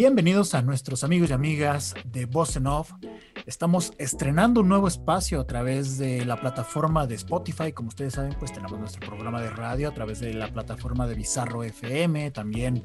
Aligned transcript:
Bienvenidos 0.00 0.54
a 0.54 0.62
nuestros 0.62 1.04
amigos 1.04 1.28
y 1.28 1.34
amigas 1.34 1.94
de 2.06 2.24
Boss 2.24 2.56
Off. 2.64 2.90
Estamos 3.44 3.92
estrenando 3.98 4.62
un 4.62 4.68
nuevo 4.70 4.88
espacio 4.88 5.38
a 5.42 5.46
través 5.46 5.98
de 5.98 6.24
la 6.24 6.40
plataforma 6.40 7.06
de 7.06 7.16
Spotify. 7.16 7.72
Como 7.72 7.90
ustedes 7.90 8.14
saben, 8.14 8.34
pues 8.38 8.50
tenemos 8.50 8.78
nuestro 8.78 9.06
programa 9.06 9.42
de 9.42 9.50
radio 9.50 9.90
a 9.90 9.92
través 9.92 10.20
de 10.20 10.32
la 10.32 10.50
plataforma 10.50 11.06
de 11.06 11.16
Bizarro 11.16 11.64
FM. 11.64 12.30
También 12.30 12.82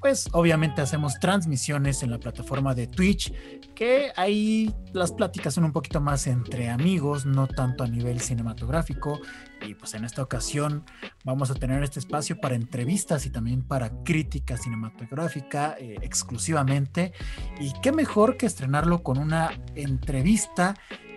pues 0.00 0.28
obviamente 0.32 0.80
hacemos 0.80 1.18
transmisiones 1.18 2.02
en 2.02 2.10
la 2.10 2.18
plataforma 2.18 2.74
de 2.74 2.86
Twitch, 2.86 3.32
que 3.74 4.12
ahí 4.16 4.74
las 4.92 5.12
pláticas 5.12 5.54
son 5.54 5.64
un 5.64 5.72
poquito 5.72 6.00
más 6.00 6.26
entre 6.26 6.68
amigos, 6.70 7.26
no 7.26 7.46
tanto 7.46 7.84
a 7.84 7.88
nivel 7.88 8.20
cinematográfico. 8.20 9.20
Y 9.66 9.74
pues 9.74 9.94
en 9.94 10.04
esta 10.04 10.22
ocasión 10.22 10.84
vamos 11.24 11.50
a 11.50 11.54
tener 11.54 11.82
este 11.82 11.98
espacio 11.98 12.40
para 12.40 12.54
entrevistas 12.54 13.26
y 13.26 13.30
también 13.30 13.62
para 13.62 13.90
crítica 14.04 14.56
cinematográfica 14.56 15.76
eh, 15.78 15.96
exclusivamente. 16.02 17.12
Y 17.60 17.72
qué 17.82 17.92
mejor 17.92 18.36
que 18.36 18.46
estrenarlo 18.46 19.02
con 19.02 19.18
una 19.18 19.50
entrevista 19.74 20.74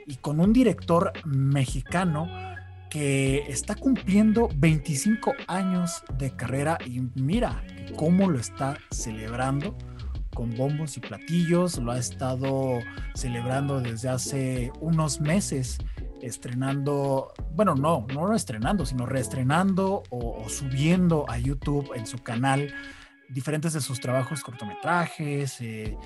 y 0.07 0.15
con 0.15 0.39
un 0.39 0.53
director 0.53 1.13
mexicano 1.25 2.27
que 2.91 3.45
está 3.47 3.73
cumpliendo 3.73 4.49
25 4.57 5.33
años 5.47 6.03
de 6.17 6.35
carrera 6.35 6.77
y 6.85 6.99
mira 7.15 7.63
cómo 7.95 8.29
lo 8.29 8.37
está 8.37 8.77
celebrando 8.91 9.77
con 10.35 10.55
bombos 10.57 10.97
y 10.97 10.99
platillos, 10.99 11.77
lo 11.77 11.93
ha 11.93 11.97
estado 11.97 12.79
celebrando 13.15 13.79
desde 13.79 14.09
hace 14.09 14.71
unos 14.81 15.21
meses, 15.21 15.77
estrenando, 16.21 17.33
bueno, 17.55 17.75
no, 17.75 18.05
no 18.13 18.35
estrenando, 18.35 18.85
sino 18.85 19.05
reestrenando 19.05 20.03
o, 20.09 20.43
o 20.43 20.49
subiendo 20.49 21.25
a 21.29 21.37
YouTube 21.37 21.91
en 21.95 22.05
su 22.05 22.17
canal 22.19 22.73
diferentes 23.33 23.73
de 23.73 23.81
sus 23.81 23.99
trabajos 23.99 24.41
cortometrajes, 24.41 25.59
eh, 25.61 25.97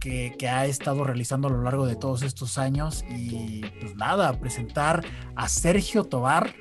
que, 0.00 0.34
que, 0.38 0.48
ha 0.48 0.66
estado 0.66 1.04
realizando 1.04 1.48
a 1.48 1.50
lo 1.50 1.62
largo 1.62 1.86
de 1.86 1.96
todos 1.96 2.22
estos 2.22 2.58
años. 2.58 3.04
Y 3.10 3.62
pues 3.80 3.96
nada, 3.96 4.38
presentar 4.38 5.04
a 5.34 5.48
Sergio 5.48 6.04
Tobar. 6.04 6.54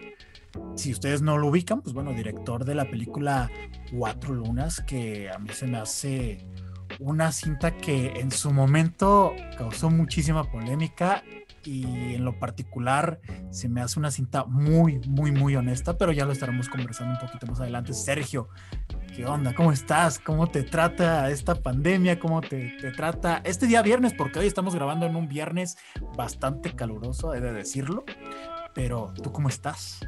Si 0.76 0.92
ustedes 0.92 1.22
no 1.22 1.38
lo 1.38 1.48
ubican, 1.48 1.82
pues 1.82 1.94
bueno, 1.94 2.14
director 2.14 2.64
de 2.66 2.76
la 2.76 2.90
película 2.90 3.50
Cuatro 3.92 4.34
Lunas, 4.34 4.82
que 4.82 5.30
a 5.32 5.40
mí 5.40 5.50
se 5.52 5.68
me 5.68 5.78
hace 5.78 6.48
una 7.00 7.32
cinta 7.32 7.76
que 7.76 8.20
en 8.20 8.32
su 8.32 8.52
momento 8.52 9.34
causó 9.58 9.90
muchísima 9.90 10.44
polémica 10.44 11.24
y 11.66 12.16
en 12.16 12.26
lo 12.26 12.38
particular 12.40 13.20
se 13.50 13.70
me 13.70 13.82
hace 13.82 14.00
una 14.00 14.12
cinta 14.12 14.46
muy, 14.46 15.00
muy, 15.08 15.32
muy 15.32 15.56
honesta, 15.56 15.98
pero 15.98 16.12
ya 16.12 16.26
lo 16.26 16.34
estaremos 16.34 16.70
conversando 16.70 17.14
un 17.14 17.26
poquito 17.26 17.48
más 17.48 17.60
adelante. 17.60 17.94
Sergio, 17.94 18.50
¿qué 19.16 19.26
onda? 19.26 19.54
¿Cómo 19.54 19.72
estás? 19.72 20.20
¿Cómo 20.20 20.48
te 20.48 20.64
trata 20.64 21.30
esta 21.30 21.56
pandemia? 21.56 22.20
¿Cómo 22.20 22.42
te, 22.42 22.76
te 22.82 22.92
trata 22.92 23.42
este 23.44 23.68
día 23.68 23.82
viernes? 23.82 24.14
Porque 24.18 24.40
hoy 24.40 24.48
estamos 24.48 24.74
grabando 24.74 25.06
en 25.06 25.16
un 25.16 25.28
viernes 25.28 25.78
bastante 26.16 26.76
caluroso, 26.76 27.34
he 27.34 27.40
de 27.40 27.54
decirlo, 27.54 28.04
pero 28.74 29.14
¿tú 29.22 29.32
cómo 29.32 29.50
estás? 29.50 30.00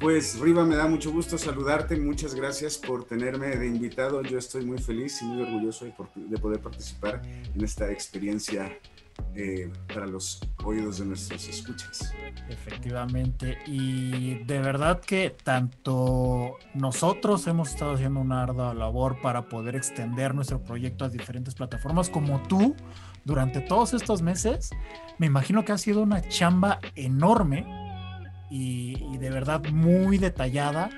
Pues 0.00 0.38
Riva, 0.38 0.64
me 0.64 0.76
da 0.76 0.86
mucho 0.86 1.10
gusto 1.10 1.38
saludarte, 1.38 1.96
muchas 1.96 2.34
gracias 2.34 2.78
por 2.78 3.04
tenerme 3.04 3.48
de 3.56 3.66
invitado, 3.66 4.22
yo 4.22 4.38
estoy 4.38 4.64
muy 4.64 4.78
feliz 4.78 5.20
y 5.22 5.24
muy 5.26 5.42
orgulloso 5.42 5.86
de 6.14 6.38
poder 6.38 6.60
participar 6.60 7.22
en 7.54 7.64
esta 7.64 7.90
experiencia 7.90 8.78
eh, 9.34 9.70
para 9.92 10.06
los 10.06 10.40
oídos 10.64 10.98
de 10.98 11.06
nuestros 11.06 11.48
escuchas. 11.48 12.14
Efectivamente, 12.48 13.58
y 13.66 14.34
de 14.44 14.60
verdad 14.60 15.00
que 15.00 15.30
tanto 15.30 16.56
nosotros 16.74 17.46
hemos 17.46 17.70
estado 17.70 17.94
haciendo 17.94 18.20
una 18.20 18.42
ardua 18.42 18.74
labor 18.74 19.20
para 19.20 19.48
poder 19.48 19.76
extender 19.76 20.34
nuestro 20.34 20.62
proyecto 20.62 21.04
a 21.04 21.08
diferentes 21.08 21.54
plataformas, 21.54 22.10
como 22.10 22.42
tú, 22.42 22.76
durante 23.24 23.60
todos 23.60 23.92
estos 23.94 24.22
meses, 24.22 24.70
me 25.18 25.26
imagino 25.26 25.64
que 25.64 25.72
ha 25.72 25.78
sido 25.78 26.02
una 26.02 26.22
chamba 26.28 26.78
enorme 26.94 27.66
y, 28.50 28.96
y 29.12 29.18
de 29.18 29.30
verdad 29.30 29.64
muy 29.72 30.18
detallada 30.18 30.90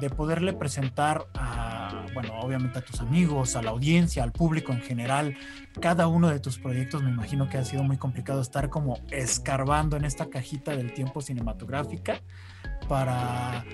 de 0.00 0.10
poderle 0.10 0.52
presentar 0.52 1.26
a, 1.34 2.06
bueno, 2.14 2.38
obviamente 2.40 2.78
a 2.78 2.82
tus 2.82 3.00
amigos, 3.00 3.56
a 3.56 3.62
la 3.62 3.70
audiencia, 3.70 4.22
al 4.22 4.32
público 4.32 4.72
en 4.72 4.80
general, 4.80 5.36
cada 5.80 6.06
uno 6.06 6.28
de 6.28 6.40
tus 6.40 6.58
proyectos, 6.58 7.02
me 7.02 7.10
imagino 7.10 7.48
que 7.48 7.58
ha 7.58 7.64
sido 7.64 7.82
muy 7.82 7.96
complicado 7.96 8.40
estar 8.40 8.68
como 8.68 8.98
escarbando 9.10 9.96
en 9.96 10.04
esta 10.04 10.26
cajita 10.26 10.76
del 10.76 10.92
tiempo 10.92 11.20
cinematográfica 11.20 12.20
para 12.88 13.64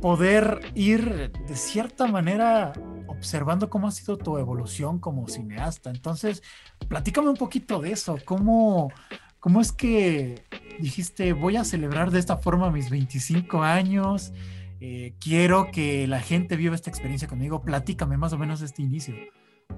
poder 0.00 0.60
ir 0.74 1.32
de 1.32 1.56
cierta 1.56 2.06
manera 2.06 2.72
observando 3.06 3.68
cómo 3.68 3.88
ha 3.88 3.90
sido 3.90 4.16
tu 4.16 4.38
evolución 4.38 4.98
como 4.98 5.28
cineasta. 5.28 5.90
Entonces, 5.90 6.42
platícame 6.88 7.28
un 7.28 7.36
poquito 7.36 7.80
de 7.80 7.92
eso, 7.92 8.16
cómo, 8.24 8.92
cómo 9.40 9.60
es 9.60 9.72
que 9.72 10.44
dijiste, 10.78 11.32
voy 11.32 11.56
a 11.56 11.64
celebrar 11.64 12.10
de 12.10 12.20
esta 12.20 12.36
forma 12.36 12.70
mis 12.70 12.90
25 12.90 13.62
años. 13.62 14.32
Eh, 14.80 15.14
quiero 15.20 15.70
que 15.72 16.06
la 16.06 16.20
gente 16.20 16.56
viva 16.56 16.74
esta 16.74 16.90
experiencia 16.90 17.28
conmigo. 17.28 17.62
Platícame 17.62 18.16
más 18.16 18.32
o 18.32 18.38
menos 18.38 18.62
este 18.62 18.82
inicio. 18.82 19.14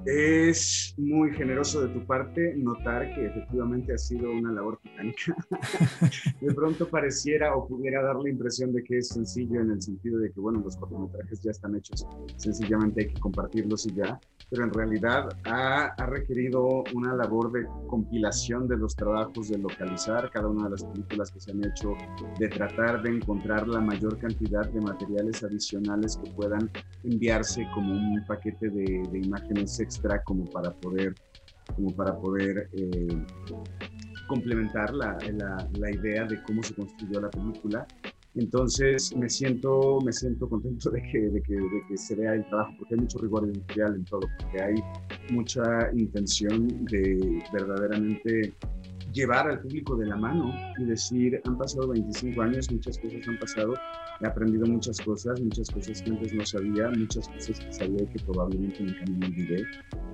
Es 0.07 0.95
muy 0.97 1.33
generoso 1.35 1.83
de 1.83 1.89
tu 1.93 2.07
parte 2.07 2.55
notar 2.57 3.15
que 3.15 3.27
efectivamente 3.27 3.93
ha 3.93 3.99
sido 3.99 4.31
una 4.31 4.51
labor 4.53 4.79
titánica. 4.83 5.37
de 6.41 6.55
pronto 6.55 6.89
pareciera 6.89 7.55
o 7.55 7.67
pudiera 7.67 8.03
dar 8.03 8.17
la 8.17 8.31
impresión 8.31 8.73
de 8.73 8.83
que 8.83 8.99
es 8.99 9.09
sencillo 9.09 9.61
en 9.61 9.73
el 9.73 9.83
sentido 9.83 10.19
de 10.19 10.33
que, 10.33 10.41
bueno, 10.41 10.61
los 10.61 10.77
cortometrajes 10.77 11.43
ya 11.43 11.51
están 11.51 11.77
hechos, 11.77 12.07
sencillamente 12.37 13.03
hay 13.03 13.09
que 13.09 13.21
compartirlos 13.21 13.87
y 13.87 13.95
ya, 13.95 14.19
pero 14.51 14.65
en 14.65 14.73
realidad 14.73 15.29
ha, 15.45 15.87
ha 15.97 16.07
requerido 16.07 16.83
una 16.93 17.15
labor 17.15 17.53
de 17.53 17.67
compilación 17.87 18.67
de 18.67 18.77
los 18.77 18.97
trabajos, 18.97 19.49
de 19.49 19.59
localizar 19.59 20.31
cada 20.31 20.49
una 20.49 20.65
de 20.65 20.71
las 20.71 20.85
películas 20.85 21.31
que 21.31 21.41
se 21.41 21.53
han 21.53 21.65
hecho, 21.65 21.95
de 22.39 22.49
tratar 22.49 23.03
de 23.03 23.11
encontrar 23.11 23.69
la 23.69 23.81
mayor 23.81 24.19
cantidad 24.19 24.69
de 24.69 24.81
materiales 24.81 25.43
adicionales 25.45 26.19
que 26.23 26.31
puedan 26.33 26.69
enviarse 27.05 27.67
como 27.75 27.93
un 27.93 28.25
paquete 28.27 28.69
de, 28.71 29.21
imágenes 29.21 29.79
extra 29.79 30.23
como 30.25 30.45
para 30.47 30.73
poder, 30.73 31.15
como 31.77 31.95
para 31.95 32.17
poder 32.19 32.69
eh, 32.73 33.25
complementar 34.27 34.93
la, 34.95 35.17
la, 35.33 35.69
la, 35.79 35.91
idea 35.91 36.25
de 36.25 36.43
cómo 36.43 36.63
se 36.63 36.75
construyó 36.75 37.21
la 37.21 37.31
película. 37.31 37.87
Entonces 38.35 39.15
me 39.17 39.29
siento, 39.29 39.99
me 40.05 40.13
siento 40.13 40.49
contento 40.49 40.91
de 40.91 41.03
que, 41.03 41.19
de, 41.19 41.43
que, 41.43 41.55
de 41.55 41.83
que 41.89 41.97
se 41.97 42.15
vea 42.15 42.35
el 42.35 42.47
trabajo, 42.47 42.73
porque 42.79 42.95
hay 42.95 43.01
mucho 43.01 43.19
rigor 43.19 43.45
industrial 43.45 43.95
en 43.97 44.05
todo, 44.05 44.21
porque 44.39 44.63
hay 44.63 44.75
mucha 45.33 45.91
intención 45.93 46.85
de 46.85 47.43
verdaderamente 47.53 48.55
llevar 49.13 49.49
al 49.49 49.61
público 49.61 49.97
de 49.97 50.07
la 50.07 50.17
mano 50.17 50.53
y 50.79 50.85
decir, 50.85 51.41
han 51.45 51.57
pasado 51.57 51.89
25 51.89 52.43
años, 52.43 52.71
muchas 52.71 52.99
cosas 52.99 53.27
han 53.27 53.39
pasado, 53.39 53.75
he 54.21 54.27
aprendido 54.27 54.67
muchas 54.67 55.01
cosas, 55.01 55.41
muchas 55.41 55.71
cosas 55.71 56.03
que 56.03 56.11
antes 56.11 56.33
no 56.33 56.45
sabía, 56.45 56.91
muchas 56.91 57.29
cosas 57.29 57.61
que 57.61 57.73
sabía 57.73 58.03
y 58.03 58.07
que 58.07 58.25
probablemente 58.25 58.83
nunca 58.83 59.05
me 59.09 59.27
olvidé. 59.27 59.65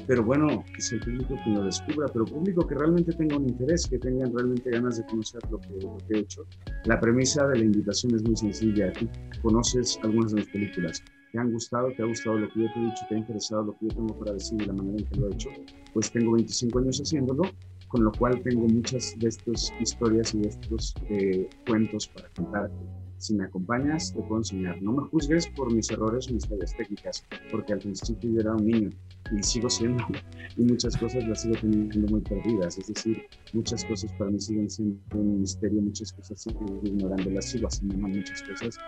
Pero 0.07 0.25
bueno, 0.25 0.65
sea 0.79 0.99
el 0.99 1.05
público 1.05 1.34
que 1.45 1.51
lo 1.51 1.65
descubra, 1.65 2.07
pero 2.12 2.25
público 2.25 2.67
que 2.67 2.75
realmente 2.75 3.12
tenga 3.12 3.37
un 3.37 3.49
interés, 3.49 3.87
que 3.87 3.99
tengan 3.99 4.33
realmente 4.33 4.71
ganas 4.71 4.99
de 4.99 5.07
conocer 5.07 5.41
lo 5.51 5.59
que, 5.61 5.71
lo 5.83 5.97
que 6.09 6.15
he 6.15 6.19
hecho. 6.21 6.47
La 6.84 7.01
premisa 7.01 7.47
de 7.49 7.59
la 7.59 7.65
invitación 7.65 8.15
es 8.15 8.23
muy 8.23 8.37
sencilla. 8.37 8.93
Tú 8.93 9.09
conoces 9.43 9.99
algunas 10.03 10.33
de 10.33 10.41
mis 10.41 10.49
películas, 10.49 11.03
te 11.33 11.39
han 11.39 11.53
gustado, 11.53 11.89
te 11.97 12.03
ha 12.03 12.07
gustado 12.07 12.39
lo 12.39 12.49
que 12.49 12.63
yo 12.63 12.73
te 12.73 12.81
he 12.81 12.84
dicho, 12.84 13.05
te 13.09 13.15
ha 13.15 13.19
interesado 13.19 13.65
lo 13.65 13.73
que 13.78 13.89
yo 13.89 13.95
tengo 13.95 14.19
para 14.19 14.33
decir 14.33 14.63
y 14.63 14.67
la 14.67 14.73
manera 14.73 14.99
en 14.99 15.05
que 15.07 15.21
lo 15.21 15.28
he 15.28 15.33
hecho, 15.33 15.51
pues 15.93 16.11
tengo 16.11 16.33
25 16.33 16.78
años 16.78 17.01
haciéndolo 17.01 17.43
con 17.89 18.05
lo 18.05 18.13
cual 18.13 18.43
tengo 18.43 18.67
muchas 18.67 19.15
de 19.19 19.29
estas 19.29 19.73
historias 19.81 20.35
y 20.35 20.41
de 20.41 20.49
estos 20.49 20.95
eh, 21.09 21.49
cuentos 21.67 22.09
para 22.09 22.29
contarte. 22.31 23.06
Si 23.19 23.34
me 23.34 23.44
acompañas, 23.44 24.13
te 24.13 24.21
puedo 24.22 24.39
enseñar. 24.39 24.80
No 24.83 24.92
me 24.92 25.09
juzgues 25.09 25.47
por 25.48 25.72
mis 25.72 25.91
errores 25.91 26.28
o 26.28 26.34
mis 26.34 26.47
tareas 26.48 26.77
técnicas, 26.77 27.24
porque 27.51 27.72
al 27.72 27.78
principio 27.78 28.30
yo 28.30 28.41
era 28.41 28.54
un 28.54 28.66
niño 28.66 28.91
y 29.33 29.42
sigo 29.42 29.71
siendo, 29.71 30.04
y 30.57 30.63
muchas 30.63 30.97
cosas 30.97 31.27
las 31.27 31.42
sigo 31.42 31.54
teniendo 31.60 32.09
muy 32.09 32.21
perdidas. 32.21 32.78
Es 32.78 32.89
decir, 32.89 33.22
muchas 33.53 33.84
cosas 33.84 34.13
para 34.18 34.30
mí 34.30 34.41
siguen 34.41 34.71
siendo 34.71 35.01
un 35.15 35.41
misterio, 35.41 35.80
muchas 35.80 36.13
cosas 36.13 36.41
sigo 36.41 36.80
ignorando, 36.83 37.30
las 37.30 37.47
sigo 37.47 37.68
haciendo 37.68 37.97
mal 37.98 38.13
muchas 38.13 38.42
cosas, 38.42 38.78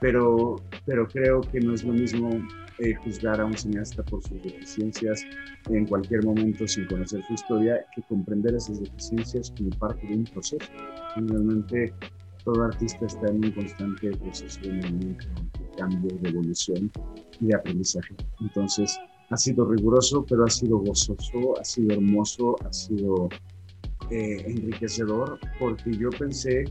pero, 0.00 0.56
pero 0.84 1.06
creo 1.06 1.40
que 1.40 1.60
no 1.60 1.74
es 1.74 1.84
lo 1.84 1.92
mismo 1.92 2.30
eh, 2.78 2.94
juzgar 2.94 3.40
a 3.40 3.46
un 3.46 3.56
cineasta 3.56 4.02
por 4.02 4.22
sus 4.22 4.42
deficiencias 4.42 5.24
en 5.70 5.86
cualquier 5.86 6.24
momento 6.24 6.66
sin 6.68 6.86
conocer 6.86 7.22
su 7.26 7.32
historia 7.34 7.84
que 7.94 8.02
comprender 8.02 8.54
esas 8.54 8.80
deficiencias 8.80 9.52
como 9.56 9.70
parte 9.70 10.06
de 10.06 10.14
un 10.16 10.24
proceso. 10.24 10.66
Finalmente, 11.14 11.94
todo 12.46 12.62
artista 12.62 13.04
está 13.04 13.26
en 13.26 13.44
un 13.44 13.50
constante 13.50 14.12
proceso 14.12 14.60
de 14.60 14.74
movimiento, 14.74 15.26
cambio, 15.76 16.16
de 16.20 16.28
evolución 16.30 16.90
y 17.40 17.46
de 17.46 17.56
aprendizaje. 17.56 18.14
Entonces, 18.40 18.96
ha 19.30 19.36
sido 19.36 19.64
riguroso, 19.66 20.24
pero 20.24 20.44
ha 20.44 20.50
sido 20.50 20.78
gozoso, 20.78 21.58
ha 21.60 21.64
sido 21.64 21.94
hermoso, 21.94 22.54
ha 22.64 22.72
sido 22.72 23.28
eh, 24.10 24.44
enriquecedor, 24.46 25.40
porque 25.58 25.92
yo 25.92 26.08
pensé 26.10 26.64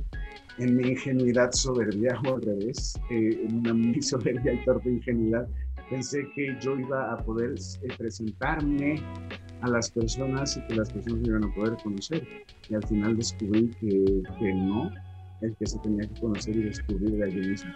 en 0.59 0.77
mi 0.77 0.91
ingenuidad 0.91 1.51
soberbia 1.51 2.17
o 2.25 2.35
al 2.35 2.41
revés, 2.41 2.97
eh, 3.11 3.45
en 3.45 3.57
una 3.57 3.73
mi 3.73 4.01
soberbia 4.01 4.53
y 4.53 4.63
torpe 4.63 4.89
ingenuidad, 4.89 5.45
pensé 5.89 6.25
que 6.35 6.55
yo 6.61 6.79
iba 6.79 7.11
a 7.11 7.17
poder 7.17 7.53
eh, 7.83 7.87
presentarme 7.97 8.95
a 9.59 9.67
las 9.67 9.91
personas 9.91 10.55
y 10.55 10.65
que 10.67 10.75
las 10.75 10.89
personas 10.89 11.19
me 11.19 11.27
iban 11.27 11.43
a 11.43 11.53
poder 11.53 11.75
conocer. 11.83 12.25
Y 12.69 12.75
al 12.75 12.87
final 12.87 13.17
descubrí 13.17 13.69
que, 13.81 14.23
que 14.39 14.53
no, 14.53 14.89
el 15.45 15.55
que 15.57 15.65
se 15.65 15.79
tenía 15.79 16.07
que 16.07 16.19
conocer 16.19 16.55
y 16.55 16.63
descubrir 16.63 17.11
de 17.11 17.23
allí 17.23 17.49
mismo. 17.49 17.71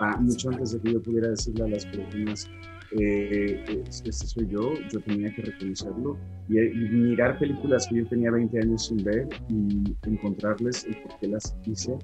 Ah, 0.00 0.16
mucho 0.20 0.50
antes 0.50 0.72
de 0.72 0.80
que 0.80 0.92
yo 0.92 1.02
pudiera 1.02 1.28
decirle 1.28 1.64
a 1.64 1.68
las 1.68 1.86
personas, 1.86 2.50
eh, 2.98 3.84
este 3.88 4.12
soy 4.12 4.46
yo, 4.48 4.74
yo 4.90 5.00
tenía 5.00 5.34
que 5.34 5.42
reconocerlo 5.42 6.18
y, 6.48 6.54
mirar 6.54 7.38
películas 7.38 7.86
que 7.88 7.96
yo 7.96 8.06
tenía 8.06 8.30
20 8.30 8.58
años 8.58 8.86
sin 8.86 9.02
ver 9.02 9.28
y 9.48 9.96
encontrarles 10.02 10.84
el 10.84 10.96
por 11.02 11.18
qué 11.18 11.28
las 11.28 11.56
hice 11.64 11.96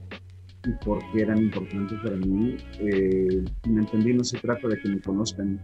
y 0.64 0.84
por 0.84 0.98
qué 1.12 1.22
eran 1.22 1.38
importantes 1.38 1.98
para 2.02 2.16
mí. 2.16 2.56
Eh, 2.80 3.44
me 3.68 3.80
entendí, 3.80 4.14
no 4.14 4.24
se 4.24 4.38
trata 4.38 4.68
de 4.68 4.78
que 4.78 4.88
me 4.88 5.00
conozcan. 5.00 5.60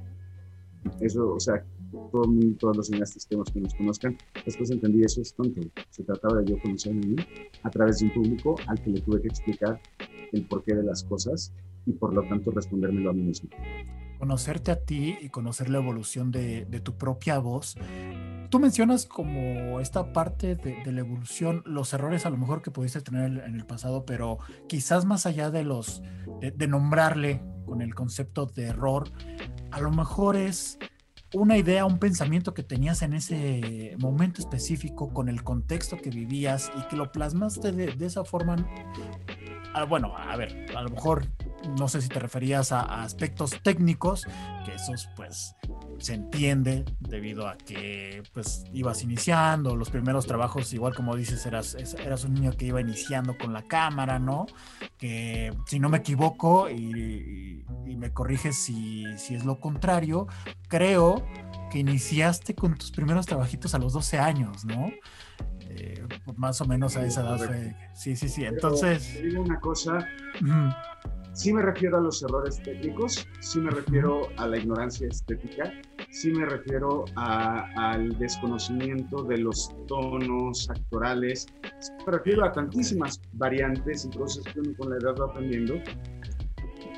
Eso, 1.01 1.35
o 1.35 1.41
sea, 1.41 1.65
todo, 2.11 2.25
todos 2.59 2.77
los 2.77 2.87
cineastas 2.87 3.27
que 3.27 3.37
nos 3.37 3.75
conozcan, 3.75 4.17
después 4.45 4.71
entendí 4.71 5.03
eso 5.03 5.21
es 5.21 5.35
tonto. 5.35 5.61
Se 5.91 6.03
trataba 6.05 6.41
de 6.41 6.51
yo 6.51 6.59
conocerme 6.61 7.01
a 7.05 7.09
mí 7.09 7.17
a 7.63 7.71
través 7.71 7.99
de 7.99 8.07
un 8.07 8.15
público 8.15 8.57
al 8.67 8.81
que 8.83 8.91
le 8.91 9.01
tuve 9.01 9.21
que 9.23 9.29
explicar 9.29 9.81
el 10.33 10.47
porqué 10.47 10.75
de 10.75 10.83
las 10.83 11.05
cosas 11.05 11.53
y 11.87 11.93
por 11.93 12.15
lo 12.15 12.23
tanto 12.23 12.51
respondérmelo 12.51 13.11
a 13.11 13.13
mí 13.13 13.23
mismo. 13.23 13.51
Conocerte 14.19 14.71
a 14.71 14.77
ti 14.77 15.17
y 15.21 15.29
conocer 15.29 15.69
la 15.69 15.79
evolución 15.79 16.31
de, 16.31 16.65
de 16.65 16.81
tu 16.81 16.97
propia 16.97 17.39
voz. 17.39 17.77
Tú 18.55 18.61
mencionas 18.61 19.05
como 19.05 19.81
esta 19.81 20.13
parte 20.13 20.55
de, 20.55 20.93
la 20.93 21.01
evolución, 21.01 21.65
los 21.67 21.93
errores 21.93 22.25
a 22.25 22.31
lo 22.31 22.37
mejor 22.37 22.63
que 22.63 22.71
pudiste 22.71 23.01
tener 23.01 23.43
en 23.45 23.57
el 23.57 23.67
pasado, 23.67 24.07
pero 24.07 24.39
quizás 24.69 25.05
más 25.05 25.27
allá 25.27 25.51
de 25.51 25.65
los, 25.65 26.05
de, 26.41 26.53
de 26.53 26.69
nombrarle 26.69 27.43
con 27.67 27.83
el 27.83 27.97
concepto 27.97 28.47
de 28.47 28.67
error, 28.67 29.11
a 29.73 29.81
lo 29.81 29.91
mejor 29.91 30.37
es 30.37 30.79
una 31.33 31.59
idea, 31.59 31.85
un 31.85 31.99
pensamiento 31.99 32.55
que 32.55 32.63
tenías 32.63 33.03
en 33.03 33.15
ese 33.15 33.97
momento 33.99 34.41
específico, 34.41 35.13
con 35.13 35.29
el 35.29 35.43
contexto 35.43 35.97
que 35.97 36.11
vivías 36.11 36.71
y 36.79 36.83
que 36.87 36.95
lo 36.95 37.11
plasmaste 37.11 37.73
de, 37.73 37.97
de 37.97 38.07
esa 38.07 38.25
forma. 38.25 38.55
Ah, 39.75 39.83
bueno, 39.83 40.17
a 40.17 40.37
ver, 40.37 40.67
a 40.77 40.83
lo 40.83 40.91
mejor 40.91 41.27
no 41.79 41.89
sé 41.89 42.01
si 42.01 42.09
te 42.09 42.19
referías 42.19 42.73
a, 42.73 43.03
aspectos 43.03 43.61
técnicos, 43.63 44.27
que 44.65 44.75
esos 44.75 45.09
pues 45.17 45.55
se 45.99 46.15
entiende 46.15 46.85
debido 47.01 47.47
a 47.47 47.57
que 47.57 48.23
pues 48.33 48.65
ibas 48.73 49.03
iniciando, 49.03 49.77
los 49.77 49.91
primeros 49.91 50.27
trabajos, 50.27 50.73
igual 50.73 50.95
como 50.95 51.17
dices, 51.17 51.45
eras, 51.47 51.75
eras 51.75 52.25
un 52.25 52.35
niño 52.35 52.53
que 52.53 52.67
iba 52.67 52.81
iniciando 52.81 53.37
con 53.39 53.53
la 53.53 53.63
cámara, 53.63 54.19
¿no? 54.19 54.47
Que 54.99 55.53
si 55.67 55.79
no 55.79 55.89
me 55.89 55.99
equivoco 55.99 56.69
y, 56.71 57.65
me 57.97 58.13
corriges 58.13 58.57
si, 58.57 59.05
si 59.17 59.35
es 59.35 59.45
lo 59.45 59.61
contrario, 59.61 60.27
creo 60.69 61.25
que 61.71 61.79
iniciaste 61.79 62.55
con 62.55 62.75
tus 62.75 62.91
primeros 62.91 63.25
trabajitos 63.25 63.75
a 63.75 63.79
los 63.79 63.93
12 63.93 64.19
años, 64.19 64.65
¿no? 64.65 64.91
Eh, 65.77 66.07
más 66.37 66.61
o 66.61 66.67
menos 66.67 66.97
a 66.97 67.05
esa 67.05 67.23
edad 67.23 67.75
Sí, 67.95 68.17
sí, 68.17 68.29
sí. 68.29 68.45
Entonces. 68.45 69.23
digo 69.23 69.43
una 69.43 69.59
cosa. 69.61 70.07
Sí 71.35 71.53
me 71.53 71.63
refiero 71.63 71.99
a 71.99 72.01
los 72.01 72.23
errores 72.23 72.63
técnicos, 72.63 73.27
sí 73.41 73.59
me 73.59 73.71
refiero 73.71 74.29
a 74.37 74.47
la 74.47 74.57
ignorancia 74.57 75.09
estética, 75.09 75.73
sí 76.11 76.31
me 76.31 76.47
refiero 76.47 77.05
al 77.17 78.17
desconocimiento 78.19 79.25
de 79.25 79.39
los 79.39 79.75
tonos 79.89 80.71
actorales, 80.71 81.47
me 82.07 82.13
refiero 82.13 82.45
a 82.45 82.53
tantísimas 82.53 83.21
variantes 83.33 84.09
cosas 84.17 84.45
que 84.45 84.61
uno 84.61 84.75
con 84.79 84.91
la 84.91 84.97
edad 84.99 85.17
va 85.21 85.27
aprendiendo. 85.27 85.75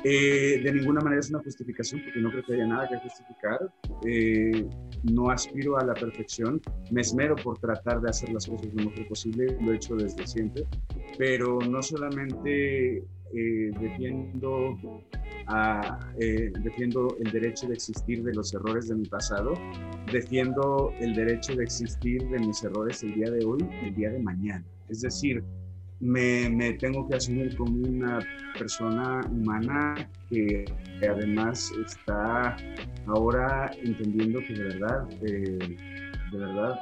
Eh, 0.03 0.61
de 0.63 0.71
ninguna 0.71 1.01
manera 1.01 1.19
es 1.19 1.31
una 1.31 1.39
justificación, 1.39 2.01
porque 2.03 2.19
no 2.19 2.29
creo 2.29 2.43
que 2.43 2.53
haya 2.53 2.67
nada 2.67 2.87
que 2.87 2.97
justificar. 2.99 3.73
Eh, 4.05 4.69
no 5.11 5.31
aspiro 5.31 5.77
a 5.79 5.83
la 5.83 5.95
perfección, 5.95 6.61
me 6.91 7.01
esmero 7.01 7.35
por 7.35 7.57
tratar 7.57 8.01
de 8.01 8.09
hacer 8.11 8.29
las 8.29 8.45
cosas 8.45 8.71
lo 8.73 8.89
mejor 8.89 9.07
posible, 9.07 9.57
lo 9.61 9.73
he 9.73 9.77
hecho 9.77 9.95
desde 9.95 10.27
siempre, 10.27 10.65
pero 11.17 11.57
no 11.59 11.81
solamente 11.81 13.03
eh, 13.37 13.71
defiendo, 13.79 14.75
eh, 16.19 16.51
defiendo 16.63 17.15
el 17.23 17.31
derecho 17.31 17.67
de 17.67 17.75
existir 17.75 18.23
de 18.23 18.33
los 18.33 18.51
errores 18.51 18.87
de 18.87 18.95
mi 18.95 19.05
pasado, 19.05 19.53
defiendo 20.11 20.91
el 20.99 21.13
derecho 21.13 21.55
de 21.55 21.63
existir 21.63 22.27
de 22.29 22.39
mis 22.39 22.63
errores 22.63 23.03
el 23.03 23.13
día 23.13 23.29
de 23.29 23.45
hoy, 23.45 23.59
el 23.83 23.93
día 23.93 24.09
de 24.09 24.19
mañana. 24.19 24.65
Es 24.89 25.01
decir, 25.01 25.43
me, 25.99 26.49
me 26.49 26.73
tengo 26.73 27.07
que 27.07 27.17
asumir 27.17 27.55
como 27.55 27.87
una 27.87 28.19
persona 28.57 29.21
humana 29.29 30.09
que, 30.29 30.65
además 31.07 31.71
está 31.85 32.57
ahora 33.05 33.71
entendiendo 33.83 34.39
que 34.47 34.53
de 34.53 34.63
verdad, 34.63 35.07
eh, 35.21 35.77
de 36.31 36.37
verdad, 36.37 36.79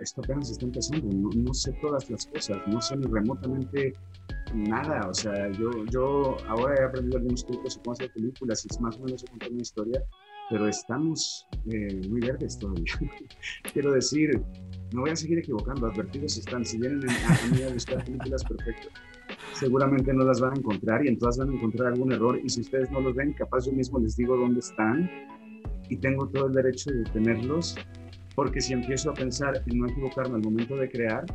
esto 0.00 0.20
apenas 0.20 0.50
está 0.50 0.66
empezando, 0.66 1.08
no, 1.14 1.30
no, 1.34 1.54
sé 1.54 1.72
todas 1.80 2.10
las 2.10 2.26
cosas, 2.26 2.58
no 2.66 2.80
sé 2.82 2.96
ni 2.96 3.06
remotamente 3.06 3.94
nada, 4.54 5.08
o 5.08 5.14
sea, 5.14 5.50
yo, 5.52 5.70
yo 5.86 6.36
ahora 6.48 6.74
he 6.80 6.84
aprendido 6.84 7.18
algunos 7.18 7.44
trucos 7.46 7.76
de 7.76 7.82
cómo 7.82 7.92
hacer 7.92 8.12
películas 8.12 8.64
y 8.64 8.82
más 8.82 8.96
o 8.96 9.04
menos 9.04 9.22
he 9.22 9.26
contado 9.26 9.52
una 9.52 9.62
historia, 9.62 10.02
pero 10.50 10.68
estamos 10.68 11.46
eh, 11.70 12.00
muy 12.08 12.20
verdes 12.20 12.58
todavía. 12.58 12.84
Quiero 13.72 13.92
decir, 13.92 14.40
me 14.92 15.00
voy 15.00 15.10
a 15.10 15.16
seguir 15.16 15.38
equivocando, 15.38 15.86
advertidos 15.86 16.38
están, 16.38 16.64
si 16.64 16.78
vienen 16.78 17.08
a, 17.08 17.54
mí 17.54 17.62
a 17.62 17.72
buscar 17.72 18.04
películas 18.04 18.44
perfectas, 18.44 18.92
seguramente 19.54 20.12
no 20.12 20.24
las 20.24 20.40
van 20.40 20.54
a 20.54 20.56
encontrar 20.56 21.04
y 21.04 21.08
en 21.08 21.18
todas 21.18 21.38
van 21.38 21.50
a 21.50 21.54
encontrar 21.54 21.92
algún 21.92 22.12
error 22.12 22.40
y 22.42 22.48
si 22.48 22.62
ustedes 22.62 22.90
no 22.90 23.00
los 23.00 23.14
ven, 23.14 23.32
capaz 23.34 23.66
yo 23.66 23.72
mismo 23.72 23.98
les 23.98 24.16
digo 24.16 24.36
dónde 24.36 24.60
están 24.60 25.10
y 25.90 25.96
tengo 25.96 26.28
todo 26.28 26.46
el 26.46 26.52
derecho 26.52 26.90
de 26.90 27.04
tenerlos 27.04 27.76
porque 28.38 28.60
si 28.60 28.72
empiezo 28.72 29.10
a 29.10 29.14
pensar 29.14 29.60
en 29.66 29.80
no 29.80 29.88
equivocarme 29.88 30.36
al 30.36 30.42
momento 30.42 30.76
de 30.76 30.88
crear, 30.88 31.26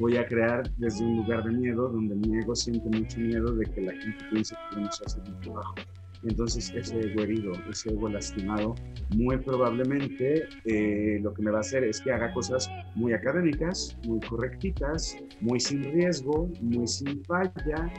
voy 0.00 0.16
a 0.16 0.26
crear 0.26 0.68
desde 0.78 1.04
un 1.04 1.18
lugar 1.18 1.44
de 1.44 1.52
miedo, 1.52 1.88
donde 1.88 2.16
mi 2.16 2.38
ego 2.38 2.56
siente 2.56 2.88
mucho 2.88 3.20
miedo 3.20 3.54
de 3.54 3.64
que 3.66 3.80
la 3.80 3.92
gente 3.92 4.24
piense 4.32 4.56
que 4.56 4.74
yo 4.74 4.82
no 4.82 4.90
sé 4.90 5.04
hacer 5.06 5.22
mi 5.28 5.40
trabajo. 5.42 5.76
Entonces 6.24 6.72
ese 6.74 6.98
ego 6.98 7.22
herido, 7.22 7.52
ese 7.70 7.90
ego 7.90 8.08
lastimado, 8.08 8.74
muy 9.14 9.38
probablemente 9.38 10.48
eh, 10.64 11.20
lo 11.22 11.32
que 11.32 11.40
me 11.40 11.52
va 11.52 11.58
a 11.58 11.60
hacer 11.60 11.84
es 11.84 12.00
que 12.00 12.10
haga 12.10 12.32
cosas 12.32 12.68
muy 12.96 13.12
académicas, 13.12 13.96
muy 14.04 14.18
correctitas, 14.18 15.18
muy 15.40 15.60
sin 15.60 15.84
riesgo, 15.84 16.50
muy 16.62 16.88
sin 16.88 17.24
falla. 17.26 17.92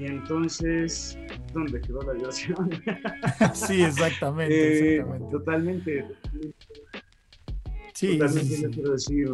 Y 0.00 0.06
entonces, 0.06 1.18
¿dónde 1.52 1.78
quedó 1.82 2.00
la 2.00 2.14
diversión? 2.14 2.70
sí, 3.52 3.82
exactamente. 3.82 4.96
Eh, 5.02 5.04
totalmente 5.30 6.06
Sí, 7.94 8.18
Totalmente 8.18 8.62
no 8.62 8.70
quiero 8.70 8.92
decir 8.92 9.28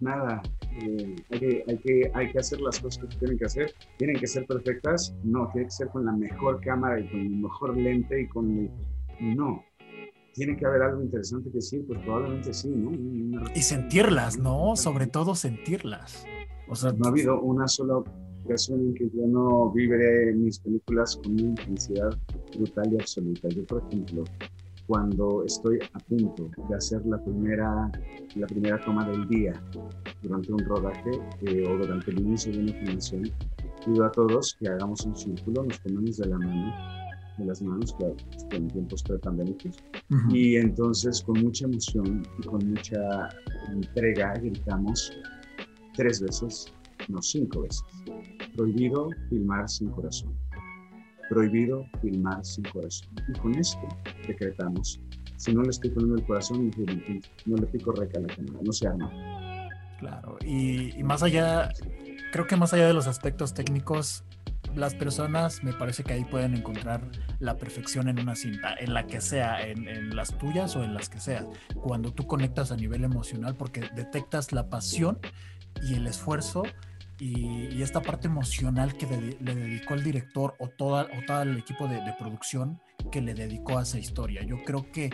nada. 0.00 0.42
Eh, 0.82 1.16
hay, 1.30 1.38
que, 1.38 1.64
hay, 1.66 1.78
que, 1.78 2.10
hay 2.14 2.32
que 2.32 2.38
hacer 2.38 2.60
las 2.60 2.78
cosas 2.80 3.06
que 3.06 3.16
tienen 3.16 3.38
que 3.38 3.46
hacer. 3.46 3.74
¿Tienen 3.96 4.16
que 4.16 4.26
ser 4.26 4.46
perfectas? 4.46 5.14
No, 5.24 5.48
tiene 5.52 5.66
que 5.66 5.72
ser 5.72 5.88
con 5.88 6.04
la 6.04 6.12
mejor 6.12 6.60
cámara 6.60 7.00
y 7.00 7.08
con 7.08 7.20
el 7.20 7.30
mejor 7.30 7.76
lente 7.76 8.22
y 8.22 8.28
con... 8.28 8.70
No, 9.20 9.64
tiene 10.36 10.54
que 10.54 10.66
haber 10.66 10.82
algo 10.82 11.02
interesante 11.02 11.50
que 11.50 11.56
decir, 11.56 11.82
pues 11.86 11.98
probablemente 12.00 12.52
sí, 12.52 12.68
¿no? 12.68 12.92
y 13.54 13.62
sentirlas, 13.62 14.38
¿no? 14.38 14.76
Sobre 14.76 15.06
todo 15.06 15.34
sentirlas. 15.34 16.26
O 16.68 16.74
sea, 16.74 16.92
no 16.92 17.06
ha 17.06 17.08
habido 17.08 17.40
una 17.40 17.66
sola 17.66 18.02
ocasión 18.44 18.80
en 18.80 18.94
que 18.94 19.08
yo 19.14 19.26
no 19.26 19.70
viviré 19.72 20.34
mis 20.34 20.58
películas 20.60 21.16
con 21.16 21.32
una 21.32 21.42
intensidad 21.42 22.10
brutal 22.54 22.92
y 22.92 22.96
absoluta. 22.96 23.48
Yo, 23.48 23.64
por 23.64 23.82
ejemplo, 23.88 24.24
cuando 24.86 25.44
estoy 25.44 25.78
a 25.92 25.98
punto 25.98 26.48
de 26.68 26.74
hacer 26.74 27.04
la 27.06 27.22
primera, 27.22 27.90
la 28.34 28.46
primera 28.46 28.80
toma 28.84 29.08
del 29.08 29.26
día 29.28 29.52
durante 30.22 30.52
un 30.52 30.60
rodaje 30.60 31.10
eh, 31.42 31.64
o 31.68 31.76
durante 31.76 32.10
el 32.10 32.20
inicio 32.20 32.52
de 32.52 32.58
una 32.60 32.72
filmación, 32.72 33.30
pido 33.84 34.04
a 34.04 34.12
todos 34.12 34.56
que 34.60 34.68
hagamos 34.68 35.04
un 35.04 35.16
círculo, 35.16 35.64
nos 35.64 35.78
ponemos 35.80 36.16
de 36.18 36.26
la 36.26 36.38
mano, 36.38 36.74
de 37.38 37.44
las 37.46 37.60
manos, 37.62 37.94
claro, 37.94 38.16
en 38.52 38.68
tiempos 38.68 39.02
prepandémicos, 39.02 39.76
y 40.30 40.56
entonces 40.56 41.22
con 41.22 41.42
mucha 41.42 41.64
emoción 41.64 42.22
y 42.38 42.46
con 42.46 42.68
mucha 42.70 43.28
entrega 43.72 44.34
gritamos 44.34 45.12
tres 45.94 46.20
veces, 46.20 46.72
no 47.08 47.20
cinco 47.20 47.62
veces, 47.62 47.84
prohibido 48.54 49.10
filmar 49.28 49.68
sin 49.68 49.90
corazón 49.90 50.45
prohibido 51.28 51.86
filmar 52.00 52.44
sin 52.44 52.64
corazón. 52.64 53.08
Y 53.28 53.38
con 53.38 53.54
esto 53.54 53.86
decretamos, 54.26 55.00
si 55.36 55.54
no 55.54 55.62
le 55.62 55.70
estoy 55.70 55.90
poniendo 55.90 56.16
el 56.16 56.26
corazón, 56.26 56.70
no 57.46 57.56
le 57.56 57.66
pico 57.66 57.92
reca 57.92 58.20
la 58.20 58.28
cámara, 58.28 58.58
no 58.62 58.72
se 58.72 58.88
arma. 58.88 59.10
Claro, 59.98 60.36
y, 60.44 61.02
más 61.02 61.22
allá, 61.22 61.70
creo 62.32 62.46
que 62.46 62.56
más 62.56 62.72
allá 62.74 62.86
de 62.86 62.92
los 62.92 63.06
aspectos 63.06 63.54
técnicos, 63.54 64.24
las 64.74 64.94
personas 64.94 65.64
me 65.64 65.72
parece 65.72 66.04
que 66.04 66.12
ahí 66.12 66.24
pueden 66.24 66.54
encontrar 66.54 67.00
la 67.38 67.56
perfección 67.56 68.08
en 68.08 68.20
una 68.20 68.34
cinta, 68.34 68.74
en 68.78 68.92
la 68.92 69.06
que 69.06 69.22
sea, 69.22 69.66
en, 69.66 69.88
en, 69.88 70.14
las 70.14 70.36
tuyas 70.36 70.76
o 70.76 70.84
en 70.84 70.92
las 70.92 71.08
que 71.08 71.18
sea. 71.18 71.46
Cuando 71.74 72.12
tú 72.12 72.26
conectas 72.26 72.72
a 72.72 72.76
nivel 72.76 73.04
emocional 73.04 73.56
porque 73.56 73.88
detectas 73.94 74.52
la 74.52 74.68
pasión 74.68 75.18
y 75.82 75.94
el 75.94 76.06
esfuerzo 76.06 76.64
y, 77.18 77.82
esta 77.82 78.02
parte 78.02 78.26
emocional 78.26 78.96
que 78.96 79.06
le 79.06 79.54
dedicó 79.54 79.94
el 79.94 80.04
director 80.04 80.54
o, 80.58 80.68
toda, 80.68 81.04
o 81.04 81.24
todo 81.26 81.42
el 81.42 81.58
equipo 81.58 81.86
de, 81.86 82.00
producción 82.18 82.80
que 83.10 83.20
le 83.20 83.34
dedicó 83.34 83.78
a 83.78 83.82
esa 83.82 83.98
historia. 83.98 84.42
Yo 84.42 84.62
creo 84.64 84.90
que 84.90 85.10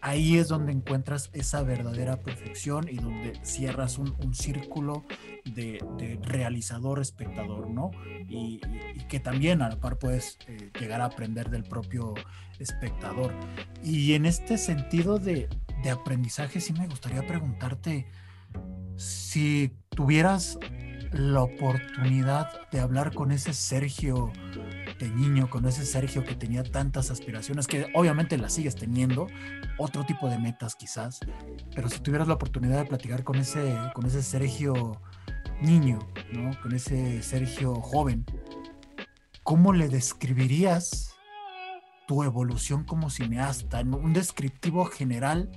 ahí 0.00 0.36
es 0.36 0.48
donde 0.48 0.72
encuentras 0.72 1.30
esa 1.32 1.62
verdadera 1.62 2.16
perfección 2.16 2.88
y 2.88 2.96
donde 2.96 3.38
cierras 3.42 3.98
un, 3.98 4.34
círculo 4.34 5.04
de, 5.44 5.78
realizador-espectador, 6.22 7.70
¿no? 7.70 7.90
Y, 8.28 8.60
que 9.08 9.18
también 9.18 9.62
a 9.62 9.68
la 9.68 9.80
par 9.80 9.98
puedes 9.98 10.38
eh, 10.46 10.70
llegar 10.78 11.00
a 11.00 11.06
aprender 11.06 11.50
del 11.50 11.64
propio 11.64 12.14
espectador. 12.58 13.34
Y 13.82 14.12
en 14.12 14.26
este 14.26 14.56
sentido 14.56 15.18
de, 15.18 15.48
de 15.82 15.90
aprendizaje, 15.90 16.60
sí 16.60 16.72
me 16.72 16.86
gustaría 16.86 17.26
preguntarte 17.26 18.06
si 18.96 19.72
tuvieras 19.88 20.58
la 21.12 21.42
oportunidad 21.42 22.68
de 22.70 22.80
hablar 22.80 23.12
con 23.12 23.32
ese 23.32 23.52
Sergio 23.52 24.32
de 24.98 25.08
niño, 25.08 25.50
con 25.50 25.66
ese 25.66 25.84
Sergio 25.84 26.24
que 26.24 26.34
tenía 26.34 26.62
tantas 26.62 27.10
aspiraciones, 27.10 27.66
que 27.66 27.86
obviamente 27.94 28.38
las 28.38 28.52
sigues 28.54 28.76
teniendo, 28.76 29.26
otro 29.78 30.04
tipo 30.04 30.28
de 30.28 30.38
metas 30.38 30.76
quizás, 30.76 31.20
pero 31.74 31.88
si 31.88 31.98
tuvieras 32.00 32.28
la 32.28 32.34
oportunidad 32.34 32.78
de 32.78 32.84
platicar 32.84 33.24
con 33.24 33.36
ese, 33.36 33.76
con 33.94 34.06
ese 34.06 34.22
Sergio 34.22 35.00
niño, 35.60 35.98
¿no? 36.32 36.50
con 36.62 36.74
ese 36.74 37.22
Sergio 37.22 37.74
joven, 37.74 38.24
¿cómo 39.42 39.72
le 39.72 39.88
describirías 39.88 41.16
tu 42.06 42.22
evolución 42.22 42.84
como 42.84 43.10
cineasta? 43.10 43.80
Un 43.80 44.12
descriptivo 44.12 44.84
general 44.84 45.50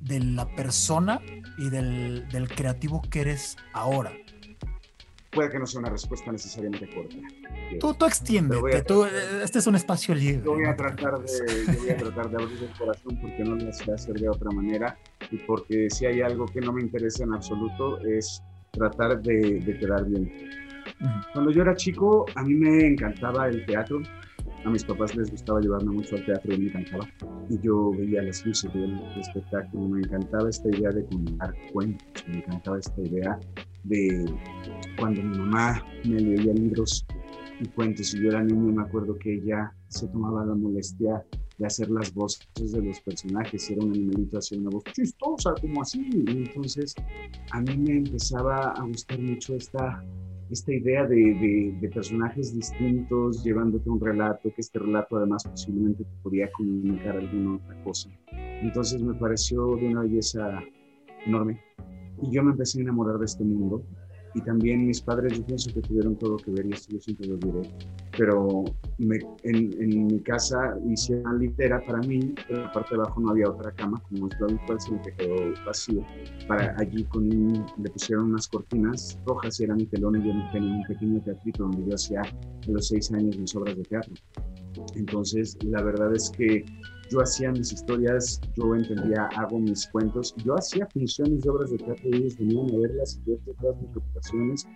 de 0.00 0.20
la 0.20 0.46
persona 0.56 1.20
y 1.58 1.70
del, 1.70 2.28
del 2.28 2.48
creativo 2.48 3.02
que 3.02 3.20
eres 3.20 3.56
ahora 3.72 4.12
puede 5.34 5.50
que 5.50 5.58
no 5.58 5.66
sea 5.66 5.80
una 5.80 5.90
respuesta 5.90 6.30
necesariamente 6.30 6.88
corta. 6.94 7.16
Tú, 7.80 7.94
tú 7.94 8.06
extiéndete, 8.06 8.82
tú, 8.82 9.04
este 9.04 9.58
es 9.58 9.66
un 9.66 9.74
espacio 9.74 10.14
libre. 10.14 10.42
Yo 10.44 10.52
voy 10.52 10.64
a 10.64 10.76
tratar 10.76 11.18
de, 11.20 11.26
yo 11.66 11.80
voy 11.80 11.90
a 11.90 11.96
tratar 11.96 12.30
de 12.30 12.42
abrir 12.42 12.62
el 12.62 12.78
corazón 12.78 13.18
porque 13.20 13.44
no 13.44 13.56
lo 13.56 13.72
sé 13.72 13.92
hacer 13.92 14.14
de 14.14 14.28
otra 14.28 14.50
manera 14.50 14.98
y 15.30 15.38
porque 15.38 15.88
si 15.90 16.06
hay 16.06 16.22
algo 16.22 16.46
que 16.46 16.60
no 16.60 16.72
me 16.72 16.82
interesa 16.82 17.24
en 17.24 17.34
absoluto 17.34 17.98
es 18.00 18.42
tratar 18.70 19.20
de, 19.22 19.60
de 19.60 19.78
quedar 19.78 20.04
bien. 20.06 20.32
Cuando 21.32 21.50
yo 21.50 21.62
era 21.62 21.74
chico, 21.74 22.26
a 22.34 22.42
mí 22.42 22.54
me 22.54 22.86
encantaba 22.86 23.48
el 23.48 23.64
teatro. 23.66 24.02
A 24.64 24.70
mis 24.70 24.84
papás 24.84 25.14
les 25.14 25.30
gustaba 25.30 25.60
llevarme 25.60 25.92
mucho 25.92 26.16
al 26.16 26.24
teatro 26.24 26.54
y 26.54 26.58
me 26.58 26.68
encantaba. 26.68 27.08
Y 27.50 27.58
yo 27.60 27.90
veía 27.90 28.22
las 28.22 28.44
luces 28.46 28.72
del 28.72 28.98
espectáculo. 29.20 29.88
Me 29.88 30.00
encantaba 30.00 30.48
esta 30.48 30.68
idea 30.68 30.90
de 30.90 31.04
contar 31.06 31.54
cuentos. 31.72 32.24
Me 32.28 32.38
encantaba 32.38 32.78
esta 32.78 33.00
idea 33.02 33.38
de 33.84 34.24
cuando 34.98 35.22
mi 35.22 35.38
mamá 35.38 35.84
me 36.04 36.20
leía 36.20 36.52
libros 36.52 37.06
y 37.60 37.68
cuentos 37.68 38.14
y 38.14 38.22
yo 38.22 38.30
era 38.30 38.42
niño, 38.42 38.72
me 38.72 38.82
acuerdo 38.82 39.16
que 39.18 39.34
ella 39.34 39.72
se 39.88 40.08
tomaba 40.08 40.44
la 40.44 40.54
molestia 40.54 41.24
de 41.58 41.66
hacer 41.66 41.88
las 41.90 42.12
voces 42.12 42.72
de 42.72 42.82
los 42.82 43.00
personajes. 43.00 43.70
Era 43.70 43.84
un 43.84 43.92
animalito, 43.92 44.38
hacía 44.38 44.58
una 44.58 44.70
voz 44.70 44.84
chistosa, 44.92 45.54
como 45.60 45.82
así. 45.82 46.08
Y 46.12 46.30
entonces 46.30 46.94
a 47.52 47.60
mí 47.60 47.76
me 47.76 47.98
empezaba 47.98 48.72
a 48.72 48.82
gustar 48.82 49.20
mucho 49.20 49.54
esta, 49.54 50.04
esta 50.50 50.72
idea 50.72 51.06
de, 51.06 51.76
de, 51.80 51.88
personajes 51.90 52.54
distintos, 52.54 53.44
llevándote 53.44 53.88
un 53.88 54.00
relato, 54.00 54.52
que 54.52 54.60
este 54.60 54.80
relato 54.80 55.16
además 55.16 55.44
posiblemente 55.44 56.04
te 56.04 56.16
podía 56.22 56.50
comunicar 56.52 57.16
alguna 57.16 57.56
otra 57.56 57.84
cosa. 57.84 58.10
Entonces 58.32 59.00
me 59.00 59.14
pareció 59.14 59.76
de 59.76 59.88
una 59.88 60.00
belleza 60.02 60.60
enorme 61.24 61.60
y 62.22 62.30
yo 62.30 62.42
me 62.42 62.52
empecé 62.52 62.78
a 62.78 62.82
enamorar 62.82 63.18
de 63.18 63.26
este 63.26 63.44
mundo. 63.44 63.84
Y 64.36 64.40
también 64.40 64.84
mis 64.84 65.00
padres, 65.00 65.38
yo 65.38 65.46
pienso 65.46 65.72
que 65.72 65.80
tuvieron 65.80 66.16
todo 66.16 66.36
que 66.36 66.50
ver, 66.50 66.66
y 66.66 66.72
esto 66.72 66.92
yo 66.92 67.00
siempre 67.00 67.28
lo 67.28 67.36
diré. 67.36 67.70
Pero 68.18 68.64
me, 68.98 69.18
en, 69.44 69.80
en, 69.80 70.06
mi 70.08 70.20
casa 70.22 70.76
hicieron 70.90 71.38
litera 71.38 71.80
para 71.86 72.00
mí, 72.00 72.34
en 72.48 72.62
la 72.62 72.72
parte 72.72 72.96
de 72.96 73.02
abajo 73.02 73.20
no 73.20 73.30
había 73.30 73.48
otra 73.48 73.70
cama, 73.72 74.02
como 74.08 74.26
es 74.26 74.40
lo 74.40 74.46
habitual, 74.46 74.80
sino 74.80 75.02
que 75.02 75.12
quedó 75.12 75.36
vacío. 75.64 76.04
Para 76.48 76.74
allí 76.78 77.04
con, 77.04 77.28
le 77.28 77.90
pusieron 77.90 78.30
unas 78.30 78.48
cortinas 78.48 79.16
rojas 79.24 79.60
y 79.60 79.64
era 79.64 79.76
mi 79.76 79.86
telón 79.86 80.20
y 80.20 80.26
yo 80.26 80.32
tenía 80.52 80.78
un 80.78 80.82
pequeño 80.82 81.22
teatrito 81.22 81.62
donde 81.62 81.88
yo 81.88 81.94
hacía 81.94 82.22
de 82.66 82.72
los 82.72 82.88
seis 82.88 83.12
años 83.12 83.38
mis 83.38 83.54
obras 83.54 83.76
de 83.76 83.84
teatro. 83.84 84.14
Entonces, 84.96 85.56
la 85.62 85.80
verdad 85.80 86.12
es 86.12 86.30
que 86.30 86.64
yo 87.10 87.20
hacía 87.20 87.52
mis 87.52 87.72
historias, 87.72 88.40
yo 88.56 88.74
entendía, 88.74 89.28
hago 89.36 89.58
mis 89.58 89.86
cuentos, 89.88 90.34
yo 90.44 90.54
hacía 90.54 90.86
funciones 90.92 91.42
de 91.42 91.50
obras 91.50 91.70
de 91.70 91.78
teatro 91.78 92.08
y 92.10 92.16
ellos 92.16 92.38
venían 92.38 92.74
a 92.74 92.78
verlas 92.78 93.20
y 93.24 93.30
yo 93.30 93.36
todas 93.60 93.80
mis 93.80 93.90
preocupaciones 93.90 94.66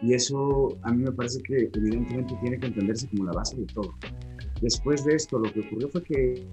y 0.00 0.14
eso 0.14 0.68
a 0.82 0.92
mí 0.92 1.02
me 1.02 1.12
parece 1.12 1.42
que 1.42 1.70
evidentemente 1.74 2.36
tiene 2.40 2.58
que 2.58 2.66
entenderse 2.66 3.08
como 3.08 3.24
la 3.24 3.32
base 3.32 3.56
de 3.56 3.66
todo. 3.66 3.94
Después 4.60 5.04
de 5.04 5.14
esto, 5.14 5.38
lo 5.38 5.52
que 5.52 5.60
ocurrió 5.60 5.88
fue 5.88 6.02
que 6.02 6.46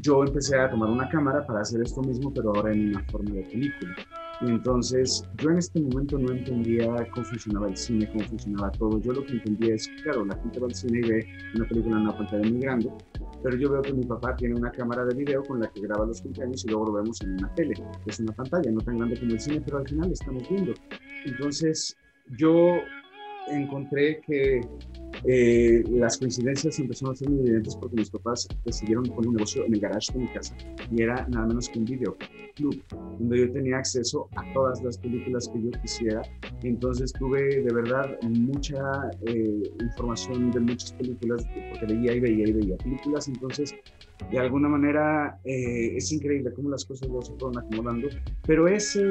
yo 0.00 0.24
empecé 0.24 0.56
a 0.58 0.70
tomar 0.70 0.90
una 0.90 1.08
cámara 1.08 1.46
para 1.46 1.60
hacer 1.60 1.80
esto 1.82 2.02
mismo, 2.02 2.32
pero 2.32 2.54
ahora 2.54 2.72
en 2.72 2.88
una 2.90 3.04
forma 3.04 3.34
de 3.34 3.42
película. 3.42 3.96
Y 4.42 4.50
entonces 4.50 5.24
yo 5.38 5.50
en 5.50 5.58
este 5.58 5.80
momento 5.80 6.18
no 6.18 6.32
entendía 6.32 6.86
cómo 7.12 7.24
funcionaba 7.24 7.68
el 7.68 7.76
cine, 7.76 8.08
cómo 8.12 8.24
funcionaba 8.24 8.70
todo. 8.72 9.00
Yo 9.00 9.12
lo 9.12 9.24
que 9.24 9.32
entendía 9.32 9.74
es, 9.74 9.88
claro, 10.02 10.24
la 10.24 10.36
gente 10.36 10.60
va 10.60 10.66
al 10.66 10.74
cine 10.74 11.00
y 11.02 11.08
ve 11.08 11.26
una 11.54 11.68
película 11.68 11.96
en 11.96 12.02
una 12.02 12.16
pantalla 12.16 12.50
muy 12.50 12.60
grande, 12.60 12.90
pero 13.42 13.56
yo 13.56 13.70
veo 13.70 13.82
que 13.82 13.92
mi 13.92 14.04
papá 14.04 14.34
tiene 14.36 14.54
una 14.54 14.70
cámara 14.70 15.04
de 15.04 15.14
video 15.14 15.42
con 15.42 15.60
la 15.60 15.68
que 15.68 15.80
graba 15.80 16.06
los 16.06 16.20
cumpleaños 16.20 16.64
y 16.64 16.68
luego 16.68 16.86
lo 16.86 16.92
vemos 16.94 17.20
en 17.22 17.32
una 17.32 17.54
tele. 17.54 17.74
Es 18.06 18.20
una 18.20 18.32
pantalla, 18.32 18.70
no 18.70 18.80
tan 18.80 18.98
grande 18.98 19.18
como 19.18 19.32
el 19.32 19.40
cine, 19.40 19.60
pero 19.64 19.78
al 19.78 19.88
final 19.88 20.12
estamos 20.12 20.48
viendo. 20.48 20.74
Entonces, 21.24 21.96
yo 22.38 22.78
encontré 23.48 24.20
que 24.26 24.60
eh, 25.28 25.82
las 25.90 26.18
coincidencias 26.18 26.78
empezaron 26.78 27.14
a 27.14 27.16
ser 27.16 27.28
muy 27.28 27.40
evidentes 27.40 27.76
porque 27.76 27.96
mis 27.96 28.10
papás 28.10 28.46
decidieron 28.64 29.04
poner 29.04 29.28
un 29.28 29.34
negocio 29.34 29.64
en 29.64 29.74
el 29.74 29.80
garage 29.80 30.12
de 30.12 30.20
mi 30.20 30.28
casa 30.28 30.56
y 30.90 31.02
era 31.02 31.26
nada 31.28 31.46
menos 31.46 31.68
que 31.68 31.78
un 31.80 31.84
videoclub 31.84 32.82
donde 33.18 33.38
yo 33.38 33.52
tenía 33.52 33.78
acceso 33.78 34.28
a 34.36 34.52
todas 34.52 34.82
las 34.82 34.98
películas 34.98 35.48
que 35.52 35.62
yo 35.62 35.70
quisiera. 35.82 36.22
Entonces 36.62 37.12
tuve 37.12 37.62
de 37.62 37.74
verdad 37.74 38.16
mucha 38.22 39.10
eh, 39.26 39.62
información 39.80 40.50
de 40.52 40.60
muchas 40.60 40.92
películas 40.92 41.44
porque 41.70 41.94
veía 41.94 42.14
y 42.14 42.20
veía 42.20 42.48
y 42.48 42.52
veía 42.52 42.76
películas. 42.76 43.28
Entonces 43.28 43.74
de 44.30 44.38
alguna 44.38 44.68
manera 44.68 45.38
eh, 45.44 45.96
es 45.96 46.10
increíble 46.12 46.52
cómo 46.52 46.70
las 46.70 46.84
cosas 46.84 47.08
se 47.22 47.32
fueron 47.38 47.58
acomodando, 47.58 48.08
pero 48.46 48.66
ese, 48.66 49.02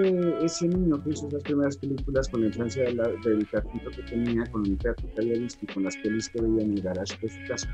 ese 0.43 0.67
niño 0.67 1.01
que 1.03 1.11
hizo 1.11 1.27
esas 1.27 1.43
primeras 1.43 1.77
películas 1.77 2.27
con 2.27 2.41
la 2.41 2.47
influencia 2.47 2.83
del 2.83 3.47
teatrito 3.49 3.91
que 3.91 4.03
tenía, 4.03 4.43
con 4.51 4.65
el 4.65 4.77
teatro 4.77 5.07
que 5.13 5.21
había 5.21 5.39
visto 5.39 5.59
y 5.63 5.73
con 5.73 5.83
las 5.83 5.95
pelis 5.97 6.29
que 6.29 6.41
veía 6.41 6.63
en 6.63 6.73
el 6.73 6.81
garage 6.81 7.17
de 7.21 7.29
su 7.29 7.39
casa, 7.47 7.69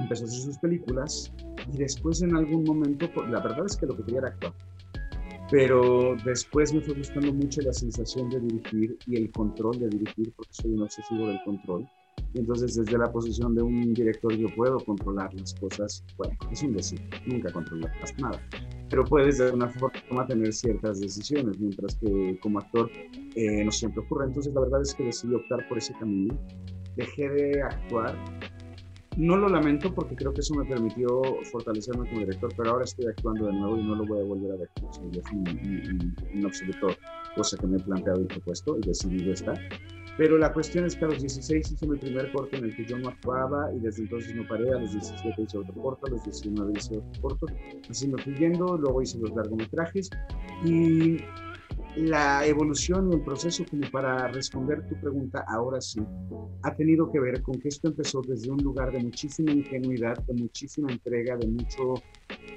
empezó 0.00 0.24
a 0.24 0.26
hacer 0.26 0.40
sus 0.40 0.58
películas 0.58 1.32
y 1.72 1.78
después 1.78 2.22
en 2.22 2.34
algún 2.34 2.64
momento, 2.64 3.08
la 3.28 3.40
verdad 3.40 3.66
es 3.66 3.76
que 3.76 3.86
lo 3.86 3.96
que 3.96 4.04
quería 4.04 4.20
era 4.20 4.28
actuar, 4.28 4.54
pero 5.50 6.16
después 6.24 6.72
me 6.72 6.80
fue 6.80 6.94
gustando 6.94 7.32
mucho 7.32 7.60
la 7.60 7.72
sensación 7.72 8.28
de 8.30 8.40
dirigir 8.40 8.96
y 9.06 9.16
el 9.16 9.30
control 9.30 9.78
de 9.78 9.88
dirigir, 9.88 10.32
porque 10.34 10.52
soy 10.52 10.72
un 10.72 10.82
obsesivo 10.82 11.28
del 11.28 11.40
control 11.44 11.86
entonces, 12.34 12.74
desde 12.76 12.96
la 12.96 13.12
posición 13.12 13.54
de 13.54 13.62
un 13.62 13.92
director, 13.92 14.32
yo 14.32 14.48
puedo 14.56 14.78
controlar 14.78 15.32
las 15.34 15.54
cosas. 15.54 16.04
Bueno, 16.16 16.34
es 16.50 16.62
un 16.62 16.74
decir, 16.74 17.00
nunca 17.26 17.52
controlas 17.52 17.92
nada. 18.18 18.40
Pero 18.88 19.04
puedes 19.04 19.38
de 19.38 19.46
alguna 19.46 19.68
forma 19.68 20.26
tener 20.26 20.52
ciertas 20.52 21.00
decisiones, 21.00 21.58
mientras 21.58 21.96
que 21.96 22.38
como 22.42 22.58
actor 22.58 22.90
eh, 23.34 23.64
no 23.64 23.70
siempre 23.70 24.02
ocurre. 24.02 24.26
Entonces, 24.26 24.54
la 24.54 24.62
verdad 24.62 24.82
es 24.82 24.94
que 24.94 25.04
decidí 25.04 25.34
optar 25.34 25.68
por 25.68 25.78
ese 25.78 25.92
camino. 25.94 26.38
Dejé 26.96 27.28
de 27.28 27.62
actuar. 27.62 28.16
No 29.18 29.36
lo 29.36 29.46
lamento 29.48 29.94
porque 29.94 30.16
creo 30.16 30.32
que 30.32 30.40
eso 30.40 30.54
me 30.54 30.64
permitió 30.64 31.06
fortalecerme 31.50 32.08
como 32.08 32.20
director, 32.20 32.50
pero 32.56 32.70
ahora 32.70 32.84
estoy 32.84 33.06
actuando 33.06 33.46
de 33.46 33.52
nuevo 33.52 33.76
y 33.76 33.84
no 33.84 33.94
lo 33.94 34.06
voy 34.06 34.20
a 34.20 34.24
volver 34.24 34.52
a 34.52 34.56
ver. 34.56 34.70
en 36.32 36.46
absoluto 36.46 36.88
cosa 37.36 37.58
que 37.58 37.66
me 37.66 37.76
he 37.76 37.80
planteado 37.80 38.22
y 38.22 38.24
propuesto 38.24 38.78
y 38.78 38.86
decidido 38.86 39.32
estar. 39.32 39.58
Pero 40.18 40.36
la 40.36 40.52
cuestión 40.52 40.84
es 40.84 40.94
que 40.94 41.04
a 41.04 41.08
los 41.08 41.20
16 41.20 41.72
hice 41.72 41.86
mi 41.86 41.96
primer 41.96 42.30
corto 42.32 42.56
en 42.56 42.64
el 42.64 42.76
que 42.76 42.84
yo 42.84 42.98
no 42.98 43.08
actuaba 43.08 43.72
y 43.74 43.80
desde 43.80 44.02
entonces 44.02 44.34
no 44.34 44.46
paré. 44.46 44.70
A 44.70 44.78
los 44.78 44.92
17 44.92 45.42
hice 45.42 45.58
otro 45.58 45.74
corto, 45.74 46.06
a 46.06 46.10
los 46.10 46.22
19 46.24 46.72
hice 46.76 46.98
otro 46.98 47.22
corto. 47.22 47.46
Así 47.88 48.08
me 48.08 48.22
fui 48.22 48.34
yendo, 48.34 48.76
luego 48.76 49.00
hice 49.00 49.18
los 49.18 49.34
largometrajes 49.34 50.10
y 50.64 51.18
la 51.96 52.46
evolución 52.46 53.10
y 53.10 53.16
el 53.16 53.22
proceso 53.22 53.64
como 53.68 53.90
para 53.90 54.28
responder 54.28 54.86
tu 54.86 54.98
pregunta 55.00 55.44
ahora 55.46 55.80
sí 55.80 56.00
ha 56.62 56.74
tenido 56.74 57.10
que 57.10 57.20
ver 57.20 57.42
con 57.42 57.58
que 57.60 57.68
esto 57.68 57.88
empezó 57.88 58.22
desde 58.22 58.50
un 58.50 58.62
lugar 58.62 58.92
de 58.92 59.00
muchísima 59.00 59.52
ingenuidad, 59.52 60.16
de 60.26 60.34
muchísima 60.34 60.90
entrega, 60.90 61.36
de 61.36 61.48
mucho 61.48 61.94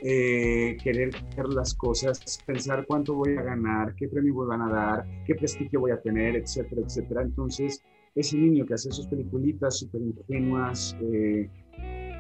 eh, 0.01 0.77
querer 0.82 1.10
hacer 1.15 1.50
las 1.50 1.74
cosas, 1.74 2.39
pensar 2.46 2.86
cuánto 2.88 3.15
voy 3.15 3.36
a 3.36 3.42
ganar, 3.42 3.96
qué 3.96 4.08
premio 4.08 4.36
me 4.36 4.46
van 4.46 4.62
a 4.62 4.70
dar, 4.70 5.06
qué 5.25 5.36
prestigio 5.36 5.82
voy 5.82 5.92
a 5.92 6.00
tener, 6.00 6.36
etcétera, 6.36 6.82
etcétera. 6.86 7.24
Entonces, 7.24 7.84
ese 8.13 8.38
niño 8.38 8.65
que 8.65 8.75
hace 8.75 8.92
sus 8.92 9.08
peliculitas 9.08 9.80
súper 9.80 10.01
ingenuas, 10.01 10.96
eh, 11.01 11.50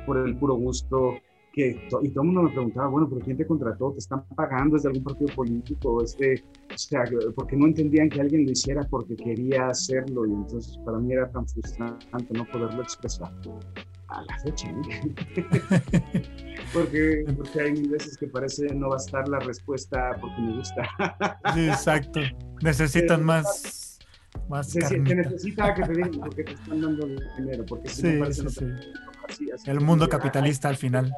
por 0.05 0.17
el 0.17 0.37
puro 0.37 0.55
gusto, 0.55 1.15
que 1.55 1.69
y 1.69 1.87
todo 1.87 2.01
el 2.01 2.27
mundo 2.27 2.43
me 2.43 2.49
preguntaba, 2.49 2.89
bueno, 2.89 3.07
¿pero 3.09 3.21
quién 3.21 3.37
te 3.37 3.47
contrató? 3.47 3.91
¿Te 3.93 3.99
están 3.99 4.25
pagando? 4.35 4.75
¿Es 4.75 4.83
de 4.83 4.89
algún 4.89 5.03
partido 5.05 5.33
político? 5.33 6.03
Este, 6.03 6.43
o 6.73 6.77
sea, 6.77 7.05
porque 7.33 7.55
no 7.55 7.67
entendían 7.67 8.09
que 8.09 8.19
alguien 8.19 8.45
lo 8.45 8.51
hiciera 8.51 8.81
porque 8.89 9.15
quería 9.15 9.67
hacerlo 9.67 10.25
y 10.25 10.33
entonces 10.33 10.77
para 10.85 10.99
mí 10.99 11.13
era 11.13 11.31
tan 11.31 11.47
frustrante 11.47 12.33
no 12.33 12.45
poderlo 12.51 12.81
expresar. 12.81 13.31
a 14.09 14.21
la 14.21 14.39
fecha. 14.39 14.69
¿eh? 14.69 15.45
porque, 16.73 17.23
porque 17.37 17.61
hay 17.61 17.87
veces 17.87 18.17
que 18.17 18.27
parece 18.27 18.75
no 18.75 18.89
bastar 18.89 19.27
la 19.29 19.39
respuesta 19.39 20.17
porque 20.19 20.41
me 20.41 20.57
gusta. 20.57 20.83
sí, 21.53 21.67
exacto. 21.67 22.19
Necesitan 22.61 23.23
más. 23.23 23.97
Más 24.49 24.69
se, 24.69 24.99
necesita 24.99 25.73
que 25.73 25.83
te 25.83 25.93
digan 25.93 26.11
porque 26.11 26.43
te 26.43 26.51
están 26.51 26.81
dando 26.81 27.07
dinero, 27.37 27.65
porque 27.65 27.87
si 27.87 28.03
no 28.03 28.19
parece 28.19 28.49
sí, 28.49 28.65
sí. 29.29 29.47
El 29.65 29.79
mundo 29.79 30.09
capitalista 30.09 30.67
al 30.67 30.75
final. 30.75 31.15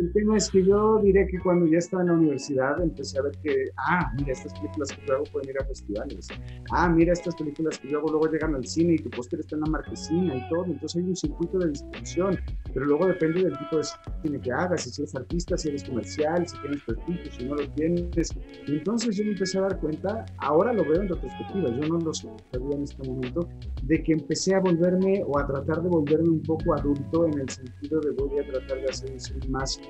El 0.00 0.12
tema 0.12 0.36
es 0.36 0.50
que 0.50 0.64
yo 0.64 1.00
diré 1.02 1.26
que 1.26 1.38
cuando 1.38 1.66
ya 1.66 1.78
estaba 1.78 2.02
en 2.02 2.08
la 2.08 2.14
universidad 2.14 2.80
empecé 2.82 3.18
a 3.18 3.22
ver 3.22 3.32
que, 3.42 3.70
ah, 3.76 4.12
mira, 4.18 4.32
estas 4.32 4.52
películas 4.54 4.92
que 4.92 5.06
yo 5.06 5.14
hago 5.14 5.24
pueden 5.32 5.50
ir 5.50 5.56
a 5.60 5.64
festivales. 5.64 6.28
Ah, 6.70 6.88
mira, 6.88 7.12
estas 7.12 7.34
películas 7.36 7.78
que 7.78 7.88
yo 7.88 7.98
hago 7.98 8.10
luego 8.10 8.30
llegan 8.30 8.54
al 8.54 8.66
cine 8.66 8.94
y 8.94 8.98
tu 8.98 9.10
póster 9.10 9.40
está 9.40 9.56
en 9.56 9.62
la 9.62 9.70
marquesina 9.70 10.36
y 10.36 10.48
todo. 10.48 10.66
Entonces 10.66 11.02
hay 11.02 11.08
un 11.08 11.16
circuito 11.16 11.58
de 11.58 11.70
distribución, 11.70 12.38
pero 12.74 12.86
luego 12.86 13.06
depende 13.06 13.44
del 13.44 13.58
tipo 13.58 13.78
de 13.78 13.84
cine 14.22 14.40
que 14.40 14.52
hagas, 14.52 14.82
si 14.82 15.02
eres 15.02 15.14
artista, 15.14 15.56
si 15.56 15.68
eres 15.68 15.84
comercial, 15.84 16.46
si 16.46 16.60
tienes 16.60 16.82
prestigio, 16.82 17.32
si 17.32 17.44
no 17.44 17.54
lo 17.54 17.68
tienes. 17.70 18.36
Y 18.66 18.72
entonces 18.72 19.16
yo 19.16 19.24
me 19.24 19.30
empecé 19.30 19.58
a 19.58 19.62
dar 19.62 19.80
cuenta, 19.80 20.26
ahora 20.38 20.72
lo 20.72 20.82
veo 20.84 21.02
en 21.02 21.08
retrospectiva, 21.08 21.70
yo 21.70 21.88
no 21.88 21.98
lo 21.98 22.12
sabía 22.12 22.76
en 22.76 22.82
este 22.82 23.08
momento, 23.08 23.48
de 23.82 24.02
que 24.02 24.12
empecé 24.12 24.54
a 24.54 24.60
volverme 24.60 25.22
o 25.26 25.38
a 25.38 25.46
tratar 25.46 25.82
de 25.82 25.88
volverme 25.88 26.28
un 26.28 26.42
poco 26.42 26.74
adulto 26.74 27.26
en 27.26 27.40
el 27.40 27.48
sentido 27.48 28.00
de 28.00 28.10
voy 28.12 28.38
a 28.38 28.46
tratar 28.60 28.80
de 28.80 28.88
hacer 28.88 29.12
un 29.12 29.20
cine 29.20 29.48
más 29.48 29.80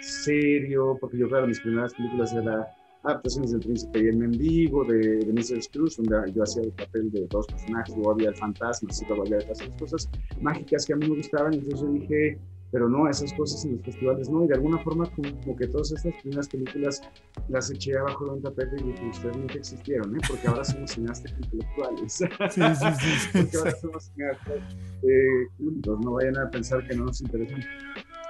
serio, 0.00 0.96
porque 1.00 1.18
yo, 1.18 1.28
claro, 1.28 1.46
mis 1.46 1.60
primeras 1.60 1.94
películas 1.94 2.32
eran 2.32 2.64
adaptaciones 3.02 3.52
del 3.52 3.60
Príncipe 3.60 4.02
y 4.02 4.06
el 4.08 4.16
Mendigo, 4.16 4.84
de, 4.84 4.98
de 4.98 5.32
Mrs. 5.32 5.68
Cruz, 5.72 5.96
donde 5.96 6.32
yo 6.32 6.42
hacía 6.42 6.62
el 6.62 6.72
papel 6.72 7.10
de 7.10 7.26
dos 7.28 7.46
personajes, 7.46 7.94
luego 7.94 8.12
había 8.12 8.28
el 8.30 8.36
fantasma, 8.36 8.88
así 8.90 9.04
que 9.04 9.12
había 9.12 9.38
esas 9.38 9.68
cosas 9.78 10.08
mágicas 10.40 10.86
que 10.86 10.92
a 10.92 10.96
mí 10.96 11.08
me 11.08 11.16
gustaban, 11.16 11.54
entonces 11.54 11.80
yo 11.80 11.92
dije, 11.92 12.38
pero 12.70 12.88
no, 12.88 13.08
esas 13.08 13.32
cosas 13.34 13.64
en 13.64 13.72
los 13.72 13.82
festivales 13.82 14.28
no, 14.28 14.44
y 14.44 14.48
de 14.48 14.54
alguna 14.54 14.78
forma 14.78 15.10
como, 15.10 15.56
que 15.56 15.66
todas 15.66 15.92
estas 15.92 16.14
primeras 16.22 16.48
películas 16.48 17.02
las 17.48 17.70
eché 17.70 17.96
abajo 17.98 18.26
de 18.26 18.30
un 18.32 18.42
tapete 18.42 18.76
y 18.78 19.08
ustedes 19.08 19.36
nunca 19.36 19.54
existieron, 19.54 20.16
¿eh? 20.16 20.20
porque 20.26 20.46
ahora 20.46 20.64
somos 20.64 20.90
cineastas 20.90 21.32
intelectuales. 21.32 22.12
Sí, 22.12 22.26
sí, 22.50 22.60
sí. 22.60 23.28
porque 23.32 23.56
ahora 23.56 23.76
somos 23.80 24.04
cineastas 24.04 24.58
eh, 25.02 25.48
no 25.58 26.12
vayan 26.12 26.38
a 26.38 26.50
pensar 26.50 26.86
que 26.86 26.94
no 26.94 27.06
nos 27.06 27.20
interesan 27.20 27.60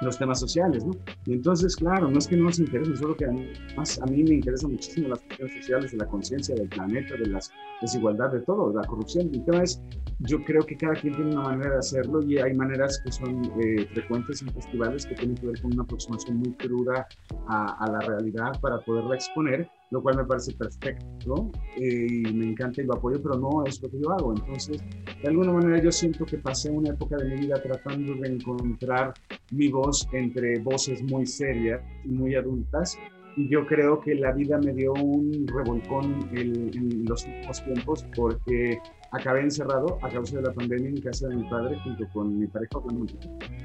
los 0.00 0.19
temas 0.19 0.40
sociales, 0.40 0.85
¿no? 0.85 0.92
Y 1.26 1.35
entonces, 1.35 1.76
claro, 1.76 2.11
no 2.11 2.19
es 2.19 2.26
que 2.26 2.37
no 2.37 2.45
nos 2.45 2.59
interesen, 2.59 2.97
solo 2.97 3.16
que 3.16 3.26
además 3.26 4.00
a 4.00 4.07
mí 4.07 4.23
me 4.25 4.35
interesan 4.35 4.73
muchísimo 4.73 5.09
las 5.09 5.21
cuestiones 5.21 5.57
sociales, 5.57 5.92
de 5.92 5.99
la 5.99 6.07
conciencia 6.07 6.54
del 6.54 6.69
planeta, 6.69 7.14
de 7.16 7.26
la 7.26 7.40
desigualdad, 7.80 8.33
de 8.33 8.40
todo, 8.40 8.71
de 8.71 8.76
la 8.76 8.87
corrupción. 8.87 9.30
El 9.33 9.45
tema 9.45 9.62
es, 9.62 9.80
yo 10.21 10.42
creo 10.45 10.62
que 10.62 10.76
cada 10.76 10.95
quien 10.95 11.14
tiene 11.14 11.33
una 11.33 11.42
manera 11.42 11.73
de 11.73 11.78
hacerlo 11.78 12.23
y 12.23 12.38
hay 12.38 12.54
maneras 12.54 13.00
que 13.04 13.12
son 13.12 13.45
eh, 13.61 13.87
frecuentes 13.92 14.42
en 14.42 14.52
festivales 14.52 15.07
que 15.07 15.14
tienen 15.14 15.37
que 15.37 15.47
ver 15.47 15.61
con 15.61 15.73
una 15.73 15.83
aproximación 15.83 16.38
muy 16.38 16.52
cruda 16.54 17.07
a, 17.49 17.85
a 17.85 17.90
la 17.90 18.00
realidad 18.00 18.59
para 18.61 18.78
poderla 18.80 19.14
exponer 19.14 19.69
lo 19.90 20.02
cual 20.02 20.16
me 20.16 20.25
parece 20.25 20.52
perfecto 20.52 21.50
eh, 21.76 22.07
y 22.09 22.33
me 22.33 22.50
encanta 22.50 22.80
y 22.80 22.85
lo 22.85 22.95
apoyo, 22.95 23.21
pero 23.23 23.37
no 23.37 23.64
es 23.66 23.83
lo 23.83 23.90
que 23.90 24.00
yo 24.00 24.11
hago. 24.12 24.35
Entonces, 24.37 24.83
de 25.23 25.28
alguna 25.28 25.52
manera 25.52 25.83
yo 25.83 25.90
siento 25.90 26.25
que 26.25 26.38
pasé 26.38 26.71
una 26.71 26.90
época 26.90 27.16
de 27.16 27.25
mi 27.25 27.40
vida 27.40 27.61
tratando 27.61 28.14
de 28.14 28.28
encontrar 28.28 29.14
mi 29.50 29.69
voz 29.69 30.09
entre 30.12 30.59
voces 30.61 31.02
muy 31.02 31.26
serias 31.26 31.80
y 32.04 32.09
muy 32.09 32.35
adultas. 32.35 32.97
Y 33.37 33.49
yo 33.49 33.66
creo 33.66 34.00
que 34.00 34.14
la 34.14 34.33
vida 34.33 34.59
me 34.59 34.73
dio 34.73 34.92
un 34.95 35.47
revolcón 35.47 36.28
en, 36.33 37.04
los 37.07 37.25
últimos 37.25 37.64
tiempos 37.64 38.07
porque 38.14 38.78
acabé 39.12 39.42
encerrado 39.42 39.99
a 40.02 40.09
causa 40.09 40.37
de 40.37 40.42
la 40.42 40.52
pandemia 40.52 40.88
en 40.88 41.00
casa 41.00 41.28
de 41.28 41.37
mi 41.37 41.49
padre 41.49 41.78
junto 41.85 42.04
con 42.12 42.38
mi 42.38 42.47
pareja 42.47 42.78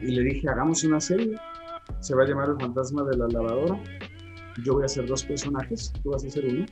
y 0.02 0.08
le 0.08 0.24
dije, 0.24 0.48
hagamos 0.50 0.84
una 0.84 1.00
serie, 1.00 1.36
se 2.00 2.16
va 2.16 2.24
a 2.24 2.28
llamar 2.28 2.50
El 2.50 2.60
fantasma 2.60 3.04
de 3.04 3.18
la 3.18 3.28
lavadora 3.28 3.80
yo 4.64 4.74
voy 4.74 4.84
a 4.84 4.86
hacer 4.86 5.06
dos 5.06 5.24
personajes, 5.24 5.92
tú 6.04 6.12
vas 6.12 6.24
a 6.24 6.28
hacer 6.28 6.46
uno. 6.46 6.66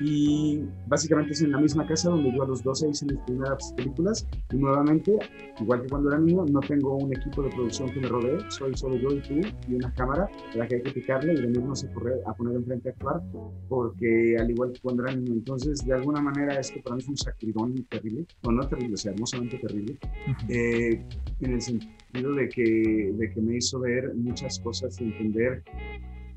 Y 0.00 0.62
básicamente 0.86 1.32
es 1.32 1.42
en 1.42 1.52
la 1.52 1.58
misma 1.58 1.86
casa 1.86 2.10
donde 2.10 2.32
yo 2.32 2.42
a 2.42 2.46
los 2.46 2.62
12 2.62 2.88
hice 2.90 3.06
mis 3.06 3.18
primeras 3.20 3.72
películas. 3.72 4.26
Y 4.52 4.56
nuevamente, 4.56 5.18
igual 5.60 5.82
que 5.82 5.88
cuando 5.88 6.10
era 6.10 6.18
niño, 6.18 6.44
no 6.46 6.60
tengo 6.60 6.96
un 6.96 7.14
equipo 7.16 7.42
de 7.42 7.50
producción 7.50 7.90
que 7.90 8.00
me 8.00 8.08
rodee, 8.08 8.38
soy 8.50 8.76
solo 8.76 8.96
yo 8.96 9.10
y 9.10 9.20
tú 9.20 9.40
y 9.68 9.74
una 9.74 9.92
cámara 9.94 10.28
a 10.54 10.56
la 10.56 10.66
que 10.66 10.76
hay 10.76 10.82
que 10.82 10.90
picarle 10.92 11.34
y 11.34 11.40
venirnos 11.40 11.84
a, 11.84 11.92
correr, 11.92 12.20
a 12.26 12.34
poner 12.34 12.56
enfrente 12.56 12.90
a 12.90 12.92
actuar, 12.92 13.22
porque 13.68 14.36
al 14.38 14.50
igual 14.50 14.72
que 14.72 14.80
cuando 14.80 15.04
era 15.04 15.14
niño, 15.14 15.32
entonces 15.32 15.84
de 15.84 15.94
alguna 15.94 16.20
manera 16.20 16.58
esto 16.58 16.80
para 16.82 16.96
mí 16.96 17.02
es 17.02 17.08
un 17.08 17.16
sacridón 17.16 17.74
terrible, 17.84 18.26
o 18.42 18.52
no 18.52 18.66
terrible, 18.68 18.94
o 18.94 18.96
sea, 18.96 19.12
hermosamente 19.12 19.58
terrible, 19.58 19.98
eh, 20.48 21.02
en 21.40 21.52
el 21.52 21.60
sentido 21.60 22.34
de 22.34 22.48
que, 22.48 23.12
de 23.14 23.30
que 23.30 23.40
me 23.40 23.56
hizo 23.56 23.80
ver 23.80 24.14
muchas 24.14 24.58
cosas 24.60 25.00
y 25.00 25.04
entender 25.04 25.62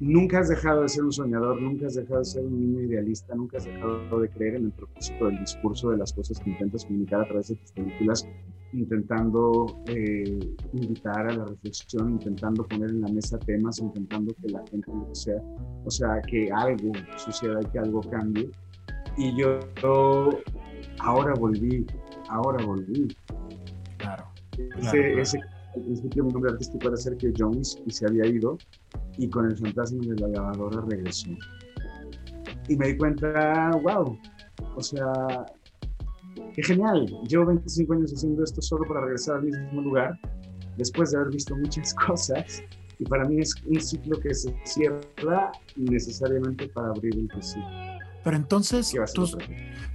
nunca 0.02 0.40
has 0.40 0.50
dejado 0.50 0.82
de 0.82 0.90
ser 0.90 1.04
un 1.04 1.12
soñador, 1.12 1.62
nunca 1.62 1.86
has 1.86 1.94
dejado 1.94 2.20
de 2.20 2.26
ser 2.26 2.44
un 2.44 2.60
niño 2.60 2.82
idealista, 2.82 3.36
nunca 3.36 3.58
has 3.58 3.66
dejado 3.66 4.20
de 4.20 4.30
creer 4.30 4.56
en 4.56 4.66
el 4.66 4.72
propósito 4.72 5.28
del 5.28 5.40
discurso, 5.40 5.92
de 5.92 5.98
las 5.98 6.12
cosas 6.12 6.40
que 6.40 6.50
intentas 6.50 6.86
comunicar 6.86 7.22
a 7.22 7.26
través 7.26 7.50
de 7.50 7.56
tus 7.56 7.72
películas, 7.72 8.28
intentando 8.74 9.84
eh, 9.86 10.40
invitar 10.74 11.28
a 11.28 11.34
la 11.34 11.46
reflexión, 11.46 12.14
intentando 12.14 12.66
poner 12.68 12.90
en 12.90 13.02
la 13.02 13.10
mesa 13.10 13.38
temas, 13.40 13.78
intentando 13.78 14.34
que 14.42 14.50
la 14.50 14.64
gente 14.72 14.92
sea, 15.12 15.42
o 15.86 15.92
sea, 15.92 16.20
que 16.28 16.50
algo 16.52 16.92
suceda 17.18 17.60
y 17.62 17.66
que 17.66 17.80
algo 17.80 18.02
cambie. 18.02 18.50
Y 19.18 19.36
yo, 19.38 19.60
ahora 21.00 21.36
volví, 21.36 21.86
ahora 22.28 22.66
volví. 22.66 23.16
Claro. 24.00 24.26
Ese, 24.80 25.22
ese 25.22 25.40
al 25.76 25.82
principio 25.84 26.24
mi 26.26 26.34
nombre 26.34 26.52
artístico 26.52 26.88
era 26.88 26.98
Sergio 26.98 27.32
Jones 27.38 27.82
y 27.86 27.92
se 27.92 28.06
había 28.06 28.26
ido 28.26 28.58
y 29.18 29.30
con 29.30 29.46
el 29.46 29.58
fantasma 29.58 30.02
de 30.06 30.16
la 30.20 30.28
lavadora 30.28 30.82
regresó. 30.88 31.30
Y 32.68 32.76
me 32.76 32.88
di 32.88 32.98
cuenta, 32.98 33.72
wow, 33.84 34.18
o 34.76 34.82
sea, 34.82 35.46
qué 36.54 36.64
genial. 36.64 37.06
Llevo 37.28 37.48
25 37.48 37.94
años 37.94 38.14
haciendo 38.14 38.44
esto 38.44 38.62
solo 38.62 38.86
para 38.88 39.02
regresar 39.02 39.38
al 39.38 39.44
mismo 39.44 39.82
lugar, 39.82 40.20
después 40.78 41.12
de 41.12 41.18
haber 41.18 41.34
visto 41.34 41.56
muchas 41.56 41.94
cosas. 42.08 42.64
Y 43.00 43.06
para 43.06 43.28
mí 43.28 43.40
es 43.40 43.56
un 43.66 43.82
ciclo 43.82 44.20
que 44.20 44.34
se 44.34 44.56
cierra 44.64 45.52
necesariamente 45.76 46.68
para 46.68 46.90
abrir 46.90 47.18
el 47.18 47.28
que 47.30 47.42
pero 48.24 48.38
entonces, 48.38 48.94
tú, 49.14 49.38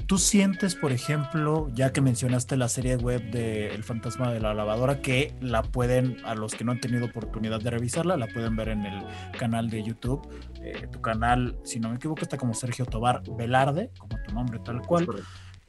tú, 0.07 0.19
sientes, 0.19 0.75
por 0.75 0.93
ejemplo, 0.93 1.69
ya 1.73 1.93
que 1.93 2.01
mencionaste 2.01 2.57
la 2.57 2.69
serie 2.69 2.97
web 2.97 3.31
de 3.31 3.69
El 3.69 3.85
fantasma 3.85 4.33
de 4.33 4.41
la 4.41 4.53
lavadora, 4.53 5.01
que 5.01 5.35
la 5.41 5.63
pueden, 5.63 6.17
a 6.25 6.35
los 6.35 6.55
que 6.55 6.65
no 6.65 6.73
han 6.73 6.81
tenido 6.81 7.07
oportunidad 7.07 7.61
de 7.61 7.71
revisarla, 7.71 8.17
la 8.17 8.27
pueden 8.27 8.57
ver 8.57 8.71
en 8.71 8.85
el 8.85 9.05
canal 9.39 9.71
de 9.71 9.83
YouTube. 9.85 10.29
Eh, 10.61 10.89
tu 10.91 11.01
canal, 11.01 11.59
si 11.63 11.79
no 11.79 11.91
me 11.91 11.97
equivoco, 11.97 12.23
está 12.23 12.37
como 12.37 12.55
Sergio 12.55 12.85
Tobar 12.85 13.23
Velarde, 13.37 13.91
como 13.99 14.21
tu 14.27 14.35
nombre 14.35 14.59
tal 14.65 14.83
cual. 14.83 15.07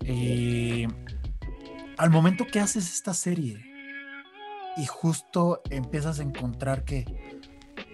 Y 0.03 0.87
al 1.97 2.09
momento 2.09 2.45
que 2.51 2.59
haces 2.59 2.91
esta 2.91 3.13
serie 3.13 3.63
y 4.77 4.85
justo 4.85 5.61
empiezas 5.69 6.19
a 6.19 6.23
encontrar 6.23 6.83
que 6.83 7.05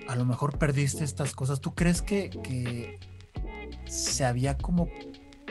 a 0.07 0.15
lo 0.15 0.25
mejor 0.25 0.57
perdiste 0.57 1.03
estas 1.03 1.33
cosas, 1.33 1.61
¿tú 1.61 1.73
crees 1.73 2.01
que, 2.01 2.29
que 2.29 2.99
se 3.93 4.25
había 4.25 4.57
como 4.57 4.89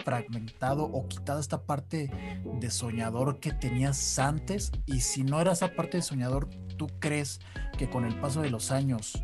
fragmentado 0.04 0.84
o 0.84 1.06
quitado 1.06 1.38
esta 1.38 1.62
parte 1.62 2.10
de 2.44 2.70
soñador 2.70 3.38
que 3.38 3.52
tenías 3.52 4.18
antes 4.18 4.72
y 4.86 5.00
si 5.00 5.22
no 5.22 5.40
era 5.40 5.52
esa 5.52 5.74
parte 5.74 5.98
de 5.98 6.02
soñador, 6.02 6.48
¿tú 6.76 6.88
crees 6.98 7.40
que 7.78 7.88
con 7.88 8.04
el 8.04 8.18
paso 8.18 8.42
de 8.42 8.50
los 8.50 8.72
años 8.72 9.22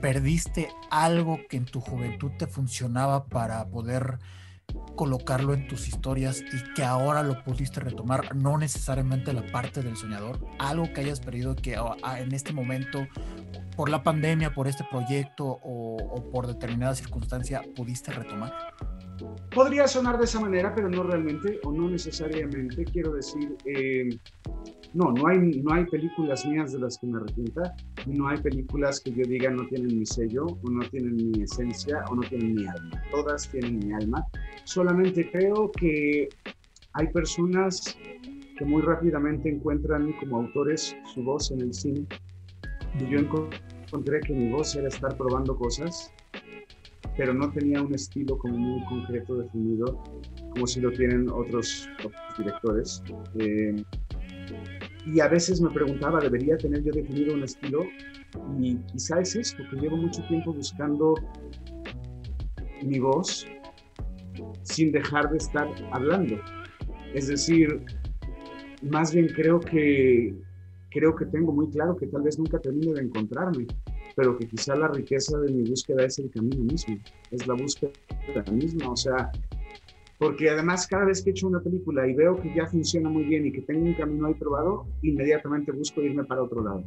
perdiste 0.00 0.70
algo 0.90 1.38
que 1.48 1.58
en 1.58 1.66
tu 1.66 1.80
juventud 1.80 2.32
te 2.38 2.46
funcionaba 2.46 3.26
para 3.26 3.68
poder 3.68 4.18
colocarlo 4.96 5.54
en 5.54 5.68
tus 5.68 5.88
historias 5.88 6.40
y 6.40 6.74
que 6.74 6.84
ahora 6.84 7.22
lo 7.22 7.42
pudiste 7.44 7.80
retomar, 7.80 8.34
no 8.36 8.58
necesariamente 8.58 9.32
la 9.32 9.44
parte 9.50 9.82
del 9.82 9.96
soñador, 9.96 10.38
algo 10.58 10.92
que 10.92 11.00
hayas 11.00 11.20
perdido 11.20 11.56
que 11.56 11.76
ah, 11.76 12.20
en 12.20 12.32
este 12.32 12.52
momento 12.52 13.06
por 13.76 13.88
la 13.88 14.02
pandemia, 14.02 14.52
por 14.54 14.68
este 14.68 14.84
proyecto 14.90 15.58
o, 15.62 16.30
por 16.30 16.46
determinada 16.46 16.94
circunstancia 16.94 17.62
pudiste 17.74 18.12
retomar? 18.12 18.52
Podría 19.54 19.86
sonar 19.86 20.18
de 20.18 20.24
esa 20.24 20.40
manera, 20.40 20.74
pero 20.74 20.88
no 20.88 21.02
realmente 21.04 21.60
o 21.64 21.72
no 21.72 21.88
necesariamente. 21.88 22.84
Quiero 22.84 23.12
decir, 23.12 23.56
eh, 23.64 24.18
no, 24.94 25.12
no 25.12 25.26
hay, 25.26 25.38
no 25.38 25.72
hay 25.72 25.86
películas 25.86 26.46
mías 26.46 26.72
de 26.72 26.80
las 26.80 26.98
que 26.98 27.06
me 27.06 27.18
arrepienta, 27.18 27.74
no 28.06 28.28
hay 28.28 28.38
películas 28.38 29.00
que 29.00 29.12
yo 29.12 29.22
diga 29.24 29.50
no 29.50 29.66
tienen 29.68 29.98
mi 29.98 30.06
sello, 30.06 30.46
o 30.46 30.70
no 30.70 30.80
tienen 30.88 31.16
mi 31.16 31.42
esencia, 31.42 32.04
o 32.10 32.14
no 32.14 32.22
tienen 32.22 32.54
mi 32.54 32.66
alma. 32.66 33.02
Todas 33.10 33.48
tienen 33.50 33.78
mi 33.78 33.92
alma. 33.92 34.26
Solamente 34.64 35.30
creo 35.30 35.70
que 35.72 36.28
hay 36.94 37.06
personas 37.08 37.96
que 38.58 38.64
muy 38.64 38.82
rápidamente 38.82 39.48
encuentran 39.48 40.12
como 40.20 40.38
autores 40.38 40.96
su 41.14 41.22
voz 41.22 41.50
en 41.50 41.62
el 41.62 41.72
cine 41.72 42.06
yo 43.08 43.18
encontré 43.18 44.20
que 44.20 44.32
mi 44.32 44.50
voz 44.50 44.76
era 44.76 44.88
estar 44.88 45.16
probando 45.16 45.56
cosas, 45.56 46.12
pero 47.16 47.34
no 47.34 47.50
tenía 47.50 47.82
un 47.82 47.94
estilo 47.94 48.38
como 48.38 48.56
muy 48.56 48.84
concreto 48.84 49.36
definido, 49.36 50.02
como 50.52 50.66
si 50.66 50.80
lo 50.80 50.90
tienen 50.92 51.28
otros, 51.30 51.88
directores. 52.38 53.02
Eh, 53.38 53.82
y 55.06 55.20
a 55.20 55.28
veces 55.28 55.60
me 55.60 55.70
preguntaba, 55.70 56.20
¿debería 56.20 56.56
tener 56.56 56.82
yo 56.82 56.92
definido 56.92 57.34
un 57.34 57.42
estilo? 57.42 57.84
Y 58.58 58.76
quizá 58.92 59.20
es 59.20 59.34
esto, 59.36 59.62
que 59.70 59.76
llevo 59.76 59.96
mucho 59.96 60.22
tiempo 60.26 60.52
buscando 60.52 61.14
mi 62.82 62.98
voz 62.98 63.46
sin 64.62 64.92
dejar 64.92 65.30
de 65.30 65.38
estar 65.38 65.68
hablando. 65.92 66.38
Es 67.14 67.28
decir, 67.28 67.84
más 68.82 69.12
bien 69.12 69.28
creo 69.28 69.60
que 69.60 70.34
creo 70.90 71.16
que 71.16 71.24
tengo 71.26 71.52
muy 71.52 71.68
claro 71.70 71.96
que 71.96 72.06
tal 72.06 72.22
vez 72.22 72.38
nunca 72.38 72.58
termine 72.58 72.92
de 72.92 73.02
encontrarme, 73.02 73.66
pero 74.14 74.36
que 74.36 74.46
quizá 74.46 74.76
la 74.76 74.88
riqueza 74.88 75.38
de 75.38 75.50
mi 75.52 75.68
búsqueda 75.68 76.04
es 76.04 76.18
el 76.18 76.30
camino 76.30 76.62
mismo, 76.64 76.98
es 77.30 77.46
la 77.46 77.54
búsqueda 77.54 77.92
misma, 78.52 78.90
o 78.90 78.96
sea, 78.96 79.30
porque 80.22 80.48
además 80.48 80.86
cada 80.86 81.04
vez 81.04 81.20
que 81.20 81.30
he 81.30 81.32
hecho 81.32 81.48
una 81.48 81.60
película 81.60 82.06
y 82.06 82.14
veo 82.14 82.40
que 82.40 82.54
ya 82.54 82.64
funciona 82.68 83.08
muy 83.08 83.24
bien 83.24 83.44
y 83.44 83.50
que 83.50 83.60
tengo 83.62 83.84
un 83.84 83.94
camino 83.94 84.28
ahí 84.28 84.34
probado, 84.34 84.86
inmediatamente 85.02 85.72
busco 85.72 86.00
irme 86.00 86.22
para 86.22 86.44
otro 86.44 86.62
lado 86.62 86.84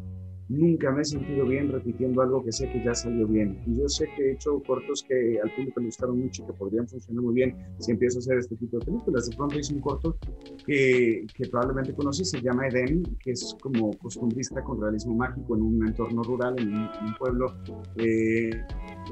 nunca 0.50 0.92
me 0.92 1.02
he 1.02 1.06
sentido 1.06 1.46
bien 1.46 1.72
repitiendo 1.72 2.22
algo 2.22 2.44
que 2.44 2.52
sé 2.52 2.70
que 2.70 2.84
ya 2.84 2.94
salió 2.94 3.28
bien. 3.28 3.62
Y 3.66 3.80
yo 3.80 3.88
sé 3.88 4.08
que 4.16 4.30
he 4.30 4.32
hecho 4.34 4.62
cortos 4.66 5.04
que 5.08 5.40
al 5.44 5.52
público 5.56 5.80
le 5.80 5.88
gustaron 5.88 6.20
mucho 6.20 6.44
y 6.44 6.46
que 6.48 6.54
podrían 6.54 6.88
funcionar 6.88 7.24
muy 7.24 7.34
bien 7.34 7.56
si 7.80 7.92
empiezo 7.92 8.18
a 8.18 8.22
hacer 8.22 8.38
este 8.40 8.56
tipo 8.56 8.80
de 8.80 8.86
películas. 8.86 9.30
De 9.30 9.36
pronto 9.36 9.60
hice 9.60 9.74
un 9.74 9.82
corto 9.82 10.18
que, 10.66 11.26
que 11.34 11.50
probablemente 11.50 11.94
conoces, 11.94 12.30
se 12.30 12.42
llama 12.42 12.68
Eden, 12.68 13.04
que 13.20 13.32
es 13.32 13.56
como 13.62 13.92
costumbrista 13.98 14.64
con 14.64 14.82
realismo 14.82 15.16
mágico 15.16 15.56
en 15.56 15.62
un 15.64 15.88
entorno 15.88 16.24
rural, 16.24 16.56
en 16.60 16.76
un, 16.76 17.16
pueblo. 17.18 17.56
Eh, 17.98 18.50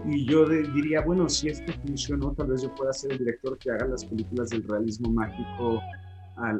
y 0.06 0.26
yo 0.26 0.48
diría, 0.48 1.02
bueno, 1.02 1.30
si 1.30 1.50
esto 1.50 1.72
funcionó, 1.86 2.34
tal 2.34 2.48
vez 2.48 2.63
yo 2.63 2.74
pueda 2.76 2.91
ser 2.91 3.13
el 3.13 3.19
director 3.19 3.58
que 3.58 3.72
haga 3.72 3.88
las 3.88 4.04
películas 4.06 4.50
del 4.50 4.63
realismo 4.63 5.12
mágico 5.12 5.80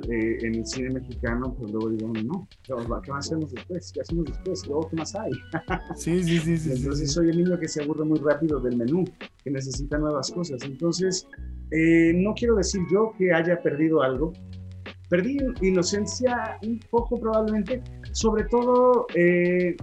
eh, 0.10 0.38
en 0.42 0.56
el 0.56 0.66
cine 0.66 0.92
mexicano, 0.92 1.56
pues 1.58 1.72
luego 1.72 1.90
digo, 1.90 2.14
no, 2.24 2.48
¿qué 2.64 3.12
más 3.12 3.26
hacemos 3.26 3.52
después? 3.52 3.92
¿Qué 3.92 4.02
hacemos 4.02 4.26
después? 4.26 4.68
Luego, 4.68 4.88
¿qué 4.90 4.96
más 4.96 5.16
hay? 5.16 5.32
Sí, 5.96 6.24
sí, 6.24 6.40
sí. 6.40 6.58
sí 6.58 6.72
Entonces 6.74 7.12
soy 7.12 7.30
el 7.30 7.44
niño 7.44 7.60
que 7.60 7.68
se 7.68 7.84
aburre 7.84 8.06
muy 8.06 8.20
rápido 8.20 8.60
del 8.60 8.78
menú, 8.78 9.04
que 9.44 9.50
necesita 9.50 9.98
nuevas 9.98 10.32
cosas. 10.32 10.62
Entonces, 10.64 11.28
eh, 11.72 12.14
no 12.16 12.34
quiero 12.36 12.56
decir 12.56 12.82
yo 12.92 13.14
que 13.18 13.34
haya 13.34 13.62
perdido 13.62 14.02
algo. 14.02 14.34
Perdí 15.10 15.38
inocencia 15.62 16.58
un 16.64 16.80
poco 16.90 17.20
probablemente, 17.20 17.82
sobre 18.12 18.44
todo 18.46 19.08
eh, 19.16 19.76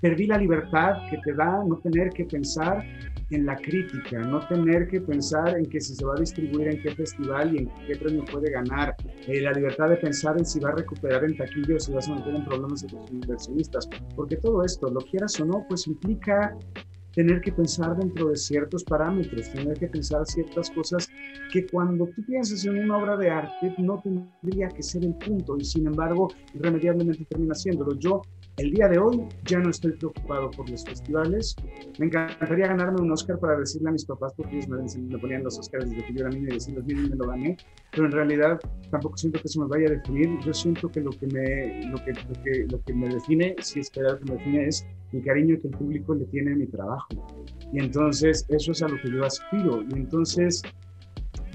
perdí 0.00 0.26
la 0.26 0.38
libertad 0.38 1.08
que 1.10 1.18
te 1.18 1.34
da 1.34 1.62
no 1.64 1.76
tener 1.78 2.10
que 2.10 2.24
pensar 2.24 2.84
en 3.30 3.46
la 3.46 3.56
crítica, 3.56 4.18
no 4.20 4.46
tener 4.46 4.88
que 4.88 5.00
pensar 5.00 5.56
en 5.56 5.66
que 5.66 5.80
si 5.80 5.94
se 5.94 6.04
va 6.04 6.14
a 6.14 6.20
distribuir 6.20 6.68
en 6.68 6.82
qué 6.82 6.94
festival 6.94 7.54
y 7.54 7.58
en 7.58 7.70
qué 7.86 7.96
premio 7.96 8.24
puede 8.24 8.50
ganar, 8.50 8.94
eh, 9.26 9.40
la 9.40 9.52
libertad 9.52 9.88
de 9.88 9.96
pensar 9.96 10.36
en 10.38 10.44
si 10.44 10.60
va 10.60 10.70
a 10.70 10.76
recuperar 10.76 11.24
en 11.24 11.36
taquillo 11.36 11.76
o 11.76 11.80
si 11.80 11.92
va 11.92 12.00
a 12.04 12.14
meter 12.14 12.34
en 12.34 12.44
problemas 12.44 12.84
a 12.84 12.92
los 12.94 13.10
inversionistas, 13.10 13.88
porque 14.14 14.36
todo 14.36 14.64
esto, 14.64 14.90
lo 14.90 15.00
quieras 15.00 15.40
o 15.40 15.46
no, 15.46 15.64
pues 15.68 15.86
implica 15.86 16.56
tener 17.14 17.40
que 17.40 17.52
pensar 17.52 17.96
dentro 17.96 18.28
de 18.28 18.36
ciertos 18.36 18.84
parámetros, 18.84 19.50
tener 19.52 19.78
que 19.78 19.86
pensar 19.86 20.26
ciertas 20.26 20.70
cosas 20.70 21.08
que 21.52 21.66
cuando 21.66 22.06
tú 22.06 22.24
piensas 22.26 22.64
en 22.64 22.78
una 22.78 22.98
obra 22.98 23.16
de 23.16 23.30
arte 23.30 23.74
no 23.78 24.00
tendría 24.02 24.68
que 24.68 24.82
ser 24.82 25.04
el 25.04 25.14
punto 25.14 25.56
y 25.58 25.64
sin 25.64 25.86
embargo 25.86 26.28
irremediablemente 26.54 27.24
termina 27.26 27.52
haciéndolo. 27.52 27.96
Yo 27.98 28.22
el 28.56 28.70
día 28.70 28.88
de 28.88 28.98
hoy 28.98 29.24
ya 29.44 29.58
no 29.58 29.70
estoy 29.70 29.92
preocupado 29.92 30.50
por 30.50 30.68
los 30.70 30.84
festivales. 30.84 31.56
Me 31.98 32.06
encantaría 32.06 32.68
ganarme 32.68 33.00
un 33.00 33.10
Oscar 33.10 33.38
para 33.38 33.58
decirle 33.58 33.88
a 33.88 33.92
mis 33.92 34.04
papás, 34.04 34.32
porque 34.36 34.56
ellos 34.56 34.68
me, 34.68 35.18
ponían 35.18 35.42
los 35.42 35.58
Oscars 35.58 35.90
desde 35.90 36.06
que 36.06 36.14
yo 36.14 36.20
era 36.20 36.30
niño 36.30 36.48
y 36.50 36.54
decirles, 36.54 36.84
miren, 36.84 37.10
me 37.10 37.16
lo 37.16 37.26
gané. 37.26 37.56
Pero 37.90 38.06
en 38.06 38.12
realidad 38.12 38.60
tampoco 38.90 39.16
siento 39.16 39.40
que 39.40 39.48
eso 39.48 39.60
me 39.62 39.68
vaya 39.68 39.88
a 39.88 39.92
definir. 39.92 40.38
Yo 40.40 40.54
siento 40.54 40.88
que 40.88 41.00
lo 41.00 41.10
que 41.10 41.26
me, 41.26 41.88
lo 41.88 41.96
que, 42.04 42.12
lo 42.12 42.42
que, 42.44 42.66
lo 42.70 42.82
que 42.82 42.94
me 42.94 43.08
define, 43.08 43.56
si 43.60 43.80
es 43.80 43.90
que 43.90 44.00
me 44.00 44.34
define, 44.34 44.66
es 44.68 44.86
el 45.12 45.24
cariño 45.24 45.58
que 45.60 45.68
el 45.68 45.76
público 45.76 46.14
le 46.14 46.24
tiene 46.26 46.52
a 46.52 46.56
mi 46.56 46.66
trabajo. 46.66 47.08
Y 47.72 47.80
entonces 47.80 48.46
eso 48.48 48.72
es 48.72 48.82
a 48.82 48.88
lo 48.88 49.00
que 49.02 49.10
yo 49.10 49.24
aspiro. 49.24 49.82
Y 49.82 49.94
entonces 49.94 50.62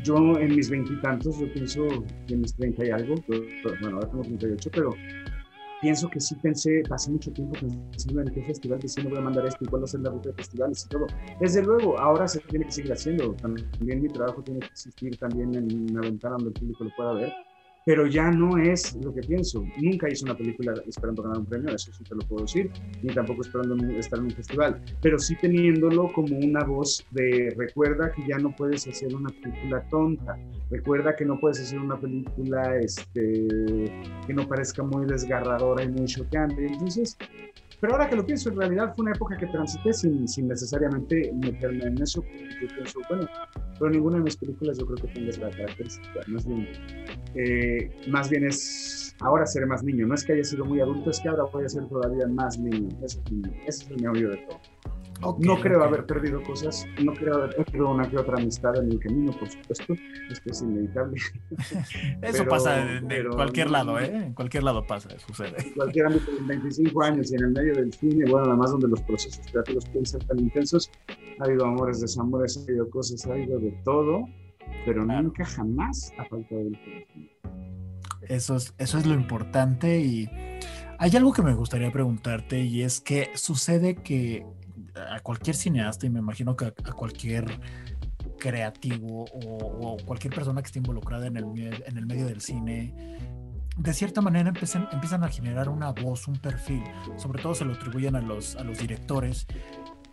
yo 0.03 0.15
en 0.37 0.55
mis 0.55 0.69
veintitantos, 0.69 1.39
yo 1.39 1.51
pienso 1.53 1.87
que 2.27 2.33
en 2.33 2.41
mis 2.41 2.55
treinta 2.55 2.85
y 2.85 2.89
algo, 2.89 3.15
bueno, 3.27 3.95
ahora 3.95 4.09
tengo 4.09 4.23
38, 4.23 4.69
pero 4.73 4.91
pienso 5.81 6.09
que 6.09 6.19
sí 6.19 6.35
pensé, 6.35 6.83
pasé 6.87 7.11
mucho 7.11 7.31
tiempo 7.31 7.57
pensando 7.59 8.21
en 8.21 8.27
qué 8.27 8.43
festival 8.43 8.79
de 8.79 8.87
cine 8.87 9.09
voy 9.09 9.19
a 9.19 9.21
mandar 9.21 9.45
esto 9.45 9.65
y 9.65 9.83
a 9.83 9.87
ser 9.87 10.01
la 10.01 10.09
ruta 10.09 10.29
de 10.29 10.35
festivales 10.35 10.85
y 10.85 10.89
todo. 10.89 11.07
Desde 11.39 11.63
luego, 11.63 11.99
ahora 11.99 12.27
se 12.27 12.39
tiene 12.41 12.65
que 12.65 12.71
seguir 12.71 12.93
haciendo. 12.93 13.33
También 13.35 14.01
mi 14.01 14.09
trabajo 14.09 14.41
tiene 14.43 14.59
que 14.59 14.67
existir 14.67 15.17
también 15.17 15.55
en 15.55 15.91
una 15.91 16.01
ventana 16.01 16.35
donde 16.35 16.49
el 16.49 16.53
público 16.53 16.83
lo 16.83 16.89
pueda 16.95 17.13
ver 17.13 17.33
pero 17.89 18.05
ya 18.05 18.29
no 18.29 18.55
es 18.59 18.95
lo 18.97 19.11
que 19.11 19.21
pienso. 19.21 19.65
Nunca 19.81 20.07
hice 20.07 20.23
una 20.23 20.37
película 20.37 20.75
esperando 20.85 21.23
ganar 21.23 21.39
un 21.39 21.47
premio, 21.47 21.73
eso 21.73 21.91
sí 21.91 22.03
te 22.03 22.13
lo 22.13 22.21
puedo 22.21 22.43
decir, 22.43 22.69
ni 23.01 23.11
tampoco 23.11 23.41
esperando 23.41 23.83
estar 23.97 24.19
en 24.19 24.25
un 24.25 24.31
festival, 24.31 24.79
pero 25.01 25.17
sí 25.17 25.35
teniéndolo 25.41 26.13
como 26.13 26.37
una 26.37 26.63
voz 26.65 27.03
de 27.09 27.51
recuerda 27.57 28.11
que 28.11 28.21
ya 28.27 28.37
no 28.37 28.55
puedes 28.55 28.87
hacer 28.87 29.15
una 29.15 29.29
película 29.41 29.83
tonta, 29.89 30.37
recuerda 30.69 31.15
que 31.15 31.25
no 31.25 31.39
puedes 31.39 31.61
hacer 31.61 31.79
una 31.79 31.99
película 31.99 32.77
este, 32.77 33.47
que 34.27 34.33
no 34.35 34.47
parezca 34.47 34.83
muy 34.83 35.07
desgarradora 35.07 35.83
y 35.83 35.89
muy 35.89 36.05
choqueante. 36.05 36.67
Entonces, 36.67 37.17
pero 37.81 37.93
ahora 37.93 38.09
que 38.09 38.15
lo 38.15 38.25
pienso, 38.25 38.49
en 38.49 38.57
realidad 38.57 38.93
fue 38.95 39.03
una 39.03 39.15
época 39.15 39.37
que 39.37 39.47
transité 39.47 39.93
sin, 39.93 40.27
sin 40.27 40.47
necesariamente 40.47 41.31
meterme 41.33 41.83
en 41.85 42.01
eso. 42.01 42.23
Yo 42.61 42.67
pienso, 42.75 42.99
bueno, 43.09 43.27
pero 43.77 43.91
ninguna 43.91 44.17
de 44.17 44.23
mis 44.23 44.37
películas 44.37 44.77
yo 44.77 44.85
creo 44.85 45.07
que 45.07 45.13
tenga 45.13 45.29
esa 45.29 45.49
característica. 45.49 46.21
Más 46.27 46.45
bien, 46.45 46.67
eh, 47.35 47.89
más 48.09 48.29
bien 48.29 48.45
es, 48.45 49.15
ahora 49.21 49.45
seré 49.45 49.65
más 49.65 49.83
niño. 49.83 50.07
No 50.07 50.15
es 50.15 50.23
que 50.23 50.33
haya 50.33 50.43
sido 50.43 50.65
muy 50.65 50.81
adulto, 50.81 51.09
es 51.09 51.19
que 51.19 51.29
ahora 51.29 51.43
voy 51.43 51.63
a 51.63 51.69
ser 51.69 51.87
todavía 51.87 52.27
más 52.27 52.59
niño. 52.59 52.89
Ese 53.03 53.21
es 53.65 53.87
el 53.89 54.01
meollo 54.01 54.29
de 54.31 54.37
todo 54.37 54.59
no 55.39 55.59
creo 55.59 55.83
haber 55.83 56.05
perdido 56.05 56.41
cosas, 56.43 56.87
no 57.03 57.13
creo 57.13 57.35
haber 57.35 57.55
perdido 57.55 57.91
una 57.91 58.09
que 58.09 58.17
otra 58.17 58.37
amistad 58.37 58.75
en 58.77 58.91
el 58.91 58.99
camino, 58.99 59.31
por 59.33 59.49
supuesto, 59.49 59.93
esto 60.29 60.49
es 60.49 60.61
inevitable. 60.61 61.19
Eso 62.21 62.45
pasa 62.45 62.97
en, 62.97 63.07
cualquier 63.31 63.69
lado, 63.69 63.99
¿eh? 63.99 64.11
En 64.13 64.33
cualquier 64.33 64.63
lado 64.63 64.85
pasa, 64.85 65.09
sucede. 65.19 65.55
En 65.59 65.73
cualquier 65.73 66.07
ámbito, 66.07 66.31
en 66.37 66.47
25 66.47 67.03
años 67.03 67.31
y 67.31 67.35
en 67.35 67.43
el 67.43 67.51
medio 67.51 67.73
del 67.75 67.93
cine, 67.93 68.29
bueno, 68.29 68.47
además 68.47 68.71
donde 68.71 68.87
los 68.87 69.01
procesos 69.01 69.45
creativos 69.51 69.85
pueden 69.85 70.05
ser 70.05 70.23
tan 70.23 70.39
intensos, 70.39 70.89
ha 71.39 71.43
habido 71.43 71.65
amores, 71.65 71.99
desamores, 71.99 72.57
ha 72.57 72.61
habido 72.61 72.89
cosas, 72.89 73.25
ha 73.27 73.33
habido 73.33 73.59
de 73.59 73.71
todo, 73.83 74.25
pero 74.85 75.05
nunca 75.05 75.45
jamás 75.45 76.13
ha 76.17 76.25
faltado 76.25 76.61
el 76.61 76.79
tiempo. 76.83 77.29
Eso 78.21 78.55
es, 78.55 78.73
eso 78.77 78.97
es 78.97 79.05
lo 79.05 79.15
importante 79.15 79.99
y 79.99 80.29
hay 80.97 81.15
algo 81.15 81.31
que 81.31 81.41
me 81.41 81.53
gustaría 81.53 81.91
preguntarte 81.91 82.61
y 82.61 82.83
es 82.83 82.99
que 82.99 83.29
sucede 83.33 83.95
que 83.95 84.45
a 84.99 85.19
cualquier 85.21 85.55
cineasta 85.55 86.05
y 86.05 86.09
me 86.09 86.19
imagino 86.19 86.55
que 86.55 86.65
a, 86.65 86.71
cualquier 86.71 87.45
creativo 88.37 89.25
o, 89.33 89.97
cualquier 90.05 90.33
persona 90.33 90.61
que 90.61 90.67
esté 90.67 90.79
involucrada 90.79 91.27
en 91.27 91.37
el, 91.37 91.45
en 91.85 91.97
el 91.97 92.05
medio 92.05 92.25
del 92.25 92.41
cine, 92.41 92.93
de 93.79 93.93
cierta 93.93 94.21
manera 94.21 94.49
empiezan, 94.49 94.89
empiezan 94.91 95.23
a 95.23 95.29
generar 95.29 95.69
una 95.69 95.91
voz, 95.91 96.27
un 96.27 96.35
perfil. 96.35 96.83
Sobre 97.17 97.41
todo 97.41 97.55
se 97.55 97.63
lo 97.63 97.73
atribuyen 97.73 98.15
a 98.15 98.21
los, 98.21 98.55
a 98.57 98.63
los 98.63 98.79
directores 98.79 99.47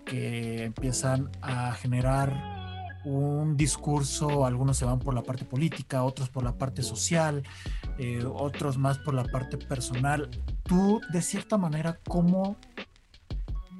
que 0.04 0.64
empiezan 0.64 1.30
a 1.42 1.72
generar 1.72 2.56
un 3.04 3.56
discurso, 3.56 4.46
algunos 4.46 4.76
se 4.76 4.84
van 4.84 4.98
por 4.98 5.14
la 5.14 5.22
parte 5.22 5.44
política, 5.44 6.02
otros 6.04 6.28
por 6.28 6.42
la 6.42 6.58
parte 6.58 6.82
social, 6.82 7.42
eh, 7.98 8.24
otros 8.24 8.78
más 8.78 8.98
por 8.98 9.14
la 9.14 9.24
parte 9.24 9.58
personal. 9.58 10.28
Tú, 10.64 11.00
de 11.12 11.22
cierta 11.22 11.56
manera, 11.56 11.98
¿cómo 12.08 12.56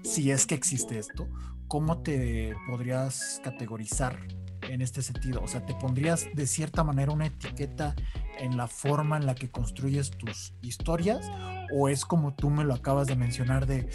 si 0.02 0.30
es 0.30 0.46
que 0.46 0.54
existe 0.54 0.98
esto, 0.98 1.28
¿cómo 1.68 2.02
te 2.02 2.54
podrías 2.68 3.40
categorizar 3.42 4.18
en 4.62 4.82
este 4.82 5.02
sentido? 5.02 5.40
O 5.42 5.48
sea, 5.48 5.64
¿te 5.64 5.74
pondrías 5.74 6.26
de 6.34 6.46
cierta 6.46 6.84
manera 6.84 7.12
una 7.12 7.26
etiqueta 7.26 7.94
en 8.38 8.56
la 8.56 8.68
forma 8.68 9.16
en 9.16 9.26
la 9.26 9.34
que 9.34 9.50
construyes 9.50 10.10
tus 10.10 10.54
historias? 10.62 11.30
¿O 11.72 11.88
es 11.88 12.04
como 12.04 12.34
tú 12.34 12.50
me 12.50 12.64
lo 12.64 12.74
acabas 12.74 13.06
de 13.06 13.16
mencionar 13.16 13.66
de, 13.66 13.88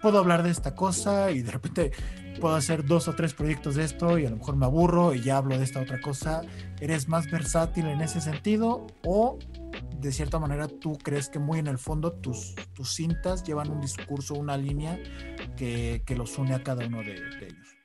puedo 0.00 0.18
hablar 0.18 0.42
de 0.42 0.50
esta 0.50 0.74
cosa 0.74 1.30
y 1.30 1.42
de 1.42 1.50
repente 1.50 1.92
puedo 2.40 2.54
hacer 2.54 2.84
dos 2.84 3.08
o 3.08 3.14
tres 3.14 3.34
proyectos 3.34 3.74
de 3.74 3.84
esto 3.84 4.18
y 4.18 4.26
a 4.26 4.30
lo 4.30 4.36
mejor 4.36 4.56
me 4.56 4.66
aburro 4.66 5.14
y 5.14 5.22
ya 5.22 5.36
hablo 5.36 5.58
de 5.58 5.64
esta 5.64 5.80
otra 5.80 6.00
cosa? 6.00 6.42
¿Eres 6.80 7.08
más 7.08 7.30
versátil 7.30 7.86
en 7.86 8.00
ese 8.00 8.20
sentido? 8.20 8.86
¿O 9.04 9.38
de 9.98 10.12
cierta 10.12 10.38
manera 10.38 10.66
tú 10.68 10.98
crees 10.98 11.28
que 11.28 11.38
muy 11.38 11.58
en 11.58 11.66
el 11.66 11.78
fondo 11.78 12.12
tus, 12.12 12.54
tus 12.74 12.94
cintas 12.94 13.44
llevan 13.44 13.70
un 13.70 13.80
discurso, 13.80 14.34
una 14.34 14.56
línea 14.56 14.98
que, 15.56 16.02
que 16.04 16.16
los 16.16 16.36
une 16.38 16.54
a 16.54 16.62
cada 16.62 16.86
uno 16.86 16.98
de, 16.98 17.14
ellos? 17.14 17.76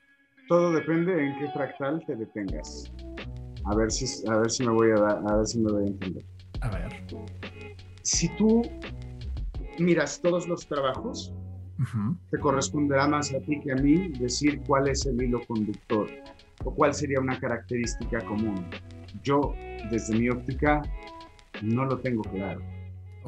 Todo 0.47 0.71
depende 0.71 1.13
en 1.23 1.38
qué 1.38 1.52
fractal 1.52 2.04
te 2.06 2.15
detengas. 2.15 2.91
A 3.65 3.76
ver 3.76 3.91
si, 3.91 4.28
a 4.28 4.38
ver 4.38 4.50
si 4.50 4.65
me 4.65 4.71
voy 4.71 4.91
a 4.91 4.95
dar, 4.95 5.21
a 5.28 5.38
ver 5.38 5.45
si 5.45 5.60
me 5.60 5.71
voy 5.71 5.84
a 5.84 5.88
entender. 5.88 6.26
A 6.62 6.69
ver. 6.69 7.06
Si 8.04 8.30
tú 8.38 8.62
miras 9.78 10.21
todos 10.21 10.47
los 10.47 10.65
trabajos, 10.67 11.34
te 12.32 12.39
corresponderá 12.39 13.08
más 13.08 13.34
a 13.34 13.39
ti 13.41 13.60
que 13.60 13.71
a 13.71 13.76
mí 13.76 14.10
decir 14.19 14.62
cuál 14.65 14.88
es 14.88 15.06
el 15.06 15.21
hilo 15.21 15.45
conductor 15.45 16.08
o 16.63 16.73
cuál 16.73 16.93
sería 16.93 17.19
una 17.19 17.39
característica 17.39 18.19
común. 18.26 18.69
Yo, 19.23 19.54
desde 19.91 20.17
mi 20.17 20.30
óptica, 20.30 20.82
no 21.62 21.86
lo 21.86 21.98
tengo 22.00 22.22
claro. 22.24 22.62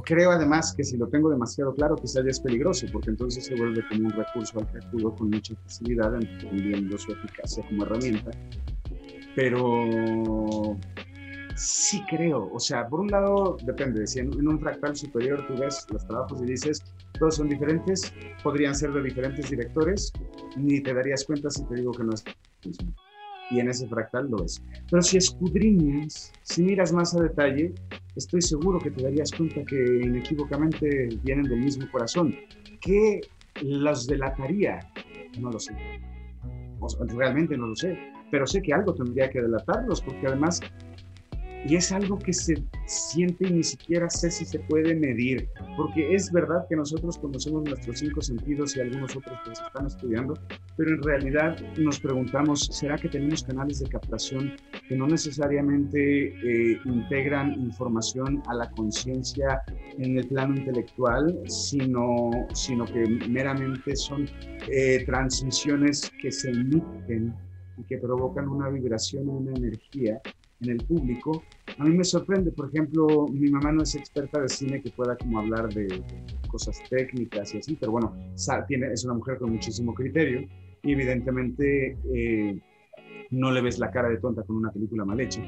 Creo 0.04 0.32
además 0.32 0.74
que 0.76 0.84
si 0.84 0.98
lo 0.98 1.08
tengo 1.08 1.30
demasiado 1.30 1.74
claro, 1.74 1.96
quizá 1.96 2.24
ya 2.24 2.30
es 2.30 2.40
peligroso, 2.40 2.88
porque 2.92 3.10
entonces 3.10 3.46
se 3.46 3.56
vuelve 3.56 3.86
como 3.90 4.06
un 4.06 4.12
recurso 4.12 4.60
al 4.60 4.72
que 4.72 4.78
acudo 4.78 5.14
con 5.16 5.30
mucha 5.30 5.56
facilidad, 5.56 6.16
entendiendo 6.16 6.98
su 6.98 7.12
eficacia 7.12 7.64
como 7.68 7.84
herramienta. 7.84 8.32
Pero 9.36 10.78
sí 11.56 12.02
creo, 12.10 12.50
o 12.54 12.60
sea, 12.60 12.88
por 12.88 13.02
un 13.02 13.08
lado 13.08 13.58
depende, 13.64 14.08
si 14.08 14.20
en, 14.20 14.48
un 14.48 14.60
fractal 14.60 14.96
superior 14.96 15.46
tú 15.48 15.56
ves 15.58 15.86
los 15.92 16.08
trabajos 16.08 16.42
y 16.42 16.46
dices, 16.46 16.82
todos 17.20 17.36
son 17.36 17.50
diferentes, 17.50 18.14
podrían 18.42 18.74
ser 18.74 18.94
de 18.94 19.04
diferentes 19.04 19.50
directores, 19.50 20.12
ni 20.56 20.82
te 20.82 20.94
darías 20.94 21.26
cuenta 21.26 21.50
si 21.50 21.64
te 21.66 21.76
digo 21.76 21.92
que 21.92 22.04
no 22.04 22.14
es 22.14 22.24
mismo. 22.66 22.94
Y 23.52 23.60
en 23.60 23.70
ese 23.70 23.88
fractal 23.88 24.30
lo 24.30 24.44
es. 24.44 24.64
Pero 24.90 25.02
si 25.02 25.18
escudriñas, 25.18 26.32
si 26.44 26.64
miras 26.64 26.94
más 26.94 27.16
a 27.16 27.22
detalle, 27.22 27.74
estoy 28.16 28.42
seguro 28.42 28.80
que 28.80 28.92
te 28.92 29.04
darías 29.04 29.32
cuenta 29.32 29.64
que 29.64 30.02
inequívocamente 30.04 31.10
vienen 31.24 31.46
del 31.46 31.60
mismo 31.60 31.90
corazón. 31.92 32.36
¿Qué 32.82 33.22
los 33.62 34.08
delataría? 34.08 34.80
No 35.40 35.52
lo 35.52 35.60
sé. 35.60 35.76
realmente 37.16 37.58
no 37.58 37.68
lo 37.68 37.76
sé. 37.76 37.98
Pero 38.32 38.46
sé 38.46 38.62
que 38.62 38.74
algo 38.74 38.94
tendría 38.94 39.30
que 39.30 39.42
delatarlos, 39.42 40.02
porque 40.02 40.28
además 40.28 40.62
y 41.66 41.76
es 41.76 41.92
algo 41.92 42.18
que 42.18 42.34
se 42.34 42.64
siente 42.86 43.48
y 43.48 43.52
ni 43.52 43.64
siquiera 43.64 44.10
sé 44.10 44.32
si 44.32 44.46
se 44.46 44.60
puede 44.60 44.96
medir, 44.96 45.50
porque 45.76 46.14
es 46.14 46.32
verdad 46.32 46.66
que 46.70 46.76
nosotros 46.76 47.18
conocemos 47.18 47.64
nuestros 47.64 48.00
cinco 48.00 48.22
sentidos 48.22 48.76
y 48.76 48.82
algunos 48.82 49.16
otros 49.16 49.38
que 49.46 49.56
se 49.56 49.64
están 49.64 49.88
estudiando, 49.88 50.34
pero 50.78 50.92
en 50.92 51.04
realidad 51.04 51.60
nos 51.78 52.00
preguntamos, 52.00 52.70
¿será 52.72 52.98
que 52.98 53.10
tenemos 53.10 53.44
canales 53.44 53.80
de 53.80 53.90
captación 53.90 54.54
que 54.88 54.96
no 54.96 55.08
necesariamente 55.08 56.28
eh, 56.28 56.80
integran 56.86 57.54
información 57.54 58.42
a 58.48 58.56
la 58.56 58.70
conciencia 58.72 59.62
en 59.98 60.18
el 60.18 60.28
plano 60.28 60.56
intelectual, 60.56 61.40
sino, 61.48 62.32
sino 62.54 62.86
que 62.86 63.06
meramente 63.30 63.96
son 63.96 64.28
eh, 64.68 65.04
transmisiones 65.06 66.12
que 66.22 66.32
se 66.32 66.50
emiten 66.50 67.36
y 67.78 67.84
que 67.84 67.98
provocan 67.98 68.48
una 68.48 68.70
vibración 68.70 69.30
una 69.30 69.52
energía 69.52 70.22
en 70.62 70.72
el 70.72 70.78
público. 70.78 71.44
A 71.78 71.86
mí 71.86 71.96
me 71.96 72.04
sorprende, 72.04 72.52
por 72.52 72.70
ejemplo, 72.70 73.28
mi 73.28 73.50
mamá 73.50 73.72
no 73.72 73.84
es 73.84 73.96
experta 73.96 74.42
de 74.42 74.50
cine 74.50 74.82
que 74.82 74.92
pueda 74.92 75.16
como 75.18 75.40
hablar 75.40 75.74
de, 75.74 76.04
cosas 76.50 76.82
técnicas 76.90 77.54
y 77.54 77.60
así, 77.60 77.78
pero 77.80 77.92
bueno, 77.92 78.16
tiene, 78.68 78.92
es 78.92 79.06
una 79.06 79.14
mujer 79.14 79.38
con 79.38 79.52
muchísimo 79.52 79.94
criterio 79.94 80.48
y 80.82 80.94
evidentemente 80.94 81.96
eh, 82.12 82.60
no 83.30 83.52
le 83.52 83.62
ves 83.62 83.78
la 83.78 83.92
cara 83.92 84.10
de 84.10 84.18
tonta 84.18 84.44
con 84.44 84.56
una 84.56 84.72
película 84.72 85.06
mal 85.06 85.20
hecha, 85.20 85.42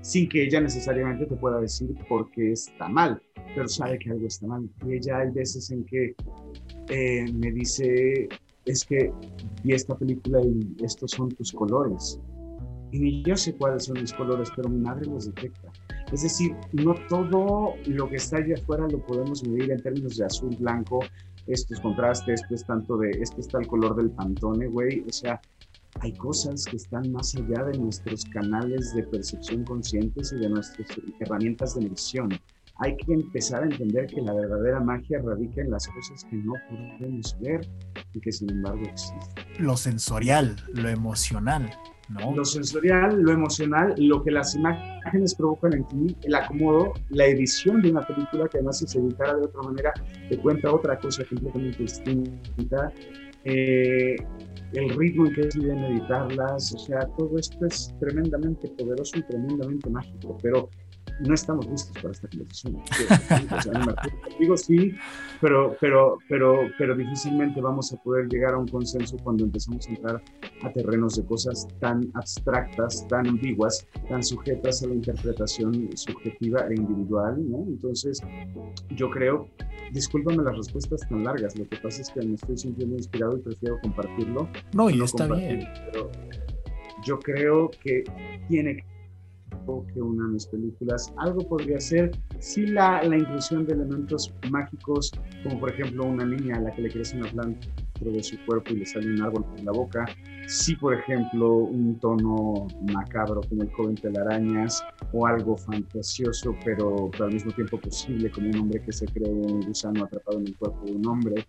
sin 0.00 0.28
que 0.28 0.44
ella 0.44 0.60
necesariamente 0.60 1.26
te 1.26 1.34
pueda 1.34 1.60
decir 1.60 1.92
por 2.08 2.30
qué 2.30 2.52
está 2.52 2.88
mal, 2.88 3.20
pero 3.54 3.66
sabe 3.66 3.98
que 3.98 4.10
algo 4.10 4.26
está 4.26 4.46
mal. 4.46 4.68
Y 4.86 4.94
ella 4.94 5.18
hay 5.18 5.30
veces 5.32 5.70
en 5.70 5.84
que 5.84 6.14
eh, 6.88 7.24
me 7.32 7.50
dice, 7.50 8.28
es 8.64 8.84
que 8.84 9.12
vi 9.64 9.72
esta 9.72 9.96
película 9.96 10.40
y 10.42 10.76
estos 10.84 11.10
son 11.10 11.30
tus 11.30 11.52
colores 11.52 12.20
y 13.02 13.22
yo 13.24 13.36
sé 13.36 13.54
cuáles 13.56 13.86
son 13.86 14.00
mis 14.00 14.12
colores, 14.12 14.48
pero 14.54 14.68
mi 14.68 14.78
madre 14.78 15.06
los 15.06 15.26
detecta. 15.26 15.72
Es 16.12 16.22
decir, 16.22 16.54
no 16.72 16.94
todo 17.08 17.74
lo 17.86 18.08
que 18.08 18.16
está 18.16 18.36
allá 18.36 18.54
afuera 18.54 18.86
lo 18.88 19.04
podemos 19.04 19.42
medir 19.42 19.72
en 19.72 19.82
términos 19.82 20.16
de 20.16 20.26
azul, 20.26 20.54
blanco, 20.58 21.00
estos 21.46 21.80
contrastes, 21.80 22.42
esto 22.42 22.54
es 22.54 22.64
tanto 22.64 22.96
de, 22.96 23.10
este 23.10 23.40
está 23.40 23.58
el 23.58 23.66
color 23.66 23.96
del 23.96 24.10
pantone, 24.10 24.68
güey, 24.68 25.04
o 25.08 25.12
sea, 25.12 25.40
hay 26.00 26.12
cosas 26.12 26.64
que 26.64 26.76
están 26.76 27.10
más 27.12 27.34
allá 27.34 27.64
de 27.64 27.78
nuestros 27.78 28.24
canales 28.26 28.94
de 28.94 29.02
percepción 29.04 29.64
conscientes 29.64 30.32
y 30.32 30.36
de 30.36 30.48
nuestras 30.48 30.88
herramientas 31.20 31.74
de 31.74 31.82
medición. 31.82 32.28
Hay 32.76 32.96
que 32.96 33.12
empezar 33.12 33.62
a 33.62 33.66
entender 33.66 34.06
que 34.08 34.20
la 34.20 34.34
verdadera 34.34 34.80
magia 34.80 35.20
radica 35.22 35.62
en 35.62 35.70
las 35.70 35.86
cosas 35.86 36.24
que 36.24 36.36
no 36.36 36.54
podemos 36.68 37.36
ver 37.40 37.68
y 38.12 38.20
que 38.20 38.32
sin 38.32 38.50
embargo 38.50 38.82
existen. 38.82 39.44
Lo 39.58 39.76
sensorial, 39.76 40.56
lo 40.72 40.88
emocional. 40.88 41.70
Lo 42.08 42.44
sensorial, 42.44 43.22
lo 43.22 43.32
emocional, 43.32 43.94
lo 43.96 44.22
que 44.22 44.30
las 44.30 44.54
imágenes 44.54 45.34
provocan 45.34 45.72
en 45.72 45.84
ti, 45.86 46.16
el 46.22 46.34
acomodo, 46.34 46.92
la 47.08 47.26
edición 47.26 47.80
de 47.80 47.90
una 47.90 48.02
película 48.02 48.46
que 48.46 48.58
además 48.58 48.78
si 48.78 48.86
se 48.86 48.98
editara 48.98 49.36
de 49.36 49.46
otra 49.46 49.62
manera 49.62 49.92
te 50.28 50.36
cuenta 50.38 50.72
otra 50.72 50.98
cosa 50.98 51.24
completamente 51.24 51.82
distinta, 51.82 52.92
eh, 53.44 54.16
el 54.72 54.90
ritmo 54.90 55.26
en 55.26 55.34
que 55.34 55.42
deciden 55.42 55.78
editarlas, 55.84 56.74
o 56.74 56.78
sea, 56.78 57.00
todo 57.16 57.38
esto 57.38 57.64
es 57.66 57.94
tremendamente 58.00 58.68
poderoso 58.68 59.18
y 59.18 59.22
tremendamente 59.22 59.88
mágico, 59.88 60.36
pero 60.42 60.68
no 61.20 61.34
estamos 61.34 61.66
listos 61.66 61.92
para 62.00 62.10
esta 62.10 62.28
conversación. 62.28 62.82
digo 64.38 64.56
sí, 64.56 64.94
pero, 65.40 65.76
pero, 65.80 66.18
pero, 66.28 66.68
pero 66.78 66.96
difícilmente 66.96 67.60
vamos 67.60 67.92
a 67.92 67.96
poder 68.02 68.28
llegar 68.28 68.54
a 68.54 68.58
un 68.58 68.68
consenso 68.68 69.16
cuando 69.22 69.44
empezamos 69.44 69.86
a 69.86 69.90
entrar 69.90 70.22
a 70.62 70.72
terrenos 70.72 71.16
de 71.16 71.24
cosas 71.24 71.68
tan 71.80 72.10
abstractas, 72.14 73.06
tan 73.08 73.28
ambiguas, 73.28 73.86
tan 74.08 74.22
sujetas 74.22 74.82
a 74.82 74.88
la 74.88 74.94
interpretación 74.94 75.90
subjetiva 75.96 76.66
e 76.68 76.74
individual, 76.74 77.36
¿no? 77.48 77.64
Entonces, 77.68 78.20
yo 78.90 79.10
creo, 79.10 79.48
discúlpame 79.92 80.42
las 80.42 80.56
respuestas 80.56 81.08
tan 81.08 81.24
largas, 81.24 81.56
lo 81.58 81.68
que 81.68 81.76
pasa 81.76 82.02
es 82.02 82.10
que 82.10 82.20
me 82.26 82.34
estoy 82.34 82.56
sintiendo 82.56 82.96
inspirado 82.96 83.36
y 83.36 83.40
prefiero 83.40 83.78
compartirlo. 83.80 84.48
No, 84.74 84.90
y 84.90 85.02
está 85.02 85.26
bien. 85.26 85.68
Pero 85.92 86.10
yo 87.04 87.18
creo 87.18 87.70
que 87.82 88.04
tiene 88.48 88.76
que 88.76 88.93
que 89.92 90.00
una 90.00 90.26
de 90.26 90.32
mis 90.32 90.46
películas. 90.46 91.12
Algo 91.18 91.40
podría 91.48 91.80
ser 91.80 92.10
si 92.38 92.66
la, 92.66 93.02
la, 93.02 93.16
inclusión 93.16 93.66
de 93.66 93.74
elementos 93.74 94.32
mágicos, 94.50 95.10
como 95.42 95.60
por 95.60 95.70
ejemplo 95.70 96.04
una 96.04 96.24
niña 96.24 96.56
a 96.56 96.60
la 96.60 96.74
que 96.74 96.82
le 96.82 96.90
crece 96.90 97.16
una 97.16 97.30
planta 97.30 97.66
dentro 97.94 98.12
de 98.12 98.22
su 98.22 98.36
cuerpo 98.44 98.72
y 98.72 98.76
le 98.76 98.86
sale 98.86 99.06
un 99.06 99.22
árbol 99.22 99.44
por 99.44 99.62
la 99.62 99.72
boca. 99.72 100.06
Si 100.46 100.76
por 100.76 100.94
ejemplo 100.94 101.54
un 101.54 101.98
tono 102.00 102.66
macabro 102.92 103.40
como 103.48 103.62
el 103.62 103.72
joven 103.72 103.94
telarañas 103.94 104.84
o 105.12 105.26
algo 105.26 105.56
fantasioso 105.56 106.54
pero, 106.64 107.10
pero, 107.12 107.24
al 107.24 107.32
mismo 107.32 107.52
tiempo 107.52 107.80
posible 107.80 108.30
como 108.30 108.50
un 108.50 108.56
hombre 108.56 108.82
que 108.82 108.92
se 108.92 109.06
cree 109.06 109.30
un 109.30 109.60
gusano 109.60 110.04
atrapado 110.04 110.38
en 110.38 110.48
el 110.48 110.56
cuerpo 110.56 110.84
de 110.84 110.92
un 110.92 111.06
hombre. 111.06 111.46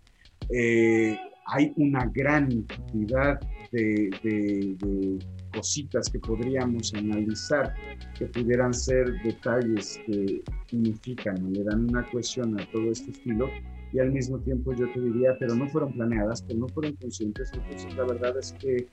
Eh, 0.48 1.18
hay 1.46 1.72
una 1.76 2.06
gran 2.14 2.62
cantidad 2.62 3.40
de, 3.72 4.10
de 4.22 5.18
cositas 5.54 6.08
que 6.10 6.18
podríamos 6.18 6.92
analizar 6.94 7.74
que 8.18 8.26
pudieran 8.26 8.72
ser 8.72 9.12
detalles 9.22 10.00
que 10.06 10.42
unifican 10.72 11.52
le 11.52 11.64
dan 11.64 11.88
una 11.88 12.04
cohesión 12.10 12.58
a 12.60 12.70
todo 12.70 12.90
este 12.90 13.10
estilo 13.10 13.48
y 13.92 13.98
al 13.98 14.12
mismo 14.12 14.38
tiempo 14.40 14.74
yo 14.74 14.90
te 14.92 15.00
diría, 15.00 15.36
pero 15.38 15.54
no 15.54 15.66
fueron 15.68 15.92
planeadas, 15.92 16.42
pero 16.42 16.60
no 16.60 16.68
fueron 16.68 16.94
conscientes, 16.96 17.50
entonces 17.54 17.94
la 17.96 18.04
verdad 18.04 18.36
es 18.38 18.52
que 18.54 18.86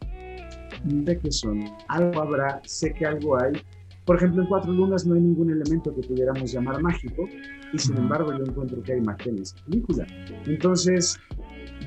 de 0.84 1.20
que 1.20 1.32
son, 1.32 1.64
algo 1.88 2.22
habrá, 2.22 2.62
sé 2.66 2.94
que 2.94 3.06
algo 3.06 3.42
hay. 3.42 3.54
Por 4.06 4.18
ejemplo, 4.18 4.42
en 4.42 4.50
Cuatro 4.50 4.72
Lunas 4.72 5.06
no 5.06 5.16
hay 5.16 5.22
ningún 5.22 5.50
elemento 5.50 5.96
que 5.96 6.06
pudiéramos 6.08 6.52
llamar 6.52 6.82
mágico 6.82 7.28
y 7.72 7.78
sin 7.78 7.98
embargo 7.98 8.32
yo 8.38 8.44
encuentro 8.44 8.82
que 8.84 8.94
hay 8.94 9.02
magia 9.02 9.32
en 9.32 9.40
esa 9.40 9.56
película. 9.66 10.06
Entonces, 10.46 11.18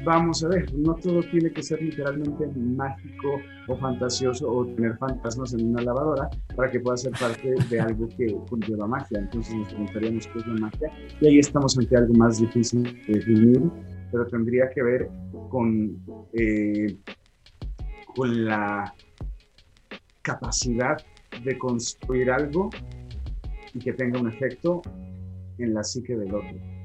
vamos 0.04 0.44
a 0.44 0.48
ver, 0.48 0.72
no 0.74 0.94
todo 0.94 1.20
tiene 1.30 1.52
que 1.52 1.62
ser 1.62 1.80
literalmente 1.82 2.46
mágico 2.54 3.40
o 3.68 3.76
fantasioso 3.76 4.50
o 4.50 4.66
tener 4.66 4.96
fantasmas 4.98 5.54
en 5.54 5.68
una 5.68 5.82
lavadora 5.82 6.28
para 6.54 6.70
que 6.70 6.80
pueda 6.80 6.96
ser 6.96 7.12
parte 7.12 7.54
de 7.70 7.80
algo 7.80 8.09
que 8.16 8.37
conlleva 8.48 8.87
magia. 8.87 9.18
Entonces 9.18 9.54
nos 9.54 9.68
preguntaríamos 9.68 10.26
qué 10.28 10.38
es 10.38 10.46
la 10.46 10.54
magia 10.54 10.92
y 11.20 11.26
ahí 11.26 11.38
estamos 11.38 11.78
ante 11.78 11.96
algo 11.96 12.14
más 12.14 12.38
difícil 12.38 12.82
de 12.82 13.14
definir, 13.14 13.62
pero 14.11 14.26
tendría 14.26 14.68
que 14.70 14.82
ver 14.82 15.11
con, 15.50 15.96
eh, 16.32 16.96
con 18.14 18.44
la 18.44 18.92
capacidad 20.22 20.96
de 21.44 21.59
construir 21.59 22.30
algo 22.30 22.70
y 23.74 23.78
que 23.78 23.92
tenga 23.92 24.20
un 24.20 24.28
efecto 24.28 24.82
en 25.59 25.74
la 25.74 25.82
psique 25.82 26.16
del 26.16 26.35
otro 26.35 26.75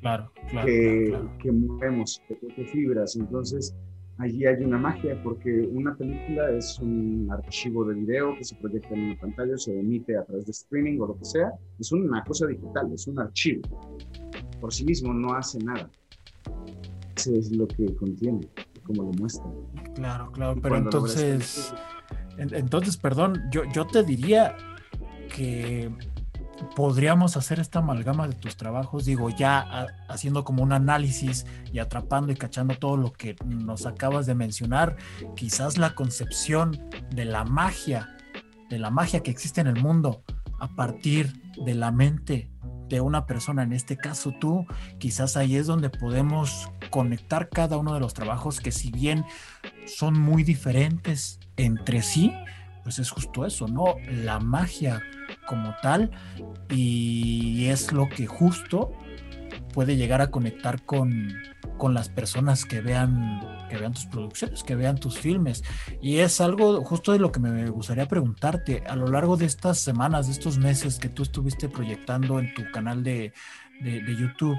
claro, 0.00 0.30
que, 0.64 1.18
que, 1.40 1.52
movemos, 1.52 2.22
que 2.28 2.64
fibras. 2.66 3.16
Entonces, 3.16 3.74
allí 4.18 4.46
hay 4.46 4.62
una 4.64 4.78
magia 4.78 5.20
porque 5.22 5.68
una 5.72 5.94
película 5.96 6.50
es 6.50 6.78
un 6.80 7.28
archivo 7.30 7.84
de 7.84 7.94
video 7.94 8.36
que 8.36 8.44
se 8.44 8.54
proyecta 8.56 8.94
en 8.94 9.04
una 9.04 9.18
pantalla, 9.18 9.56
se 9.56 9.78
emite 9.78 10.16
a 10.16 10.24
través 10.24 10.46
de 10.46 10.52
streaming 10.52 10.98
o 11.00 11.08
lo 11.08 11.18
que 11.18 11.24
sea. 11.24 11.52
Es 11.78 11.92
una 11.92 12.22
cosa 12.24 12.46
digital, 12.46 12.92
es 12.92 13.06
un 13.06 13.20
archivo. 13.20 13.62
Por 14.60 14.72
sí 14.72 14.84
mismo 14.84 15.12
no 15.12 15.34
hace 15.34 15.58
nada. 15.58 15.90
Eso 17.16 17.34
es 17.34 17.50
lo 17.52 17.66
que 17.66 17.94
contiene, 17.96 18.48
como 18.84 19.04
lo 19.04 19.12
muestra. 19.12 19.50
Claro, 19.94 20.30
claro, 20.32 20.60
pero 20.62 20.76
entonces, 20.76 21.74
entonces, 22.38 22.96
perdón, 22.96 23.42
yo, 23.50 23.62
yo 23.72 23.86
te 23.86 24.02
diría 24.02 24.56
que 25.34 25.90
podríamos 26.74 27.36
hacer 27.36 27.60
esta 27.60 27.80
amalgama 27.80 28.28
de 28.28 28.34
tus 28.34 28.56
trabajos, 28.56 29.04
digo, 29.04 29.30
ya 29.30 29.86
haciendo 30.08 30.44
como 30.44 30.62
un 30.62 30.72
análisis 30.72 31.46
y 31.72 31.78
atrapando 31.78 32.32
y 32.32 32.36
cachando 32.36 32.74
todo 32.76 32.96
lo 32.96 33.12
que 33.12 33.36
nos 33.44 33.86
acabas 33.86 34.26
de 34.26 34.34
mencionar, 34.34 34.96
quizás 35.34 35.78
la 35.78 35.94
concepción 35.94 36.88
de 37.10 37.24
la 37.24 37.44
magia, 37.44 38.16
de 38.70 38.78
la 38.78 38.90
magia 38.90 39.22
que 39.22 39.30
existe 39.30 39.60
en 39.60 39.66
el 39.66 39.82
mundo 39.82 40.22
a 40.58 40.68
partir 40.68 41.32
de 41.64 41.74
la 41.74 41.92
mente 41.92 42.50
de 42.88 43.00
una 43.00 43.26
persona, 43.26 43.64
en 43.64 43.72
este 43.72 43.96
caso 43.96 44.32
tú, 44.40 44.64
quizás 44.98 45.36
ahí 45.36 45.56
es 45.56 45.66
donde 45.66 45.90
podemos 45.90 46.70
conectar 46.90 47.48
cada 47.48 47.76
uno 47.76 47.94
de 47.94 48.00
los 48.00 48.14
trabajos 48.14 48.60
que 48.60 48.70
si 48.70 48.92
bien 48.92 49.24
son 49.86 50.18
muy 50.18 50.44
diferentes 50.44 51.40
entre 51.56 52.02
sí, 52.02 52.32
pues 52.84 53.00
es 53.00 53.10
justo 53.10 53.44
eso, 53.44 53.66
¿no? 53.66 53.96
La 54.08 54.38
magia 54.38 55.02
como 55.46 55.74
tal 55.82 56.10
y 56.70 57.66
es 57.66 57.92
lo 57.92 58.08
que 58.08 58.26
justo 58.26 58.92
puede 59.72 59.96
llegar 59.96 60.22
a 60.22 60.30
conectar 60.30 60.82
con, 60.86 61.34
con 61.76 61.92
las 61.92 62.08
personas 62.08 62.64
que 62.64 62.80
vean, 62.80 63.42
que 63.68 63.76
vean 63.76 63.92
tus 63.92 64.06
producciones, 64.06 64.62
que 64.62 64.74
vean 64.74 64.96
tus 64.96 65.18
filmes. 65.18 65.64
Y 66.00 66.18
es 66.18 66.40
algo 66.40 66.82
justo 66.82 67.12
de 67.12 67.18
lo 67.18 67.30
que 67.30 67.40
me 67.40 67.68
gustaría 67.68 68.08
preguntarte. 68.08 68.84
A 68.88 68.96
lo 68.96 69.06
largo 69.08 69.36
de 69.36 69.44
estas 69.44 69.78
semanas, 69.78 70.28
de 70.28 70.32
estos 70.32 70.56
meses 70.58 70.98
que 70.98 71.10
tú 71.10 71.22
estuviste 71.22 71.68
proyectando 71.68 72.38
en 72.38 72.54
tu 72.54 72.62
canal 72.72 73.02
de, 73.02 73.32
de, 73.82 74.16
YouTube, 74.16 74.58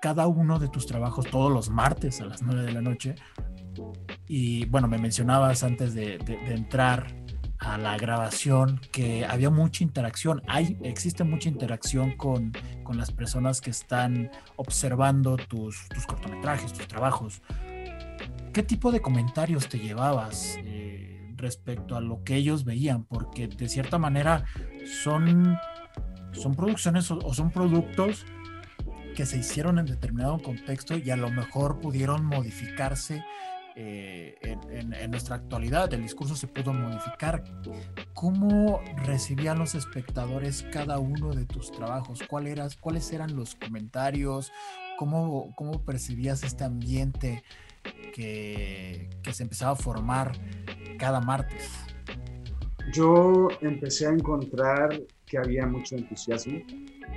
cada 0.00 0.26
uno 0.26 0.58
de 0.58 0.68
tus 0.68 0.86
trabajos 0.86 1.26
todos 1.26 1.52
los 1.52 1.68
martes 1.68 2.20
a 2.20 2.24
las 2.24 2.42
9 2.42 2.62
de 2.62 2.72
la 2.72 2.80
noche. 2.80 3.14
Y 4.26 4.64
bueno, 4.66 4.88
me 4.88 4.96
mencionabas 4.96 5.64
antes 5.64 5.92
de, 5.92 6.16
de 6.16 6.54
entrar 6.54 7.25
a 7.58 7.78
la 7.78 7.96
grabación 7.96 8.80
que 8.92 9.24
había 9.24 9.50
mucha 9.50 9.84
interacción, 9.84 10.42
hay, 10.46 10.76
existe 10.82 11.24
mucha 11.24 11.48
interacción 11.48 12.16
con, 12.16 12.52
con 12.82 12.96
las 12.96 13.12
personas 13.12 13.60
que 13.60 13.70
están 13.70 14.30
observando 14.56 15.36
tus, 15.36 15.88
tus, 15.88 16.06
cortometrajes, 16.06 16.72
tus 16.72 16.86
trabajos. 16.86 17.42
¿Qué 18.52 18.62
tipo 18.62 18.92
de 18.92 19.00
comentarios 19.00 19.68
te 19.68 19.78
llevabas 19.78 20.56
eh, 20.58 21.32
respecto 21.36 21.96
a 21.96 22.00
lo 22.00 22.24
que 22.24 22.36
ellos 22.36 22.64
veían? 22.64 23.04
Porque 23.04 23.48
de 23.48 23.68
cierta 23.68 23.98
manera 23.98 24.44
son, 25.02 25.58
son 26.32 26.54
producciones 26.54 27.10
o, 27.10 27.18
o 27.18 27.34
son 27.34 27.50
productos 27.50 28.24
que 29.14 29.26
se 29.26 29.38
hicieron 29.38 29.78
en 29.78 29.86
determinado 29.86 30.38
contexto 30.38 30.96
y 30.96 31.10
a 31.10 31.16
lo 31.16 31.30
mejor 31.30 31.80
pudieron 31.80 32.24
modificarse 32.24 33.24
eh, 33.78 34.34
en, 34.42 35.10
nuestra 35.10 35.36
actualidad 35.36 35.92
el 35.92 36.00
discurso 36.02 36.34
se 36.34 36.46
pudo 36.46 36.72
modificar. 36.72 37.44
¿Cómo 38.14 38.80
recibían 39.04 39.58
los 39.58 39.74
espectadores 39.74 40.64
cada 40.72 40.98
uno 40.98 41.34
de 41.34 41.44
tus 41.44 41.70
trabajos? 41.72 42.22
¿Cuál 42.26 42.46
¿Cuáles 42.80 43.12
eran 43.12 43.36
los 43.36 43.54
comentarios? 43.54 44.50
¿Cómo, 44.98 45.52
cómo 45.56 45.84
percibías 45.84 46.42
este 46.42 46.64
ambiente 46.64 47.44
que, 48.14 49.10
que 49.22 49.32
se 49.34 49.42
empezaba 49.42 49.72
a 49.72 49.76
formar 49.76 50.32
cada 50.98 51.20
martes? 51.20 51.70
Yo 52.94 53.48
empecé 53.60 54.06
a 54.06 54.10
encontrar 54.10 55.02
que 55.26 55.36
había 55.36 55.66
mucho 55.66 55.96
entusiasmo, 55.96 56.60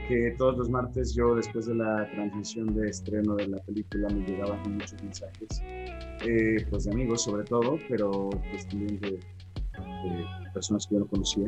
que 0.10 0.34
todos 0.40 0.58
los 0.58 0.70
martes 0.72 1.14
yo 1.14 1.36
después 1.36 1.68
de 1.68 1.76
la 1.76 2.10
transmisión 2.10 2.74
de 2.74 2.90
estreno 2.90 3.36
de 3.36 3.48
la 3.48 3.58
película 3.60 4.08
me 4.10 4.26
llegaban 4.26 4.60
muchos 4.74 5.02
mensajes 5.04 5.62
eh, 6.26 6.66
pues 6.72 6.86
de 6.86 6.92
amigos 6.92 7.24
sobre 7.24 7.44
todo, 7.44 7.78
pero 7.88 8.32
pues 8.50 8.68
también 8.68 9.00
de, 9.02 9.20
personas 10.52 10.88
que 10.88 10.96
yo 10.96 11.02
no 11.02 11.08
conocía. 11.08 11.48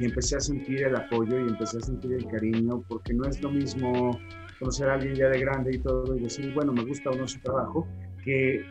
Y 0.00 0.06
empecé 0.06 0.36
a 0.36 0.40
sentir 0.40 0.82
el 0.82 0.96
apoyo 0.96 1.38
y 1.38 1.48
empecé 1.48 1.78
a 1.78 1.80
sentir 1.80 2.14
el 2.14 2.26
cariño, 2.26 2.82
porque 2.88 3.14
no 3.14 3.28
es 3.28 3.40
lo 3.40 3.50
mismo 3.50 4.18
conocer 4.58 4.88
a 4.88 4.94
alguien 4.94 5.14
ya 5.14 5.28
de 5.28 5.38
grande 5.38 5.76
y 5.76 5.78
todo 5.78 6.16
y 6.16 6.20
decir, 6.20 6.52
bueno, 6.52 6.72
me 6.72 6.84
gusta 6.84 7.10
o 7.10 7.14
no 7.14 7.28
su 7.28 7.38
trabajo, 7.40 7.86
que 8.24 8.64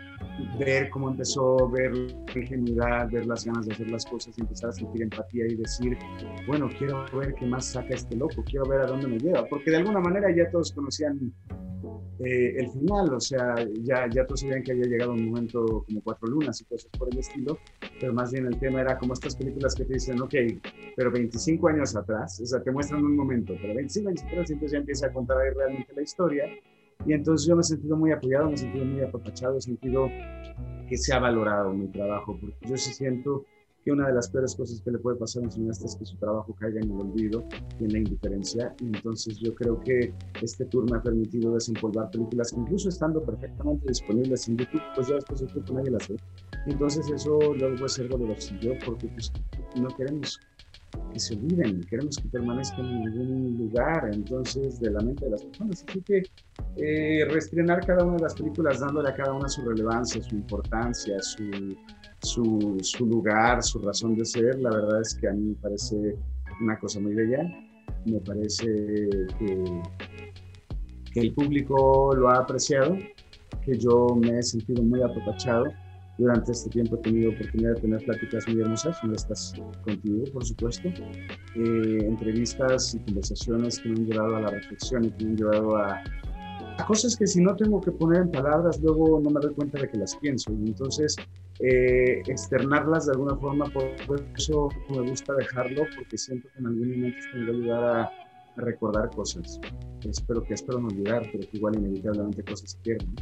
ver 0.57 0.89
cómo 0.89 1.09
empezó, 1.09 1.69
ver 1.69 1.91
la 1.95 2.41
ingenuidad, 2.41 3.09
ver 3.11 3.25
las 3.25 3.45
ganas 3.45 3.65
de 3.65 3.73
hacer 3.73 3.89
las 3.89 4.05
cosas 4.05 4.37
empezar 4.37 4.69
a 4.69 4.73
sentir 4.73 5.03
empatía 5.03 5.45
y 5.47 5.55
decir, 5.55 5.97
bueno, 6.47 6.69
quiero 6.77 7.05
ver 7.13 7.33
qué 7.35 7.45
más 7.45 7.65
saca 7.65 7.93
este 7.93 8.15
loco, 8.15 8.43
quiero 8.45 8.65
ver 8.65 8.81
a 8.81 8.85
dónde 8.85 9.07
me 9.07 9.19
lleva, 9.19 9.45
porque 9.45 9.71
de 9.71 9.77
alguna 9.77 9.99
manera 9.99 10.33
ya 10.35 10.49
todos 10.49 10.71
conocían 10.71 11.33
eh, 12.19 12.55
el 12.57 12.69
final, 12.69 13.13
o 13.13 13.19
sea, 13.19 13.55
ya, 13.81 14.07
ya 14.09 14.25
todos 14.25 14.41
sabían 14.41 14.63
que 14.63 14.71
había 14.71 14.85
llegado 14.85 15.13
un 15.13 15.25
momento 15.25 15.83
como 15.85 16.01
Cuatro 16.01 16.27
Lunas 16.27 16.61
y 16.61 16.65
cosas 16.65 16.89
por 16.97 17.09
el 17.11 17.17
estilo, 17.17 17.57
pero 17.99 18.13
más 18.13 18.31
bien 18.31 18.45
el 18.45 18.57
tema 18.59 18.81
era 18.81 18.97
como 18.97 19.13
estas 19.13 19.35
películas 19.35 19.75
que 19.75 19.83
te 19.83 19.93
dicen, 19.93 20.21
ok, 20.21 20.33
pero 20.95 21.11
25 21.11 21.67
años 21.67 21.95
atrás, 21.95 22.39
o 22.39 22.45
sea, 22.45 22.61
te 22.61 22.71
muestran 22.71 23.03
un 23.03 23.15
momento, 23.15 23.55
pero 23.61 23.73
25 23.73 24.09
años 24.09 24.23
atrás, 24.23 24.49
entonces 24.51 24.71
ya 24.71 24.77
empieza 24.77 25.07
a 25.07 25.13
contar 25.13 25.37
ahí 25.39 25.53
realmente 25.53 25.91
la 25.93 26.01
historia, 26.01 26.45
y 27.05 27.13
entonces 27.13 27.47
yo 27.47 27.55
me 27.55 27.61
he 27.61 27.63
sentido 27.63 27.95
muy 27.95 28.11
apoyado, 28.11 28.47
me 28.47 28.55
he 28.55 28.57
sentido 28.57 28.85
muy 28.85 29.01
apapachado, 29.01 29.57
he 29.57 29.61
sentido 29.61 30.09
que 30.87 30.97
se 30.97 31.13
ha 31.13 31.19
valorado 31.19 31.73
mi 31.73 31.87
trabajo, 31.87 32.37
porque 32.39 32.57
yo 32.67 32.77
sí 32.77 32.93
siento 32.93 33.45
que 33.83 33.91
una 33.91 34.07
de 34.07 34.13
las 34.13 34.29
peores 34.29 34.55
cosas 34.55 34.81
que 34.81 34.91
le 34.91 34.97
puede 34.97 35.17
pasar 35.17 35.43
a 35.43 35.45
un 35.45 35.51
cineasta 35.51 35.85
es 35.85 35.95
que 35.95 36.05
su 36.05 36.17
trabajo 36.17 36.55
caiga 36.57 36.79
en 36.79 36.91
el 36.91 37.01
olvido 37.01 37.45
y 37.79 37.83
en 37.83 37.91
la 37.91 37.97
indiferencia. 37.99 38.73
Y 38.79 38.85
entonces 38.85 39.37
yo 39.39 39.53
creo 39.55 39.79
que 39.81 40.13
este 40.41 40.65
tour 40.65 40.89
me 40.89 40.97
ha 40.97 41.01
permitido 41.01 41.53
desempolvar 41.53 42.09
películas 42.11 42.51
que 42.51 42.61
incluso 42.61 42.89
estando 42.89 43.21
perfectamente 43.21 43.85
disponibles 43.87 44.47
en 44.47 44.57
YouTube, 44.57 44.81
pues 44.95 45.07
ya 45.07 45.15
después 45.15 45.41
de 45.41 45.47
tiempo 45.47 45.73
nadie 45.73 45.91
las 45.91 46.07
ve. 46.07 46.15
Entonces 46.67 47.09
eso 47.09 47.37
luego 47.39 47.75
puede 47.75 47.89
ser 47.89 48.07
dolorosillo 48.07 48.73
porque 48.85 49.07
pues, 49.09 49.31
no 49.75 49.89
queremos 49.89 50.39
que 51.11 51.19
se 51.19 51.35
olviden, 51.35 51.81
queremos 51.81 52.17
que 52.17 52.27
permanezcan 52.29 52.85
en 52.85 53.07
algún 53.07 53.57
lugar, 53.57 54.09
entonces, 54.11 54.79
de 54.79 54.91
la 54.91 54.99
mente 55.01 55.25
de 55.25 55.31
las 55.31 55.43
personas. 55.43 55.85
Así 55.87 56.01
que 56.01 56.23
eh, 56.77 57.25
reestrenar 57.29 57.85
cada 57.85 58.03
una 58.03 58.15
de 58.17 58.23
las 58.23 58.35
películas 58.35 58.79
dándole 58.79 59.09
a 59.09 59.13
cada 59.13 59.33
una 59.33 59.47
su 59.47 59.61
relevancia, 59.61 60.21
su 60.21 60.35
importancia, 60.35 61.21
su, 61.21 61.75
su, 62.21 62.77
su, 62.81 63.05
lugar, 63.05 63.61
su 63.63 63.79
razón 63.79 64.15
de 64.15 64.25
ser, 64.25 64.59
la 64.59 64.71
verdad 64.71 65.01
es 65.01 65.15
que 65.15 65.27
a 65.27 65.33
mí 65.33 65.49
me 65.49 65.55
parece 65.55 66.15
una 66.61 66.77
cosa 66.79 66.99
muy 66.99 67.13
bella. 67.13 67.43
Me 68.05 68.19
parece 68.19 68.65
que, 69.39 69.81
que 71.13 71.19
el 71.19 71.33
público 71.33 72.13
lo 72.15 72.29
ha 72.29 72.39
apreciado, 72.39 72.97
que 73.63 73.77
yo 73.77 74.07
me 74.19 74.39
he 74.39 74.43
sentido 74.43 74.83
muy 74.83 75.01
apapachado 75.01 75.65
durante 76.17 76.51
este 76.51 76.69
tiempo 76.69 76.95
he 76.95 76.99
tenido 76.99 77.31
oportunidad 77.31 77.75
de 77.75 77.81
tener 77.81 78.03
pláticas 78.03 78.47
muy 78.47 78.61
hermosas, 78.61 79.03
una 79.03 79.15
estas 79.15 79.53
contigo, 79.83 80.23
por 80.31 80.45
supuesto, 80.45 80.87
eh, 80.87 82.05
entrevistas 82.05 82.95
y 82.95 82.99
conversaciones 82.99 83.79
que 83.79 83.89
me 83.89 83.95
han 83.95 84.05
llevado 84.05 84.35
a 84.35 84.41
la 84.41 84.49
reflexión 84.49 85.05
y 85.05 85.11
que 85.11 85.25
me 85.25 85.31
han 85.31 85.37
llevado 85.37 85.77
a, 85.77 86.03
a, 86.77 86.85
cosas 86.85 87.15
que 87.15 87.25
si 87.25 87.41
no 87.41 87.55
tengo 87.55 87.81
que 87.81 87.91
poner 87.91 88.21
en 88.21 88.31
palabras, 88.31 88.79
luego 88.81 89.19
no 89.21 89.29
me 89.29 89.41
doy 89.41 89.53
cuenta 89.55 89.79
de 89.79 89.89
que 89.89 89.97
las 89.97 90.15
pienso. 90.17 90.51
Y 90.51 90.67
entonces, 90.67 91.15
eh, 91.59 92.21
externarlas 92.27 93.07
de 93.07 93.13
alguna 93.13 93.35
forma, 93.35 93.65
por 93.65 94.23
eso 94.37 94.69
me 94.89 95.09
gusta 95.09 95.33
dejarlo, 95.33 95.83
porque 95.95 96.17
siento 96.17 96.47
que 96.53 96.59
en 96.59 96.67
algún 96.67 96.91
momento 96.91 97.17
esto 97.17 97.37
me 97.37 97.45
va 97.45 97.51
a 97.51 97.55
ayudar 97.55 97.83
a 97.83 98.11
recordar 98.57 99.09
cosas. 99.11 99.59
Espero 100.07 100.43
que 100.43 100.53
espero 100.53 100.79
no 100.79 100.87
olvidar, 100.87 101.23
pero 101.31 101.49
que 101.49 101.57
igual 101.57 101.75
inevitablemente 101.77 102.43
cosas 102.43 102.71
se 102.71 102.77
pierden. 102.79 103.15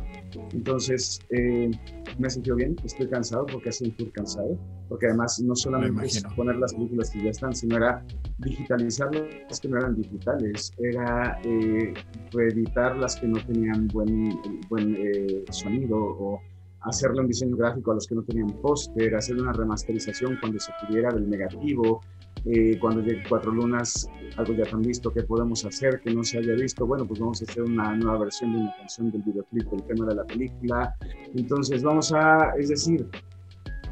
Entonces, 0.52 1.20
eh, 1.30 1.70
me 2.18 2.28
he 2.28 2.30
sentido 2.30 2.56
bien, 2.56 2.76
estoy 2.84 3.08
cansado 3.08 3.46
porque 3.46 3.70
ha 3.70 3.72
sido 3.72 3.92
un 3.92 3.98
tour 3.98 4.12
cansado, 4.14 4.58
porque 4.90 5.08
además 5.08 5.40
no 5.42 5.56
solamente 5.56 6.08
es 6.08 6.24
poner 6.36 6.56
las 6.58 6.74
películas 6.74 7.12
que 7.12 7.24
ya 7.24 7.30
están, 7.30 7.54
sino 7.54 7.78
era 7.78 8.04
digitalizar 8.40 9.10
las 9.48 9.60
que 9.60 9.68
no 9.68 9.78
eran 9.78 9.96
digitales, 9.96 10.74
era 10.80 11.40
eh, 11.44 11.94
reeditar 12.32 12.98
las 12.98 13.16
que 13.16 13.28
no 13.28 13.38
tenían 13.46 13.88
buen, 13.90 14.40
buen 14.68 14.96
eh, 14.98 15.46
sonido 15.52 15.98
o 15.98 16.42
hacerle 16.82 17.22
un 17.22 17.28
diseño 17.28 17.56
gráfico 17.56 17.92
a 17.92 17.96
los 17.96 18.08
que 18.08 18.16
no 18.16 18.24
tenían 18.24 18.50
póster, 18.62 19.16
hacer 19.16 19.40
una 19.40 19.54
remasterización 19.54 20.38
cuando 20.40 20.60
se 20.60 20.72
pudiera 20.84 21.14
del 21.14 21.30
negativo, 21.30 22.02
eh, 22.46 22.78
cuando 22.80 23.02
llegue 23.02 23.24
Cuatro 23.28 23.52
Lunas, 23.52 24.10
algo 24.38 24.54
ya 24.54 24.64
tan 24.64 24.82
visto 24.82 25.12
que 25.12 25.24
podemos 25.24 25.64
hacer 25.66 26.02
que 26.02 26.14
no 26.14 26.24
se 26.24 26.40
haya 26.40 26.54
visto, 26.54 26.86
bueno, 26.86 27.06
pues 27.06 27.20
vamos 27.20 27.42
a 27.42 27.46
hacer 27.46 27.64
una 27.64 27.96
nueva 27.96 28.20
versión 28.20 28.54
de 28.54 28.60
una 28.60 28.76
canción 28.78 29.12
del 29.12 29.22
videoclip 29.22 29.70
del 29.70 29.84
tema 29.84 30.06
de 30.08 30.16
la 30.16 30.24
película. 30.26 30.96
Entonces 31.36 31.84
vamos 31.84 32.12
a, 32.14 32.54
es 32.58 32.70
decir, 32.70 33.08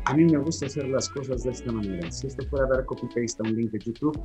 a 0.06 0.14
mí 0.16 0.26
me 0.26 0.38
gusta 0.40 0.66
hacer 0.66 0.88
las 0.88 1.10
cosas 1.10 1.44
de 1.44 1.52
esta 1.52 1.72
manera. 1.72 2.10
Si 2.12 2.28
esto 2.28 2.46
fuera 2.48 2.66
dar 2.68 2.86
copy-paste 2.86 3.44
a 3.46 3.50
un 3.50 3.56
link 3.56 3.72
de 3.72 3.80
YouTube, 3.80 4.20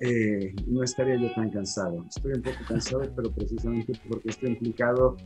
eh, 0.00 0.54
no 0.66 0.82
estaría 0.82 1.16
yo 1.16 1.32
tan 1.34 1.50
cansado. 1.50 2.04
Estoy 2.08 2.32
un 2.32 2.42
poco 2.42 2.56
cansado, 2.66 3.02
pero 3.14 3.30
precisamente 3.32 3.92
porque 4.08 4.30
estoy 4.30 4.50
implicado 4.50 5.16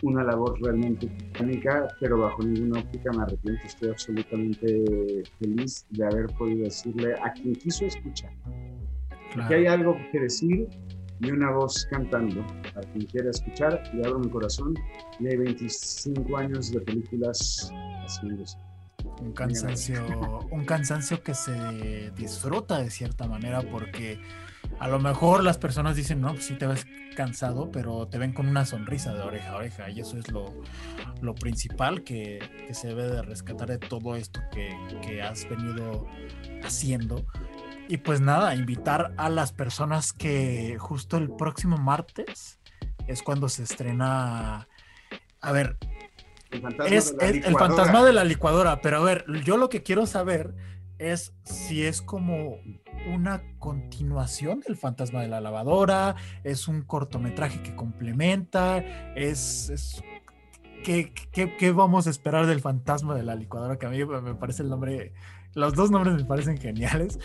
una 0.00 0.24
labor 0.24 0.58
realmente 0.62 1.06
titánica, 1.06 1.88
pero 2.00 2.18
bajo 2.18 2.42
ninguna 2.42 2.80
óptica 2.80 3.12
me 3.12 3.22
arrepiento. 3.22 3.62
Estoy 3.66 3.90
absolutamente 3.90 5.22
feliz 5.38 5.86
de 5.90 6.04
haber 6.06 6.26
podido 6.38 6.64
decirle 6.64 7.14
a 7.22 7.32
quien 7.32 7.54
quiso 7.54 7.84
escuchar 7.84 8.32
que 9.48 9.54
hay 9.54 9.66
algo 9.66 9.96
que 10.10 10.20
decir 10.20 10.68
y 11.20 11.30
una 11.30 11.50
voz 11.50 11.86
cantando. 11.90 12.42
A 12.74 12.80
quien 12.92 13.06
quiera 13.06 13.30
escuchar, 13.30 13.82
le 13.94 14.06
abro 14.06 14.18
mi 14.18 14.30
corazón. 14.30 14.74
Y 15.20 15.28
hay 15.28 15.36
25 15.36 16.36
años 16.36 16.72
de 16.72 16.80
películas 16.80 17.72
haciéndose. 18.04 18.58
Un 19.20 19.32
cansancio, 19.32 20.04
un 20.50 20.64
cansancio 20.64 21.22
que 21.22 21.34
se 21.34 22.10
disfruta 22.16 22.78
de 22.78 22.90
cierta 22.90 23.26
manera 23.26 23.62
porque 23.62 24.20
a 24.82 24.88
lo 24.88 24.98
mejor 24.98 25.44
las 25.44 25.58
personas 25.58 25.94
dicen, 25.94 26.20
no, 26.20 26.32
pues 26.32 26.46
sí 26.46 26.56
te 26.56 26.66
ves 26.66 26.88
cansado, 27.14 27.70
pero 27.70 28.08
te 28.08 28.18
ven 28.18 28.32
con 28.32 28.48
una 28.48 28.66
sonrisa 28.66 29.14
de 29.14 29.22
oreja 29.22 29.50
a 29.50 29.56
oreja 29.58 29.88
y 29.88 30.00
eso 30.00 30.18
es 30.18 30.28
lo, 30.32 30.52
lo 31.20 31.36
principal 31.36 32.02
que, 32.02 32.40
se 32.72 32.88
debe 32.88 33.06
de 33.06 33.22
rescatar 33.22 33.68
de 33.68 33.78
todo 33.78 34.16
esto 34.16 34.40
que, 34.50 34.76
que 35.06 35.22
has 35.22 35.48
venido 35.48 36.08
haciendo. 36.64 37.24
y 37.86 37.98
pues 37.98 38.20
nada, 38.20 38.56
invitar 38.56 39.14
a 39.18 39.28
las 39.28 39.52
personas 39.52 40.12
que 40.12 40.76
justo 40.80 41.16
el 41.16 41.30
próximo 41.30 41.76
martes 41.76 42.58
es 43.06 43.22
cuando 43.22 43.48
se 43.48 43.62
estrena. 43.62 44.66
A 45.40 45.52
ver, 45.52 45.78
es, 46.90 47.14
el 47.20 47.56
fantasma 47.56 48.02
de 48.02 48.14
la 48.14 48.24
licuadora, 48.24 48.80
pero 48.80 48.96
a 48.96 49.04
ver, 49.04 49.26
yo 49.44 49.58
lo 49.58 49.68
que 49.68 49.84
quiero 49.84 50.06
saber 50.06 50.56
es 50.98 51.34
si 51.44 51.84
es 51.84 52.02
como 52.02 52.58
una 53.12 53.42
continuación 53.58 54.60
del 54.60 54.76
fantasma 54.76 55.22
de 55.22 55.28
la 55.28 55.40
lavadora, 55.40 56.16
es 56.44 56.68
un 56.68 56.82
cortometraje 56.82 57.62
que 57.62 57.74
complementa, 57.74 58.78
es... 59.14 60.02
¿qué, 60.82 61.12
qué, 61.32 61.72
vamos 61.72 62.06
a 62.06 62.10
esperar 62.10 62.46
del 62.46 62.60
fantasma 62.60 63.14
de 63.14 63.22
la 63.22 63.34
licuadora? 63.34 63.78
Que 63.78 63.86
a 63.86 63.90
mí 63.90 64.04
me 64.04 64.34
parece 64.34 64.62
el 64.62 64.68
nombre 64.68 65.12
los 65.54 65.74
dos 65.74 65.90
nombres 65.90 66.14
me 66.14 66.24
parecen 66.24 66.56
geniales. 66.56 67.18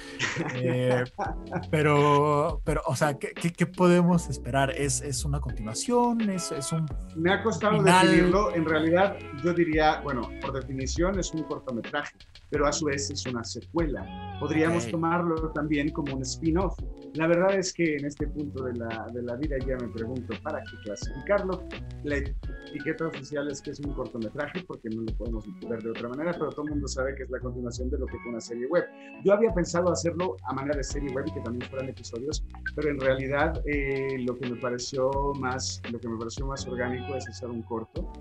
Eh, 0.55 1.03
pero, 1.71 2.61
pero, 2.63 2.81
o 2.85 2.95
sea, 2.95 3.17
¿qué, 3.17 3.33
qué, 3.33 3.65
podemos 3.65 4.29
esperar? 4.29 4.71
¿Es, 4.71 5.01
¿Es, 5.01 5.23
una 5.25 5.39
continuación? 5.39 6.29
¿Es, 6.29 6.51
¿Es, 6.51 6.71
un.? 6.71 6.85
Me 7.15 7.31
ha 7.31 7.43
costado 7.43 7.81
definirlo. 7.81 8.53
En 8.53 8.65
realidad, 8.65 9.17
yo 9.43 9.53
diría, 9.53 10.01
bueno, 10.01 10.29
por 10.41 10.53
definición 10.53 11.19
es 11.19 11.33
un 11.33 11.43
cortometraje, 11.43 12.15
pero 12.49 12.67
a 12.67 12.73
su 12.73 12.85
vez 12.85 13.09
es 13.09 13.25
una 13.25 13.43
secuela. 13.43 14.37
Podríamos 14.39 14.87
tomarlo 14.87 15.51
también 15.51 15.89
como 15.91 16.15
un 16.15 16.21
spin-off. 16.21 16.77
La 17.13 17.27
verdad 17.27 17.55
es 17.55 17.73
que 17.73 17.95
en 17.95 18.05
este 18.05 18.27
punto 18.27 18.63
de 18.63 18.73
la, 18.75 19.07
de 19.13 19.23
la 19.23 19.35
vida 19.35 19.57
ya 19.65 19.77
me 19.77 19.87
pregunto, 19.87 20.33
¿para 20.43 20.59
qué 20.59 20.77
clasificarlo? 20.83 21.63
La 22.03 22.17
etiqueta 22.17 23.07
oficial 23.07 23.49
es 23.49 23.61
que 23.61 23.71
es 23.71 23.79
un 23.79 23.93
cortometraje, 23.93 24.63
porque 24.67 24.89
no 24.89 25.01
lo 25.01 25.13
podemos 25.17 25.45
ver 25.67 25.81
de 25.81 25.91
otra 25.91 26.09
manera, 26.09 26.33
pero 26.33 26.49
todo 26.49 26.65
el 26.65 26.71
mundo 26.71 26.87
sabe 26.87 27.15
que 27.15 27.23
es 27.23 27.29
la 27.29 27.39
continuación 27.39 27.89
de 27.89 27.97
lo 27.97 28.05
que 28.05 28.16
una 28.25 28.39
serie 28.39 28.67
web. 28.67 28.85
Yo 29.23 29.33
había 29.33 29.53
pensado 29.53 29.91
hacerlo 29.91 30.37
a 30.45 30.53
manera 30.53 30.77
de 30.77 30.83
serie 30.83 31.09
web 31.13 31.25
y 31.27 31.33
que 31.33 31.41
también 31.41 31.69
fueran 31.69 31.89
episodios, 31.89 32.45
pero 32.75 32.89
en 32.89 32.99
realidad 32.99 33.61
eh, 33.65 34.17
lo 34.19 34.37
que 34.37 34.49
me 34.49 34.55
pareció 34.57 35.11
más, 35.39 35.81
lo 35.91 35.99
que 35.99 36.07
me 36.07 36.17
pareció 36.17 36.45
más 36.45 36.67
orgánico 36.67 37.15
es 37.15 37.27
hacer 37.27 37.49
un 37.49 37.61
corto 37.63 38.11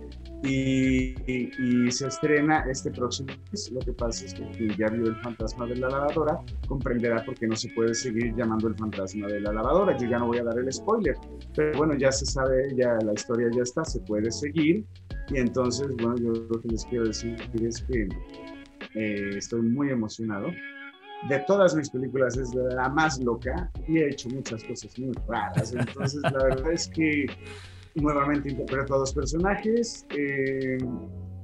y, 0.43 1.15
y, 1.27 1.91
se 1.91 2.09
estrena 2.09 2.65
este 2.71 2.91
próximo 2.91 3.29
mes. 3.51 3.71
Lo 3.73 3.81
que 3.81 3.93
pasa 3.93 4.25
es 4.25 4.35
que 4.35 4.49
quien 4.51 4.71
ya 4.77 4.89
vio 4.89 5.07
el 5.07 5.17
fantasma 5.17 5.67
de 5.67 5.77
la 5.77 5.89
lavadora 5.89 6.41
comprenderá 6.69 7.25
por 7.25 7.35
qué 7.35 7.47
no 7.47 7.57
se 7.57 7.69
puede 7.71 7.95
seguir 7.95 8.35
llamando 8.35 8.69
el 8.69 8.75
fantasma 8.77 9.27
de 9.27 9.41
la 9.41 9.53
lavadora. 9.53 9.97
Yo 9.97 10.09
ya 10.09 10.19
no 10.19 10.27
voy 10.27 10.39
a 10.39 10.45
dar 10.45 10.59
el 10.59 10.73
spoiler, 10.73 11.17
pero 11.55 11.77
bueno, 11.79 11.95
ya 11.95 12.13
se 12.13 12.27
sabe, 12.27 12.75
ya 12.77 12.97
la 13.05 13.13
historia 13.13 13.49
ya 13.55 13.63
está, 13.63 13.85
se 13.85 14.01
puede 14.01 14.31
seguir. 14.31 14.85
Y 15.29 15.39
entonces, 15.39 15.89
bueno, 16.01 16.17
yo 16.17 16.33
lo 16.33 16.61
que 16.61 16.69
les 16.69 16.85
quiero 16.85 17.07
decir 17.07 17.37
es 17.61 17.83
que 17.83 18.09
eh, 18.97 19.37
estoy 19.37 19.63
muy 19.63 19.91
emocionado. 19.91 20.49
De 21.29 21.39
todas 21.47 21.75
mis 21.75 21.89
películas 21.91 22.37
es 22.37 22.55
la 22.55 22.89
más 22.89 23.19
loca 23.23 23.71
y 23.89 23.99
he 23.99 24.11
hecho 24.11 24.29
muchas 24.29 24.63
cosas 24.65 24.99
muy 24.99 25.13
raras. 25.29 25.75
Entonces, 25.75 26.21
la 26.23 26.45
verdad 26.45 26.73
es 26.73 26.89
que 26.89 27.27
nuevamente 27.95 28.51
interpreto 28.51 28.95
a 28.95 28.99
dos 28.99 29.13
personajes. 29.13 30.07
Eh, 30.17 30.79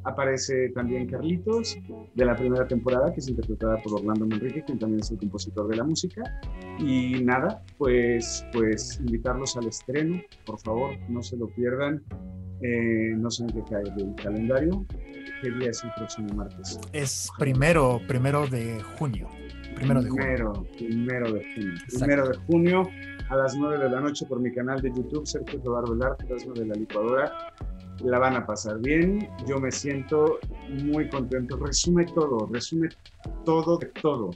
aparece 0.05 0.71
también 0.71 1.07
Carlitos 1.07 1.79
de 2.15 2.25
la 2.25 2.35
primera 2.35 2.67
temporada, 2.67 3.13
que 3.13 3.21
es 3.21 3.29
interpretada 3.29 3.81
por 3.83 4.01
Orlando 4.01 4.27
Manrique, 4.27 4.65
quien 4.65 4.79
también 4.79 5.01
es 5.01 5.11
el 5.11 5.19
compositor 5.19 5.69
de 5.69 5.77
la 5.77 5.85
música. 5.85 6.23
Y 6.79 7.23
nada, 7.23 7.63
pues, 7.79 8.45
pues 8.53 8.99
invitarlos 9.01 9.57
al 9.57 9.69
estreno, 9.69 10.21
por 10.45 10.59
favor, 10.61 10.91
no 11.09 11.23
se 11.23 11.37
lo 11.37 11.49
pierdan. 11.49 12.03
Eh, 12.63 13.15
no 13.17 13.31
sé 13.31 13.45
en 13.45 13.51
qué 13.51 13.63
cae 13.69 13.83
el 13.83 14.15
calendario, 14.15 14.87
¿Qué 15.43 15.51
día 15.51 15.71
es 15.71 15.83
el 15.83 15.91
próximo 15.97 16.29
martes? 16.35 16.79
Es 16.93 17.29
primero, 17.37 18.01
primero 18.07 18.47
de 18.47 18.81
junio. 18.97 19.29
Primero 19.75 20.01
de 20.01 20.09
junio. 20.09 20.25
Primero 20.77 21.33
de 21.33 21.43
junio. 21.43 21.75
Primero 21.89 22.29
de 22.29 22.37
junio 22.47 22.89
a 23.29 23.37
las 23.37 23.57
9 23.57 23.79
de 23.83 23.91
la 23.91 24.01
noche 24.01 24.25
por 24.27 24.39
mi 24.39 24.55
canal 24.55 24.81
de 24.81 24.91
YouTube, 24.91 25.27
Sergio 25.27 25.59
Tobar 25.59 25.83
Velarte, 25.91 26.27
de 26.27 26.65
la 26.65 26.75
licuadora. 26.75 27.53
La 28.05 28.21
van 28.21 28.37
a 28.37 28.47
pasar 28.47 28.79
bien. 28.79 29.29
Yo 29.49 29.59
me 29.59 29.73
siento 29.73 30.39
muy 30.85 31.09
contento. 31.09 31.57
Resume 31.57 32.05
todo, 32.05 32.49
resume 32.53 32.91
todo 33.45 33.79
de 33.79 33.87
todo 34.01 34.31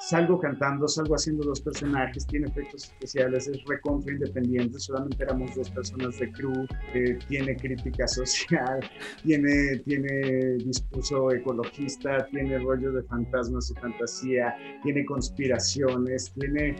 salgo 0.00 0.40
cantando, 0.40 0.88
salgo 0.88 1.14
haciendo 1.14 1.44
dos 1.44 1.60
personajes, 1.60 2.26
tiene 2.26 2.48
efectos 2.48 2.84
especiales, 2.84 3.46
es 3.48 3.62
recontra 3.66 4.12
independiente, 4.12 4.78
solamente 4.78 5.22
éramos 5.22 5.54
dos 5.54 5.70
personas 5.70 6.18
de 6.18 6.32
crew, 6.32 6.66
eh, 6.94 7.18
tiene 7.28 7.54
crítica 7.54 8.08
social, 8.08 8.80
tiene, 9.22 9.76
tiene 9.84 10.54
discurso 10.64 11.30
ecologista, 11.32 12.26
tiene 12.30 12.58
rollo 12.58 12.92
de 12.92 13.02
fantasmas 13.04 13.70
y 13.70 13.74
fantasía, 13.74 14.54
tiene 14.82 15.04
conspiraciones, 15.04 16.32
tiene, 16.32 16.74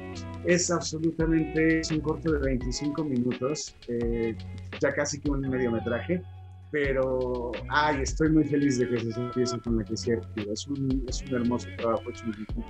es 0.47 0.71
absolutamente, 0.71 1.81
es 1.81 1.91
un 1.91 2.01
corto 2.01 2.33
de 2.33 2.39
25 2.39 3.05
minutos, 3.05 3.77
eh, 3.89 4.35
ya 4.81 4.93
casi 4.95 5.21
que 5.21 5.31
un 5.31 5.41
mediometraje 5.41 6.23
pero 6.71 7.51
ay, 7.68 8.03
estoy 8.03 8.31
muy 8.31 8.45
feliz 8.45 8.79
de 8.79 8.89
que 8.89 9.01
se 9.01 9.21
empiece 9.21 9.59
con 9.61 9.79
la 9.79 9.85
que 9.85 9.95
es 9.95 10.07
Es 10.07 10.66
un, 10.66 11.05
es 11.09 11.23
un 11.23 11.35
hermoso 11.35 11.68
trabajo 11.77 12.11
hecho 12.11 12.25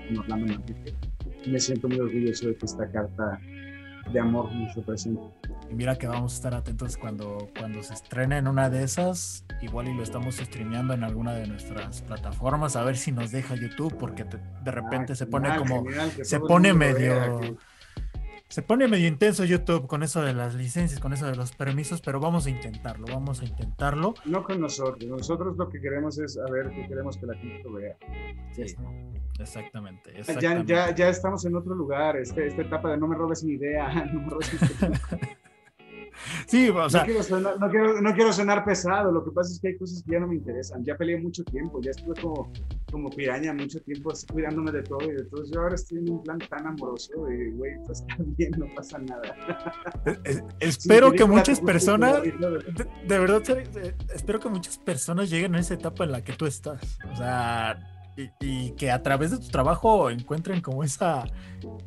en 0.09 0.19
Orlando 0.19 0.55
Manrique. 0.55 0.95
Me 1.47 1.59
siento 1.59 1.89
muy 1.89 2.01
orgulloso 2.01 2.49
de 2.49 2.57
que 2.57 2.67
esta 2.67 2.91
carta 2.91 3.39
de 4.13 4.21
amor 4.21 4.53
nos 4.53 4.75
represente. 4.75 5.21
Y 5.71 5.75
mira 5.75 5.97
que 5.97 6.07
vamos 6.07 6.33
a 6.33 6.37
estar 6.37 6.55
atentos 6.55 6.97
cuando, 6.97 7.49
cuando 7.59 7.83
se 7.83 7.95
estrene 7.95 8.39
en 8.39 8.49
una 8.49 8.71
de 8.71 8.83
esas, 8.83 9.45
igual 9.63 9.89
y 9.89 9.95
lo 9.95 10.03
estamos 10.03 10.37
streameando 10.37 10.95
en 10.95 11.05
alguna 11.05 11.33
de 11.35 11.47
nuestras 11.47 12.03
plataformas, 12.03 12.77
a 12.77 12.85
ver 12.85 12.97
si 12.97 13.13
nos 13.13 13.31
deja 13.31 13.55
YouTube, 13.55 13.97
porque 13.99 14.25
de 14.25 14.71
repente 14.71 15.13
ah, 15.13 15.17
se 15.17 15.27
pone 15.27 15.57
como, 15.57 15.85
se 16.23 16.41
pone 16.41 16.75
medio 16.75 17.57
se 18.51 18.63
pone 18.63 18.89
medio 18.89 19.07
intenso 19.07 19.45
YouTube 19.45 19.87
con 19.87 20.03
eso 20.03 20.23
de 20.23 20.35
las 20.35 20.57
licencias, 20.57 20.99
con 21.01 21.13
eso 21.13 21.25
de 21.27 21.37
los 21.37 21.53
permisos, 21.53 22.01
pero 22.01 22.19
vamos 22.19 22.47
a 22.47 22.51
intentarlo, 22.51 23.07
vamos 23.07 23.41
a 23.41 23.45
intentarlo. 23.45 24.15
No 24.25 24.43
con 24.43 24.61
nosotros, 24.61 25.09
nosotros 25.09 25.57
lo 25.57 25.69
que 25.69 25.81
queremos 25.81 26.19
es 26.19 26.37
a 26.37 26.51
ver 26.51 26.69
que 26.71 26.89
queremos 26.89 27.17
que 27.17 27.27
la 27.27 27.35
gente 27.37 27.63
vea. 27.71 27.97
Sí, 28.51 28.63
exactamente. 29.39 30.13
Ya, 30.41 30.65
ya, 30.65 30.95
ya, 30.95 31.09
estamos 31.09 31.45
en 31.45 31.55
otro 31.55 31.77
lugar, 31.77 32.17
este, 32.17 32.49
esta 32.49 32.63
etapa 32.63 32.91
de 32.91 32.97
no 32.97 33.07
me 33.07 33.15
robes 33.15 33.45
mi 33.45 33.53
idea, 33.53 34.05
no 34.13 34.21
me 34.21 34.31
robes 34.31 34.53
mi 34.53 34.59
Sí, 36.47 36.69
o 36.69 36.89
sea. 36.89 37.05
No 37.05 37.71
quiero, 37.71 38.01
no, 38.01 38.15
quiero, 38.15 38.33
sonar 38.33 38.65
pesado, 38.65 39.13
lo 39.13 39.25
que 39.25 39.31
pasa 39.31 39.53
es 39.53 39.61
que 39.61 39.69
hay 39.69 39.77
cosas 39.77 40.03
que 40.03 40.13
ya 40.13 40.21
no 40.21 40.29
me 40.29 40.37
interesan. 40.37 40.85
Ya 40.85 40.97
peleé 40.97 41.21
mucho 41.21 41.45
tiempo, 41.45 41.81
ya 41.81 41.91
estuve 41.91 42.21
como, 42.21 42.53
como 42.91 43.11
piraña 43.11 43.53
mucho 43.53 43.81
tiempo 43.81 44.13
así 44.13 44.27
cuidándome 44.27 44.73
de 44.73 44.83
todo 44.83 45.03
y 45.03 45.15
de 45.15 45.25
todo. 45.25 45.45
Yo 45.53 45.61
ahora 45.61 45.75
estoy 45.75 45.99
en 45.99 46.11
un 46.11 46.23
plan 46.23 46.39
tan 46.39 46.67
amoroso 46.67 47.25
de, 47.25 47.51
güey, 47.53 47.73
pues 47.87 48.01
está 48.01 48.17
bien, 48.19 48.53
no 48.59 48.67
pasa 48.75 48.99
nada. 48.99 49.23
Eh, 50.25 50.43
espero 50.61 51.13
que 51.13 51.25
muchas 51.25 51.61
personas, 51.61 52.23
de, 52.23 53.19
verdad, 53.19 53.43
espero 54.15 54.41
que 54.41 54.49
muchas 54.49 54.79
personas 54.79 55.31
lleguen 55.31 55.55
a 55.55 55.61
esa 55.61 55.75
etapa 55.75 56.05
en 56.05 56.13
la 56.13 56.23
que 56.23 56.33
tú 56.33 56.47
estás. 56.47 56.99
O 57.13 57.17
sea, 57.17 57.79
y, 58.41 58.73
que 58.73 58.91
a 58.91 59.03
través 59.03 59.31
de 59.31 59.39
tu 59.39 59.49
trabajo 59.49 60.11
encuentren 60.11 60.61
como 60.61 60.85
esa, 60.85 61.25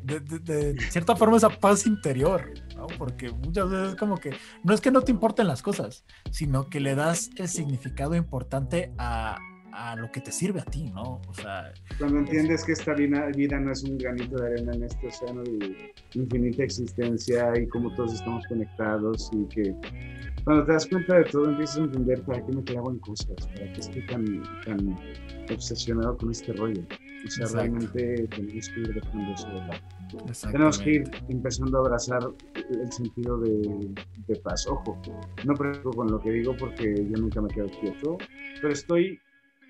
de, 0.02 0.76
cierta 0.90 1.16
forma, 1.16 1.36
esa 1.36 1.50
paz 1.50 1.86
interior, 1.86 2.52
¿no? 2.88 2.98
Porque 2.98 3.30
muchas 3.30 3.70
veces 3.70 3.96
como 3.96 4.16
que 4.16 4.32
no 4.62 4.74
es 4.74 4.80
que 4.80 4.90
no 4.90 5.02
te 5.02 5.12
importen 5.12 5.46
las 5.46 5.62
cosas, 5.62 6.04
sino 6.30 6.68
que 6.68 6.80
le 6.80 6.94
das 6.94 7.30
el 7.36 7.48
significado 7.48 8.14
importante 8.14 8.92
a, 8.98 9.38
a 9.72 9.96
lo 9.96 10.10
que 10.10 10.20
te 10.20 10.30
sirve 10.30 10.60
a 10.60 10.64
ti, 10.64 10.90
¿no? 10.90 11.20
O 11.28 11.34
sea... 11.34 11.72
Cuando 11.98 12.18
entiendes 12.18 12.64
que 12.64 12.72
esta 12.72 12.94
vida, 12.94 13.26
vida, 13.34 13.58
no 13.58 13.72
es 13.72 13.82
un 13.82 13.98
granito 13.98 14.36
de 14.36 14.46
arena 14.46 14.72
en 14.74 14.84
este 14.84 15.06
océano 15.06 15.42
de 15.42 15.92
infinita 16.14 16.62
existencia 16.62 17.52
y 17.58 17.66
cómo 17.68 17.92
todos 17.94 18.14
estamos 18.14 18.44
conectados 18.46 19.30
y 19.32 19.44
que 19.46 19.74
cuando 20.44 20.66
te 20.66 20.72
das 20.72 20.86
cuenta 20.86 21.16
de 21.16 21.24
todo 21.24 21.50
empiezas 21.50 21.78
a 21.78 21.84
entender 21.84 22.22
para 22.22 22.44
qué 22.44 22.52
me 22.52 22.62
clavo 22.62 22.90
en 22.90 22.98
cosas, 22.98 23.34
para 23.54 23.72
qué 23.72 23.80
estoy 23.80 24.06
tan, 24.06 24.42
tan 24.64 24.96
obsesionado 25.50 26.16
con 26.18 26.30
este 26.30 26.52
rollo. 26.52 26.82
O 27.24 27.30
sea, 27.30 27.46
realmente 27.46 28.28
tenemos 28.28 28.68
que 28.68 28.80
ir 28.80 28.94
dejando 28.94 29.48
lado. 29.48 29.80
Tenemos 30.50 30.78
que 30.78 30.90
ir 30.90 31.10
empezando 31.28 31.78
a 31.78 31.80
abrazar 31.80 32.20
el 32.70 32.92
sentido 32.92 33.38
de, 33.38 33.94
de 34.26 34.36
paz. 34.36 34.66
Ojo, 34.66 35.00
no 35.44 35.54
preocupo 35.54 35.96
con 35.96 36.10
lo 36.10 36.20
que 36.20 36.30
digo 36.30 36.56
porque 36.56 36.94
yo 37.10 37.16
nunca 37.18 37.40
me 37.40 37.48
quedo 37.48 37.68
quieto, 37.80 38.18
pero 38.60 38.72
estoy 38.72 39.18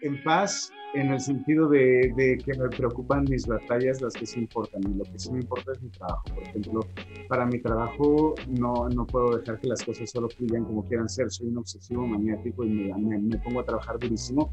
en 0.03 0.23
paz 0.23 0.71
en 0.95 1.11
el 1.11 1.21
sentido 1.21 1.69
de, 1.69 2.39
que 2.45 2.59
me 2.59 2.69
preocupan 2.69 3.25
mis 3.29 3.47
batallas, 3.47 4.01
las 4.01 4.15
que 4.15 4.27
sí 4.27 4.41
importan. 4.41 4.83
Y 4.89 4.95
lo 4.95 5.05
que 5.05 5.19
sí 5.19 5.31
me 5.31 5.41
importa 5.41 5.73
es 5.73 5.83
mi 5.83 5.91
trabajo. 5.91 6.25
Por 6.35 6.43
ejemplo, 6.45 6.81
para 7.29 7.47
mi 7.47 7.61
trabajo 7.61 8.35
no, 8.49 8.89
no 8.89 9.07
puedo 9.07 9.39
dejar 9.39 9.59
que 9.59 9.69
las 9.69 9.83
cosas 9.83 10.11
solo 10.11 10.29
fluyan 10.29 10.65
como 10.65 10.85
quieran 10.85 11.09
ser. 11.09 11.31
Soy 11.31 11.49
un 11.49 11.59
obsesivo 11.59 12.07
maniático 12.07 12.65
y 12.65 12.71
me, 12.71 13.19
me, 13.19 13.39
pongo 13.39 13.61
a 13.61 13.65
trabajar 13.65 13.99
durísimo, 13.99 14.53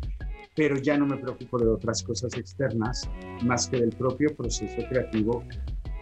pero 0.55 0.75
ya 0.77 0.97
no 0.97 1.05
me 1.05 1.17
preocupo 1.17 1.59
de 1.59 1.69
otras 1.69 2.03
cosas 2.03 2.35
externas 2.35 3.09
más 3.43 3.67
que 3.67 3.77
del 3.77 3.91
propio 3.91 4.35
proceso 4.35 4.81
creativo 4.89 5.43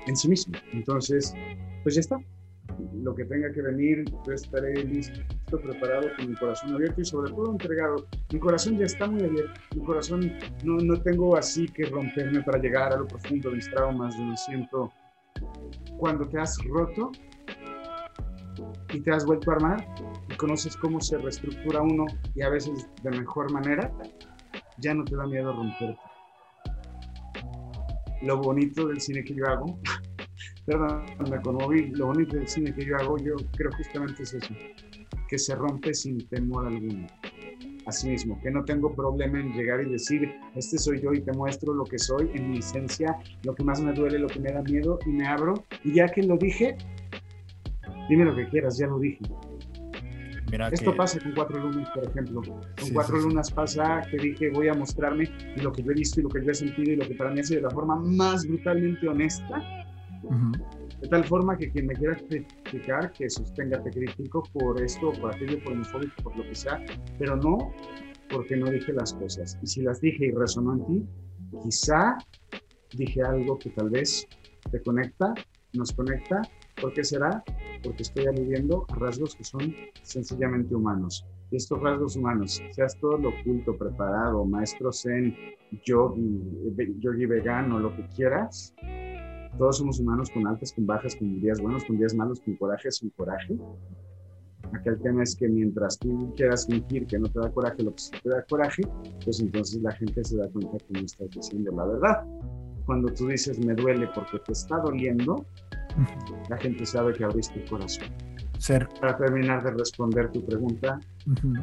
en 0.07 0.15
sí 0.15 0.29
mismo. 0.29 0.53
Entonces, 0.73 1.33
pues 1.83 1.95
ya 1.95 2.01
está. 2.01 2.19
Lo 2.93 3.15
que 3.15 3.25
tenga 3.25 3.51
que 3.51 3.61
venir, 3.61 4.05
yo 4.25 4.33
estaré 4.33 4.83
listo, 4.83 5.21
preparado, 5.61 6.09
con 6.17 6.29
mi 6.29 6.35
corazón 6.35 6.73
abierto 6.73 7.01
y 7.01 7.05
sobre 7.05 7.31
todo 7.31 7.51
entregado. 7.51 8.07
Mi 8.31 8.39
corazón 8.39 8.77
ya 8.77 8.85
está 8.85 9.07
muy 9.07 9.23
abierto, 9.23 9.59
mi 9.75 9.83
corazón 9.83 10.33
no, 10.63 10.77
no 10.77 11.01
tengo 11.01 11.35
así 11.37 11.67
que 11.67 11.85
romperme 11.85 12.41
para 12.43 12.59
llegar 12.59 12.93
a 12.93 12.97
lo 12.97 13.07
profundo 13.07 13.49
de 13.49 13.55
mis 13.55 13.69
traumas, 13.69 14.17
de 14.17 14.25
lo 14.25 14.37
siento. 14.37 14.91
Cuando 15.97 16.27
te 16.27 16.39
has 16.39 16.57
roto 16.65 17.11
y 18.93 19.01
te 19.01 19.11
has 19.11 19.25
vuelto 19.25 19.51
a 19.51 19.55
armar 19.55 19.85
y 20.29 20.35
conoces 20.35 20.75
cómo 20.77 20.99
se 20.99 21.17
reestructura 21.17 21.81
uno 21.81 22.05
y 22.35 22.41
a 22.41 22.49
veces 22.49 22.89
de 23.03 23.11
mejor 23.11 23.51
manera, 23.51 23.91
ya 24.77 24.93
no 24.93 25.03
te 25.03 25.15
da 25.15 25.25
miedo 25.25 25.53
romperte. 25.53 25.99
Lo 28.21 28.37
bonito 28.37 28.87
del 28.87 28.99
cine 28.99 29.23
que 29.23 29.33
yo 29.33 29.45
hago 29.47 29.79
perdón, 30.65 31.03
me 31.29 31.41
conmoví. 31.41 31.87
Lo 31.91 32.07
bonito 32.07 32.37
del 32.37 32.47
cine 32.47 32.73
que 32.73 32.85
yo 32.85 32.95
hago, 32.97 33.17
yo 33.17 33.35
creo 33.55 33.71
justamente 33.71 34.23
es 34.23 34.33
eso, 34.33 34.53
que 35.27 35.37
se 35.37 35.55
rompe 35.55 35.93
sin 35.93 36.27
temor 36.27 36.67
alguno. 36.67 37.07
Así 37.85 38.09
mismo, 38.09 38.39
que 38.41 38.51
no 38.51 38.63
tengo 38.65 38.93
problema 38.93 39.39
en 39.39 39.51
llegar 39.53 39.81
y 39.81 39.89
decir, 39.89 40.29
este 40.53 40.77
soy 40.77 41.01
yo 41.01 41.11
y 41.13 41.21
te 41.21 41.31
muestro 41.31 41.73
lo 41.73 41.85
que 41.85 41.97
soy 41.97 42.29
en 42.35 42.51
mi 42.51 42.59
esencia, 42.59 43.17
lo 43.43 43.55
que 43.55 43.63
más 43.63 43.81
me 43.81 43.93
duele, 43.93 44.19
lo 44.19 44.27
que 44.27 44.39
me 44.39 44.51
da 44.51 44.61
miedo 44.61 44.99
y 45.05 45.09
me 45.09 45.27
abro. 45.27 45.65
Y 45.83 45.93
ya 45.93 46.07
que 46.07 46.21
lo 46.21 46.37
dije, 46.37 46.77
dime 48.07 48.25
lo 48.25 48.35
que 48.35 48.47
quieras, 48.49 48.77
ya 48.77 48.87
lo 48.87 48.99
dije. 48.99 49.19
Esto 50.71 50.95
pasa 50.95 51.19
con 51.19 51.33
cuatro 51.33 51.59
lunas, 51.59 51.89
por 51.91 52.05
ejemplo. 52.05 52.41
Con 52.41 52.89
cuatro 52.93 53.19
lunas 53.19 53.51
pasa 53.51 54.01
que 54.09 54.17
dije 54.17 54.49
voy 54.49 54.67
a 54.67 54.73
mostrarme 54.73 55.25
lo 55.61 55.71
que 55.71 55.83
yo 55.83 55.91
he 55.91 55.93
visto 55.93 56.19
y 56.19 56.23
lo 56.23 56.29
que 56.29 56.43
yo 56.43 56.51
he 56.51 56.55
sentido 56.55 56.91
y 56.91 56.95
lo 56.95 57.07
que 57.07 57.15
para 57.15 57.31
mí 57.31 57.39
ha 57.39 57.43
sido 57.43 57.61
de 57.61 57.67
la 57.67 57.69
forma 57.69 57.95
más 57.95 58.47
brutalmente 58.47 59.07
honesta 59.07 59.78
de 61.01 61.07
tal 61.07 61.23
forma 61.23 61.57
que 61.57 61.71
quien 61.71 61.87
me 61.87 61.93
quiera 61.93 62.15
criticar, 62.15 63.11
que 63.13 63.29
sostenga 63.29 63.81
te 63.83 63.91
critico 63.91 64.43
por 64.53 64.81
esto, 64.81 65.11
por 65.21 65.33
aquello, 65.33 65.63
por 65.63 65.73
homofóbico, 65.73 66.23
por 66.23 66.37
lo 66.37 66.43
que 66.43 66.55
sea, 66.55 66.83
pero 67.17 67.35
no 67.37 67.73
porque 68.29 68.55
no 68.55 68.69
dije 68.69 68.93
las 68.93 69.13
cosas. 69.13 69.57
Y 69.61 69.67
si 69.67 69.81
las 69.81 70.01
dije 70.01 70.27
y 70.27 70.31
resonó 70.31 70.73
en 70.73 70.85
ti, 70.85 71.05
quizá 71.63 72.17
dije 72.95 73.21
algo 73.21 73.57
que 73.57 73.69
tal 73.71 73.89
vez 73.89 74.27
te 74.71 74.81
conecta, 74.81 75.33
nos 75.73 75.91
conecta. 75.93 76.41
¿Por 76.79 76.93
qué 76.93 77.03
será? 77.03 77.43
Porque 77.83 78.03
estoy 78.03 78.25
aludiendo 78.27 78.85
a 78.89 78.95
rasgos 78.95 79.35
que 79.35 79.43
son 79.43 79.75
sencillamente 80.01 80.75
humanos. 80.75 81.25
Y 81.51 81.57
estos 81.57 81.81
rasgos 81.81 82.15
humanos, 82.15 82.61
seas 82.71 82.97
todo 82.99 83.17
lo 83.17 83.29
oculto, 83.29 83.75
preparado, 83.75 84.45
maestro 84.45 84.91
zen, 84.93 85.35
yogi, 85.83 86.39
yogi 86.99 87.25
vegano, 87.25 87.79
lo 87.79 87.95
que 87.95 88.07
quieras, 88.15 88.75
todos 89.59 89.77
somos 89.77 89.99
humanos 89.99 90.31
con 90.31 90.47
altas, 90.47 90.71
con 90.71 90.87
bajas, 90.87 91.15
con 91.17 91.39
días 91.41 91.61
buenos, 91.61 91.83
con 91.83 91.97
días 91.97 92.15
malos, 92.15 92.39
con 92.39 92.55
coraje, 92.55 92.89
sin 92.91 93.09
coraje. 93.09 93.59
Acá 94.73 94.91
el 94.91 94.99
tema 95.01 95.23
es 95.23 95.35
que 95.35 95.49
mientras 95.49 95.99
tú 95.99 96.33
quieras 96.35 96.65
fingir 96.65 97.05
que 97.05 97.19
no 97.19 97.27
te 97.27 97.39
da 97.39 97.51
coraje 97.51 97.83
lo 97.83 97.93
que 97.93 98.01
sí 98.01 98.11
te 98.23 98.29
da 98.29 98.41
coraje, 98.43 98.83
pues 99.23 99.41
entonces 99.41 99.81
la 99.81 99.91
gente 99.91 100.23
se 100.23 100.37
da 100.37 100.47
cuenta 100.47 100.77
que 100.77 100.93
no 100.93 100.99
estás 100.99 101.29
diciendo 101.31 101.71
la 101.75 101.85
verdad. 101.85 102.23
Cuando 102.85 103.11
tú 103.13 103.27
dices 103.27 103.59
me 103.59 103.73
duele 103.73 104.07
porque 104.15 104.39
te 104.39 104.53
está 104.53 104.77
doliendo, 104.77 105.45
la 106.49 106.57
gente 106.57 106.85
sabe 106.85 107.13
que 107.13 107.25
abriste 107.25 107.61
el 107.61 107.69
corazón. 107.69 108.07
Ser. 108.59 108.87
Para 109.01 109.17
terminar 109.17 109.63
de 109.63 109.71
responder 109.71 110.31
tu 110.31 110.45
pregunta, 110.45 110.99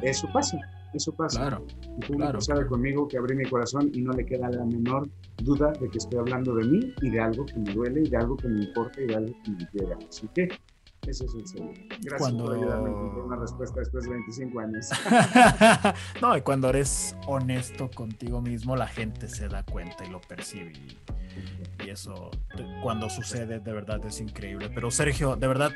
eso 0.03 0.29
pasa. 0.35 0.59
Eso 0.93 1.13
pasa. 1.13 1.41
Claro. 1.41 1.67
El 2.01 2.07
público 2.07 2.41
sabe 2.41 2.67
conmigo 2.67 3.09
que 3.09 3.19
abrí 3.19 3.37
mi 3.37 3.45
corazón 3.45 3.91
y 3.93 4.01
no 4.03 4.13
le 4.13 4.25
queda 4.25 4.49
la 4.51 4.65
menor 4.65 5.09
duda 5.43 5.73
de 5.73 5.89
que 5.89 5.99
estoy 5.99 6.19
hablando 6.19 6.55
de 6.55 6.65
mí 6.65 6.95
y 7.03 7.11
de 7.11 7.21
algo 7.21 7.45
que 7.45 7.59
me 7.59 7.73
duele 7.73 8.03
y 8.03 8.09
de 8.09 8.17
algo 8.17 8.37
que 8.37 8.49
me 8.49 8.65
importa 8.65 9.01
y 9.01 9.07
de 9.07 9.15
algo 9.17 9.33
que 9.45 9.51
me 9.51 9.69
llega. 9.73 9.99
Así 10.09 10.29
que 10.35 10.49
eso 11.09 11.25
es 11.25 11.35
el 11.35 11.47
segundo. 11.47 11.81
Gracias 11.89 12.19
cuando... 12.19 12.45
por 12.45 12.55
ayudarme 12.57 12.89
a 12.89 12.93
encontrar 12.93 13.25
una 13.25 13.37
respuesta 13.37 13.81
después 13.81 14.05
de 14.05 14.11
25 14.11 14.61
años. 14.61 14.91
no, 16.23 16.37
y 16.37 16.43
cuando 16.43 16.71
eres 16.71 17.17
honesto 17.27 17.91
contigo 17.91 18.41
mismo, 18.41 18.77
la 18.77 18.87
gente 18.87 19.29
se 19.29 19.49
da 19.49 19.65
cuenta 19.65 20.05
y 20.05 20.11
lo 20.11 20.21
percibe. 20.21 20.73
Y 20.73 20.97
y 21.85 21.91
eso 21.91 22.31
cuando 22.83 23.09
sucede 23.11 23.61
de 23.61 23.73
verdad 23.73 24.05
es 24.07 24.21
increíble. 24.21 24.71
Pero 24.75 24.91
Sergio, 24.91 25.37
de 25.37 25.47
verdad, 25.47 25.73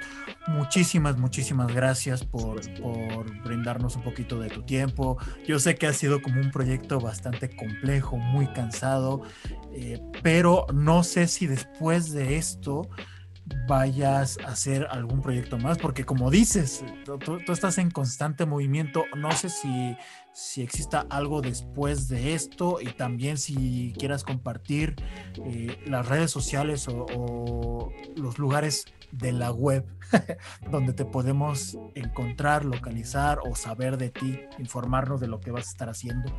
muchísimas, 0.49 1.19
muchísimas 1.19 1.73
gracias 1.75 2.25
por, 2.25 2.61
por 2.81 3.43
brindarnos 3.43 3.97
un 3.97 4.03
poquito 4.03 4.39
de 4.41 4.49
tu 4.49 4.63
tiempo. 4.63 5.19
Yo 5.47 5.59
sé 5.59 5.75
que 5.75 5.87
ha 5.87 5.93
sido 5.93 6.23
como 6.23 6.41
un 6.41 6.51
proyecto 6.51 7.01
bastante 7.01 7.55
complejo, 7.55 8.17
muy 8.17 8.47
cansado, 8.53 9.23
eh, 9.73 10.01
pero 10.23 10.67
no 10.73 11.05
sé 11.05 11.27
si 11.27 11.47
después 11.47 12.13
de 12.13 12.37
esto 12.37 12.89
vayas 13.67 14.39
a 14.45 14.49
hacer 14.49 14.87
algún 14.91 15.21
proyecto 15.21 15.59
más, 15.59 15.79
porque 15.79 16.05
como 16.05 16.31
dices, 16.31 16.85
tú, 17.25 17.39
estás 17.53 17.79
en 17.79 17.91
constante 17.91 18.47
movimiento, 18.47 19.05
no 19.17 19.31
sé 19.33 19.49
si, 19.49 19.97
si 20.33 20.63
exista 20.63 21.07
algo 21.09 21.41
después 21.41 22.09
de 22.09 22.35
esto 22.35 22.81
y 22.81 22.87
también 22.87 23.39
si 23.39 23.95
quieras 23.99 24.25
compartir 24.25 24.97
eh, 25.45 25.79
las 25.87 26.09
redes 26.09 26.31
sociales 26.31 26.89
o, 26.89 27.93
los 28.17 28.39
lugares 28.39 28.87
de 29.13 29.33
la 29.33 29.51
web 29.51 29.85
donde 30.71 30.93
te 30.93 31.05
podemos 31.05 31.79
encontrar, 31.95 32.65
localizar 32.65 33.39
o 33.49 33.55
saber 33.55 33.97
de 33.97 34.11
ti, 34.11 34.41
informarnos 34.59 35.21
de 35.21 35.29
lo 35.29 35.41
que 35.41 35.51
vas 35.51 35.67
a 35.67 35.71
estar 35.71 35.89
haciendo. 35.89 36.33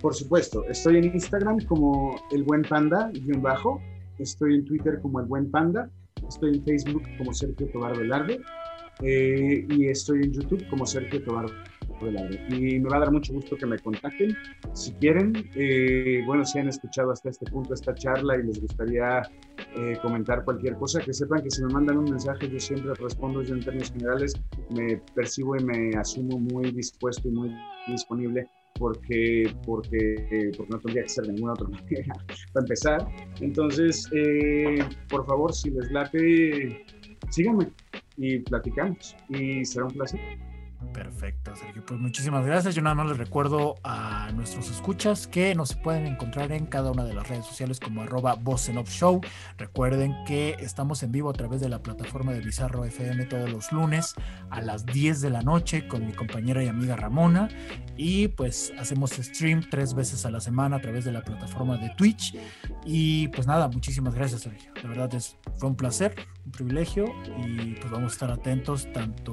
Por 0.00 0.14
supuesto, 0.14 0.64
estoy 0.68 0.98
en 0.98 1.04
Instagram 1.04 1.64
como 1.66 2.16
el 2.30 2.42
buen 2.42 2.62
panda, 2.62 3.10
guion 3.12 3.42
bajo, 3.42 3.80
estoy 4.18 4.54
en 4.54 4.64
Twitter 4.64 5.00
como 5.00 5.20
el 5.20 5.26
buen 5.26 5.50
panda 5.50 5.90
Estoy 6.28 6.56
en 6.56 6.64
Facebook 6.64 7.02
como 7.18 7.32
Sergio 7.32 7.68
Tobar 7.72 7.96
Velarde 7.96 8.40
eh, 9.02 9.66
y 9.68 9.88
estoy 9.88 10.22
en 10.22 10.32
YouTube 10.32 10.66
como 10.68 10.86
Sergio 10.86 11.22
Tobar 11.22 11.46
Velarde. 12.00 12.40
Y 12.50 12.78
me 12.80 12.88
va 12.88 12.96
a 12.96 13.00
dar 13.00 13.12
mucho 13.12 13.32
gusto 13.32 13.56
que 13.56 13.66
me 13.66 13.78
contacten 13.78 14.36
si 14.72 14.92
quieren. 14.94 15.32
Eh, 15.54 16.22
bueno, 16.26 16.44
si 16.44 16.58
han 16.58 16.68
escuchado 16.68 17.12
hasta 17.12 17.30
este 17.30 17.46
punto 17.50 17.74
esta 17.74 17.94
charla 17.94 18.36
y 18.36 18.42
les 18.44 18.60
gustaría 18.60 19.22
eh, 19.76 19.98
comentar 20.02 20.44
cualquier 20.44 20.74
cosa, 20.74 21.00
que 21.00 21.12
sepan 21.12 21.42
que 21.42 21.50
si 21.50 21.62
me 21.64 21.72
mandan 21.72 21.98
un 21.98 22.04
mensaje 22.04 22.48
yo 22.48 22.58
siempre 22.58 22.94
respondo. 22.94 23.42
Yo 23.42 23.54
en 23.54 23.64
términos 23.64 23.92
generales 23.92 24.34
me 24.70 25.00
percibo 25.14 25.56
y 25.56 25.64
me 25.64 25.96
asumo 25.96 26.38
muy 26.38 26.70
dispuesto 26.70 27.28
y 27.28 27.32
muy 27.32 27.54
disponible 27.88 28.48
porque, 28.78 29.54
porque, 29.64 30.50
porque 30.56 30.72
no 30.72 30.80
tendría 30.80 31.02
que 31.04 31.08
ser 31.08 31.28
ninguna 31.28 31.52
otra 31.52 31.68
manera 31.68 32.14
para 32.52 32.64
empezar. 32.64 33.08
Entonces, 33.40 34.08
eh, 34.12 34.78
por 35.08 35.26
favor, 35.26 35.52
si 35.52 35.70
les 35.70 35.90
late, 35.90 36.84
síganme 37.30 37.70
y 38.16 38.38
platicamos 38.40 39.16
y 39.28 39.64
será 39.64 39.86
un 39.86 39.92
placer. 39.92 40.20
Perfecto, 40.94 41.56
Sergio. 41.56 41.84
Pues 41.84 41.98
muchísimas 41.98 42.46
gracias. 42.46 42.76
Yo 42.76 42.80
nada 42.80 42.94
más 42.94 43.08
les 43.08 43.18
recuerdo 43.18 43.74
a 43.82 44.30
nuestros 44.32 44.70
escuchas 44.70 45.26
que 45.26 45.52
nos 45.56 45.74
pueden 45.74 46.06
encontrar 46.06 46.52
en 46.52 46.66
cada 46.66 46.92
una 46.92 47.04
de 47.04 47.12
las 47.12 47.28
redes 47.28 47.46
sociales 47.46 47.80
como 47.80 48.02
arroba 48.02 48.38
Show. 48.86 49.20
Recuerden 49.58 50.14
que 50.24 50.54
estamos 50.60 51.02
en 51.02 51.10
vivo 51.10 51.30
a 51.30 51.32
través 51.32 51.60
de 51.60 51.68
la 51.68 51.82
plataforma 51.82 52.32
de 52.32 52.40
Bizarro 52.40 52.84
FM 52.84 53.24
todos 53.26 53.50
los 53.50 53.72
lunes 53.72 54.14
a 54.50 54.60
las 54.60 54.86
10 54.86 55.20
de 55.20 55.30
la 55.30 55.42
noche 55.42 55.88
con 55.88 56.06
mi 56.06 56.12
compañera 56.12 56.62
y 56.62 56.68
amiga 56.68 56.94
Ramona. 56.94 57.48
Y 57.96 58.28
pues 58.28 58.72
hacemos 58.78 59.10
stream 59.10 59.68
tres 59.68 59.94
veces 59.94 60.24
a 60.24 60.30
la 60.30 60.40
semana 60.40 60.76
a 60.76 60.80
través 60.80 61.04
de 61.04 61.10
la 61.10 61.22
plataforma 61.22 61.76
de 61.76 61.90
Twitch. 61.96 62.36
Y 62.84 63.26
pues 63.28 63.48
nada, 63.48 63.66
muchísimas 63.66 64.14
gracias, 64.14 64.42
Sergio. 64.42 64.72
De 64.80 64.88
verdad 64.88 65.12
es, 65.12 65.36
fue 65.56 65.68
un 65.68 65.76
placer, 65.76 66.14
un 66.44 66.52
privilegio 66.52 67.06
y 67.44 67.74
pues 67.74 67.90
vamos 67.90 68.12
a 68.12 68.14
estar 68.14 68.30
atentos 68.30 68.90
tanto 68.92 69.32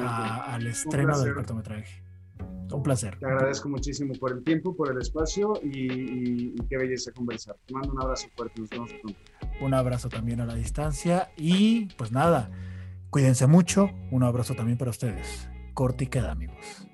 a, 0.00 0.54
al 0.54 0.66
estreno 0.66 1.18
del 1.18 1.34
cortometraje. 1.34 2.02
Un 2.70 2.82
placer. 2.82 3.18
Te 3.18 3.26
agradezco 3.26 3.68
muchísimo 3.68 4.12
por 4.20 4.32
el 4.32 4.44
tiempo, 4.44 4.76
por 4.76 4.92
el 4.92 4.98
espacio 4.98 5.54
y, 5.62 6.54
qué 6.68 6.76
belleza 6.76 7.12
conversar. 7.12 7.56
Te 7.66 7.72
mando 7.72 7.92
un 7.92 8.02
abrazo 8.02 8.28
fuerte, 8.36 8.60
nos 8.60 8.70
vemos 8.70 8.92
pronto. 9.00 9.20
Un 9.60 9.74
abrazo 9.74 10.08
también 10.08 10.40
a 10.40 10.44
la 10.44 10.54
distancia 10.54 11.30
y 11.36 11.86
pues 11.96 12.12
nada, 12.12 12.50
cuídense 13.10 13.46
mucho. 13.46 13.90
Un 14.10 14.22
abrazo 14.22 14.54
también 14.54 14.76
para 14.76 14.90
ustedes. 14.90 15.48
Corte 15.72 16.04
y 16.04 16.06
queda, 16.08 16.32
amigos. 16.32 16.87